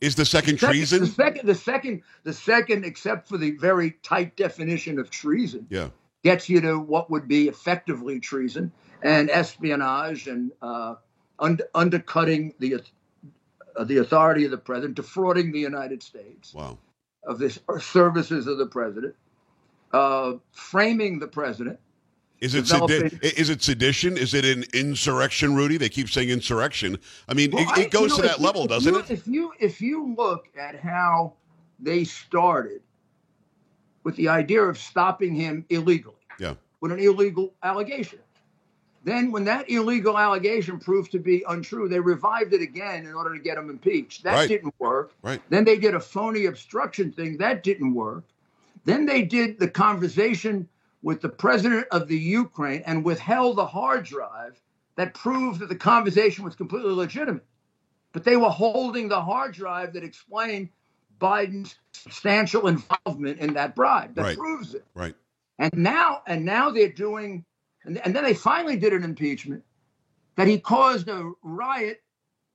Is 0.00 0.14
the 0.14 0.24
second 0.24 0.58
Second- 0.60 0.74
treason? 0.76 1.00
The 1.00 1.06
second, 1.06 1.46
the 1.48 1.54
second, 1.54 2.02
the 2.24 2.32
second, 2.32 2.84
except 2.84 3.28
for 3.28 3.38
the 3.38 3.52
very 3.52 3.92
tight 4.02 4.36
definition 4.36 4.98
of 4.98 5.10
treason, 5.10 5.66
yeah. 5.70 5.88
gets 6.22 6.48
you 6.48 6.60
to 6.60 6.78
what 6.78 7.10
would 7.10 7.26
be 7.26 7.48
effectively 7.48 8.20
treason 8.20 8.70
and 9.02 9.30
espionage 9.30 10.26
and 10.28 10.52
uh, 10.62 10.94
und- 11.38 11.62
undercutting 11.74 12.54
the 12.58 12.74
uh, 13.76 13.84
the 13.84 13.96
authority 13.98 14.44
of 14.44 14.50
the 14.52 14.58
president, 14.58 14.94
defrauding 14.94 15.50
the 15.52 15.58
United 15.58 16.00
States 16.02 16.54
Wow. 16.54 16.78
of 17.26 17.38
the 17.40 17.50
services 17.80 18.46
of 18.46 18.58
the 18.58 18.66
president, 18.66 19.16
uh, 19.92 20.34
framing 20.52 21.18
the 21.18 21.26
president. 21.26 21.80
Is 22.44 22.54
it 22.54 22.66
sedi- 22.66 23.22
is 23.22 23.48
it 23.48 23.62
sedition? 23.62 24.18
Is 24.18 24.34
it 24.34 24.44
an 24.44 24.64
insurrection, 24.74 25.54
Rudy? 25.54 25.78
They 25.78 25.88
keep 25.88 26.10
saying 26.10 26.28
insurrection. 26.28 26.98
I 27.26 27.32
mean, 27.32 27.50
Well, 27.52 27.66
it, 27.72 27.86
it 27.86 27.90
goes 27.90 28.10
know, 28.10 28.16
to 28.16 28.22
that 28.22 28.32
if 28.32 28.38
you- 28.38 28.44
level, 28.44 28.66
doesn't 28.66 28.92
you- 28.92 29.00
it? 29.00 29.10
If 29.10 29.26
you 29.26 29.52
if 29.60 29.80
you 29.80 30.14
look 30.14 30.48
at 30.58 30.78
how 30.78 31.32
they 31.80 32.04
started 32.04 32.82
with 34.02 34.14
the 34.16 34.28
idea 34.28 34.60
of 34.62 34.76
stopping 34.78 35.34
him 35.34 35.64
illegally, 35.70 36.16
Yeah. 36.38 36.54
with 36.82 36.92
an 36.92 36.98
illegal 36.98 37.54
allegation. 37.62 38.18
Then, 39.04 39.30
when 39.32 39.44
that 39.44 39.70
illegal 39.70 40.18
allegation 40.18 40.78
proved 40.78 41.12
to 41.12 41.18
be 41.18 41.44
untrue, 41.48 41.88
they 41.88 42.00
revived 42.00 42.52
it 42.52 42.60
again 42.60 43.06
in 43.06 43.14
order 43.14 43.34
to 43.34 43.40
get 43.42 43.56
him 43.56 43.70
impeached. 43.70 44.22
That 44.24 44.34
Right. 44.34 44.48
didn't 44.48 44.74
work. 44.78 45.12
Right. 45.22 45.40
Then 45.48 45.64
they 45.64 45.78
did 45.78 45.94
a 45.94 46.00
phony 46.00 46.44
obstruction 46.46 47.10
thing. 47.12 47.38
That 47.38 47.62
didn't 47.62 47.94
work. 47.94 48.24
Then 48.84 49.06
they 49.06 49.22
did 49.22 49.58
the 49.58 49.68
conversation 49.68 50.68
with 51.04 51.20
the 51.20 51.28
president 51.28 51.86
of 51.90 52.08
the 52.08 52.16
Ukraine 52.16 52.82
and 52.86 53.04
withheld 53.04 53.56
the 53.56 53.66
hard 53.66 54.04
drive 54.04 54.58
that 54.96 55.12
proved 55.12 55.60
that 55.60 55.68
the 55.68 55.76
conversation 55.76 56.44
was 56.44 56.56
completely 56.56 56.92
legitimate. 56.92 57.44
But 58.12 58.24
they 58.24 58.36
were 58.36 58.48
holding 58.48 59.08
the 59.08 59.20
hard 59.20 59.52
drive 59.52 59.92
that 59.92 60.02
explained 60.02 60.70
Biden's 61.20 61.76
substantial 61.92 62.68
involvement 62.68 63.38
in 63.38 63.52
that 63.52 63.76
bribe. 63.76 64.14
That 64.14 64.22
Right. 64.22 64.38
proves 64.38 64.74
it. 64.74 64.86
Right. 64.94 65.14
And 65.58 65.70
now, 65.74 66.22
and 66.26 66.46
now 66.46 66.70
they're 66.70 66.88
doing, 66.88 67.44
and, 67.84 67.98
and 67.98 68.16
then 68.16 68.24
they 68.24 68.34
finally 68.34 68.78
did 68.78 68.94
an 68.94 69.04
impeachment 69.04 69.62
that 70.36 70.48
he 70.48 70.58
caused 70.58 71.08
a 71.08 71.32
riot 71.42 72.02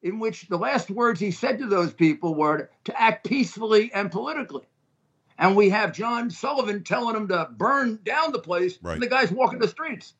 in 0.01 0.17
which 0.17 0.47
the 0.47 0.57
last 0.57 0.89
words 0.89 1.19
he 1.19 1.29
said 1.29 1.59
to 1.59 1.67
those 1.67 1.93
people 1.93 2.33
were 2.33 2.71
to 2.85 2.99
act 2.99 3.27
peacefully 3.27 3.91
and 3.93 4.11
politically. 4.11 4.65
And 5.39 5.55
we 5.55 5.69
have 5.69 5.93
John 5.93 6.29
Sullivan 6.29 6.83
telling 6.83 7.13
them 7.13 7.27
to 7.29 7.47
burn 7.57 7.99
down 8.03 8.33
the 8.33 8.39
place, 8.39 8.77
Right. 8.83 8.93
and 8.93 9.01
the 9.01 9.07
guy's 9.07 9.31
walking 9.31 9.57
the 9.57 9.69
streets. 9.69 10.13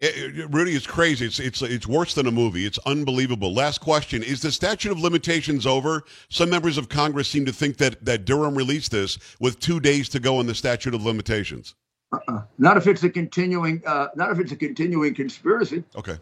It- 0.00 0.38
it- 0.38 0.46
Rudy, 0.54 0.72
it's 0.74 0.86
crazy. 0.86 1.26
It's 1.26 1.38
it's 1.40 1.60
it's 1.60 1.86
worse 1.86 2.14
than 2.14 2.26
a 2.26 2.30
movie. 2.30 2.64
It's 2.64 2.78
unbelievable. 2.86 3.52
Last 3.52 3.80
question: 3.80 4.22
Is 4.22 4.40
the 4.40 4.52
statute 4.52 4.92
of 4.92 4.98
limitations 4.98 5.66
over? 5.66 6.04
Some 6.30 6.48
members 6.50 6.78
of 6.78 6.88
Congress 6.88 7.28
seem 7.28 7.44
to 7.46 7.52
think 7.52 7.76
that 7.78 8.02
that 8.04 8.24
Durham 8.24 8.54
released 8.54 8.92
this 8.92 9.18
with 9.40 9.60
two 9.60 9.78
days 9.80 10.08
to 10.10 10.20
go 10.20 10.40
in 10.40 10.46
the 10.46 10.54
statute 10.54 10.94
of 10.94 11.04
limitations. 11.04 11.74
Uh-uh. 12.12 12.42
Not 12.58 12.76
if 12.78 12.86
it's 12.86 13.02
a 13.04 13.10
continuing, 13.10 13.82
uh, 13.86 14.08
not 14.16 14.30
if 14.32 14.38
it's 14.38 14.52
a 14.52 14.56
continuing 14.56 15.14
conspiracy. 15.14 15.84
Okay. 15.94 16.16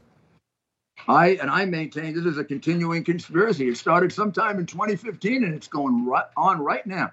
I 1.07 1.31
and 1.41 1.49
I 1.49 1.65
maintain 1.65 2.15
this 2.15 2.25
is 2.25 2.37
a 2.39 2.45
continuing 2.45 3.05
conspiracy. 3.05 3.69
It 3.69 3.77
started 3.77 4.13
sometime 4.13 4.59
in 4.59 4.67
2015 4.67 5.45
and 5.45 5.55
it's 5.55 5.69
going 5.69 6.05
right 6.05 6.27
on 6.37 6.61
right 6.61 6.85
now. 6.87 7.13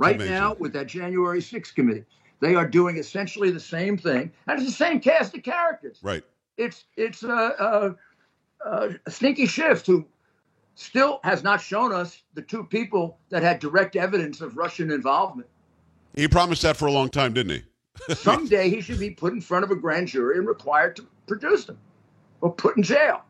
Right 0.00 0.16
amazing. 0.16 0.32
now 0.32 0.56
with 0.58 0.72
that 0.72 0.86
January 0.86 1.40
6th 1.40 1.74
committee. 1.74 2.06
They 2.40 2.54
are 2.54 2.66
doing 2.66 2.96
essentially 2.96 3.50
the 3.50 3.60
same 3.60 3.98
thing. 3.98 4.32
And 4.46 4.58
it's 4.58 4.64
the 4.64 4.72
same 4.72 4.98
cast 4.98 5.36
of 5.36 5.42
characters. 5.42 5.98
Right. 6.02 6.24
It's 6.56 6.84
it's 6.96 7.22
uh, 7.22 7.28
uh, 7.28 7.92
uh, 8.64 8.88
Sneaky 9.10 9.44
Schiff 9.44 9.84
who 9.84 10.06
still 10.74 11.20
has 11.22 11.42
not 11.42 11.60
shown 11.60 11.92
us 11.92 12.22
the 12.32 12.40
two 12.40 12.64
people 12.64 13.18
that 13.28 13.42
had 13.42 13.60
direct 13.60 13.94
evidence 13.94 14.40
of 14.40 14.56
Russian 14.56 14.90
involvement. 14.90 15.50
He 16.16 16.26
promised 16.28 16.62
that 16.62 16.78
for 16.78 16.86
a 16.86 16.92
long 16.92 17.10
time, 17.10 17.34
didn't 17.34 17.62
he? 18.08 18.14
Someday 18.14 18.70
he 18.74 18.80
should 18.80 18.98
be 18.98 19.10
put 19.10 19.34
in 19.34 19.42
front 19.42 19.64
of 19.64 19.70
a 19.70 19.76
grand 19.76 20.08
jury 20.08 20.38
and 20.38 20.48
required 20.48 20.96
to 20.96 21.06
produce 21.26 21.66
them 21.66 21.78
or 22.40 22.50
put 22.50 22.78
in 22.78 22.82
jail. 22.82 23.22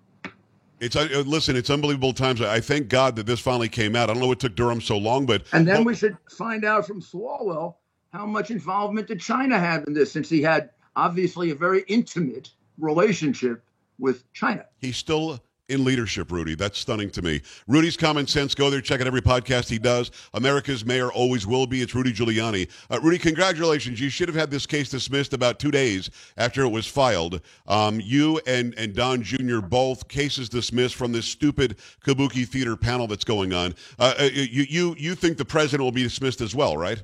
It's 0.80 0.96
uh, 0.96 1.22
listen. 1.26 1.56
It's 1.56 1.70
unbelievable 1.70 2.12
times. 2.14 2.40
I 2.40 2.60
thank 2.60 2.88
God 2.88 3.16
that 3.16 3.26
this 3.26 3.38
finally 3.38 3.68
came 3.68 3.94
out. 3.94 4.08
I 4.08 4.14
don't 4.14 4.22
know 4.22 4.28
what 4.28 4.40
took 4.40 4.56
Durham 4.56 4.80
so 4.80 4.96
long, 4.96 5.26
but 5.26 5.44
And 5.52 5.68
then 5.68 5.76
Well, 5.76 5.84
we 5.84 5.94
should 5.94 6.16
find 6.30 6.64
out 6.64 6.86
from 6.86 7.02
Swalwell 7.02 7.74
how 8.12 8.26
much 8.26 8.50
involvement 8.50 9.06
did 9.06 9.20
China 9.20 9.58
have 9.58 9.84
in 9.86 9.92
this, 9.92 10.10
since 10.10 10.28
he 10.28 10.42
had 10.42 10.70
obviously 10.96 11.50
a 11.50 11.54
very 11.54 11.84
intimate 11.86 12.50
relationship 12.78 13.62
with 13.98 14.30
China. 14.32 14.64
he's 14.78 14.96
still 14.96 15.38
in 15.70 15.84
leadership, 15.84 16.30
Rudy. 16.32 16.54
That's 16.54 16.78
stunning 16.78 17.10
to 17.10 17.22
me. 17.22 17.40
Rudy's 17.66 17.96
Common 17.96 18.26
Sense. 18.26 18.54
Go 18.54 18.68
there, 18.68 18.80
check 18.80 19.00
out 19.00 19.06
every 19.06 19.22
podcast 19.22 19.68
he 19.68 19.78
does. 19.78 20.10
America's 20.34 20.84
mayor 20.84 21.10
always 21.12 21.46
will 21.46 21.66
be. 21.66 21.80
It's 21.80 21.94
Rudy 21.94 22.12
Giuliani. 22.12 22.68
Uh, 22.90 23.00
Rudy, 23.00 23.18
congratulations. 23.18 24.00
You 24.00 24.10
should 24.10 24.28
have 24.28 24.36
had 24.36 24.50
this 24.50 24.66
case 24.66 24.90
dismissed 24.90 25.32
about 25.32 25.58
two 25.58 25.70
days 25.70 26.10
after 26.36 26.62
it 26.62 26.68
was 26.68 26.86
filed. 26.86 27.40
Um, 27.66 28.00
you 28.00 28.40
and, 28.46 28.74
and 28.76 28.94
Don 28.94 29.22
Jr. 29.22 29.60
both 29.60 30.08
cases 30.08 30.48
dismissed 30.48 30.96
from 30.96 31.12
this 31.12 31.26
stupid 31.26 31.76
Kabuki 32.04 32.46
theater 32.46 32.76
panel 32.76 33.06
that's 33.06 33.24
going 33.24 33.52
on. 33.52 33.74
Uh, 33.98 34.14
uh, 34.18 34.24
you, 34.32 34.66
you, 34.68 34.96
you 34.98 35.14
think 35.14 35.38
the 35.38 35.44
president 35.44 35.82
will 35.82 35.92
be 35.92 36.02
dismissed 36.02 36.40
as 36.40 36.54
well, 36.54 36.76
right? 36.76 37.02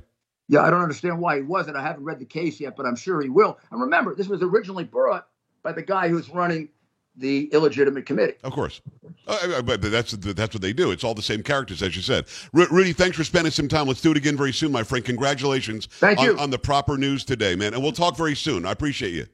Yeah, 0.49 0.61
I 0.61 0.69
don't 0.69 0.81
understand 0.81 1.19
why 1.19 1.37
he 1.37 1.41
wasn't. 1.41 1.75
I 1.75 1.83
haven't 1.83 2.03
read 2.03 2.19
the 2.19 2.25
case 2.25 2.59
yet, 2.59 2.75
but 2.77 2.85
I'm 2.85 2.95
sure 2.95 3.21
he 3.21 3.29
will. 3.29 3.57
And 3.71 3.81
remember, 3.81 4.15
this 4.15 4.27
was 4.27 4.41
originally 4.41 4.85
brought 4.85 5.27
by 5.61 5.73
the 5.73 5.81
guy 5.81 6.07
who's 6.07 6.29
running 6.29 6.69
the 7.17 7.45
illegitimate 7.53 8.05
committee. 8.05 8.35
Of 8.43 8.53
course. 8.53 8.81
Uh, 9.27 9.61
but 9.61 9.81
but 9.81 9.91
that's 9.91 10.11
that's 10.11 10.53
what 10.53 10.61
they 10.61 10.73
do. 10.73 10.91
It's 10.91 11.03
all 11.03 11.13
the 11.13 11.21
same 11.21 11.43
characters, 11.43 11.81
as 11.81 11.95
you 11.95 12.01
said. 12.01 12.25
Ru- 12.53 12.67
Rudy, 12.69 12.93
thanks 12.93 13.17
for 13.17 13.23
spending 13.23 13.51
some 13.51 13.67
time. 13.67 13.87
Let's 13.87 14.01
do 14.01 14.11
it 14.11 14.17
again 14.17 14.37
very 14.37 14.53
soon, 14.53 14.71
my 14.71 14.83
friend. 14.83 15.03
Congratulations 15.03 15.87
Thank 15.87 16.19
on, 16.19 16.25
you. 16.25 16.37
on 16.37 16.49
the 16.49 16.59
proper 16.59 16.97
news 16.97 17.25
today, 17.25 17.55
man. 17.55 17.73
And 17.73 17.83
we'll 17.83 17.91
talk 17.91 18.15
very 18.15 18.35
soon. 18.35 18.65
I 18.65 18.71
appreciate 18.71 19.13
you. 19.13 19.25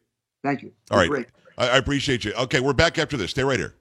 Thank 0.44 0.62
you. 0.62 0.72
All 0.92 0.98
right. 0.98 1.10
Great. 1.10 1.28
I, 1.58 1.70
I 1.70 1.78
appreciate 1.78 2.26
you. 2.26 2.34
Okay, 2.34 2.60
we're 2.60 2.74
back 2.74 2.98
after 2.98 3.18
this. 3.18 3.32
Stay 3.32 3.44
right 3.44 3.60
here. 3.60 3.76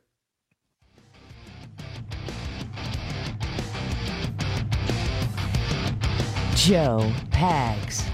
Joe 6.55 7.13
Pags. 7.31 8.12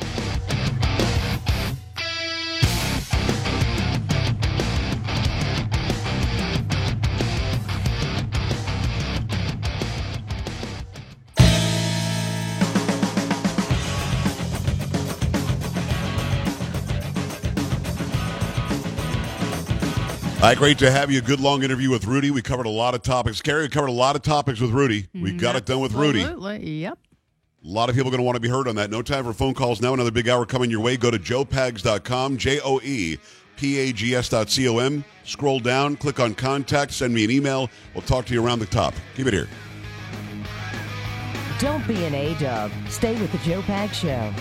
All 20.39 20.45
right, 20.45 20.57
great 20.57 20.79
to 20.79 20.91
have 20.91 21.11
you. 21.11 21.21
Good 21.21 21.41
long 21.41 21.65
interview 21.65 21.91
with 21.91 22.05
Rudy. 22.05 22.31
We 22.31 22.43
covered 22.43 22.67
a 22.67 22.71
lot 22.71 22.95
of 22.95 23.03
topics. 23.03 23.43
Carrie, 23.43 23.63
we 23.63 23.69
covered 23.71 23.89
a 23.89 23.93
lot 23.93 24.15
of 24.15 24.23
topics 24.23 24.61
with 24.61 24.71
Rudy. 24.71 25.09
We 25.13 25.33
got 25.33 25.57
it 25.57 25.67
done 25.67 25.81
with 25.81 25.95
Rudy. 25.95 26.21
Absolutely. 26.21 26.71
Yep. 26.83 26.99
A 27.65 27.69
lot 27.69 27.89
of 27.89 27.97
people 27.97 28.07
are 28.07 28.13
going 28.13 28.21
to 28.21 28.25
want 28.25 28.37
to 28.37 28.41
be 28.41 28.49
heard 28.49 28.69
on 28.69 28.77
that. 28.77 28.89
No 28.89 29.03
time 29.03 29.25
for 29.25 29.33
phone 29.33 29.53
calls 29.53 29.81
now. 29.81 29.93
Another 29.95 30.13
big 30.13 30.29
hour 30.29 30.47
coming 30.47 30.71
your 30.71 30.81
way. 30.81 30.97
Go 30.97 31.11
to 31.11 31.19
joepags.com, 31.19 32.37
J 32.37 32.61
O 32.61 32.81
E 32.85 33.19
P 33.57 33.79
A 33.81 33.93
G 33.93 34.15
S 34.15 34.29
dot 34.29 34.49
C 34.49 34.69
O 34.69 34.79
M. 34.79 35.05
Scroll 35.25 35.59
down, 35.59 35.97
click 35.97 36.21
on 36.21 36.37
contact, 36.37 36.93
send 36.93 37.13
me 37.13 37.25
an 37.25 37.33
email. 37.33 37.69
We'll 37.93 38.03
talk 38.03 38.25
to 38.27 38.33
you 38.33 38.45
around 38.45 38.61
the 38.61 38.67
top. 38.67 38.95
Keep 39.17 39.27
it 39.27 39.35
here. 39.35 39.49
Don't 41.59 41.85
be 41.89 42.05
an 42.05 42.15
A-dub. 42.15 42.71
Stay 42.89 43.21
with 43.21 43.33
the 43.33 43.39
Joe 43.39 43.61
Pags 43.63 43.95
Show. 43.95 44.33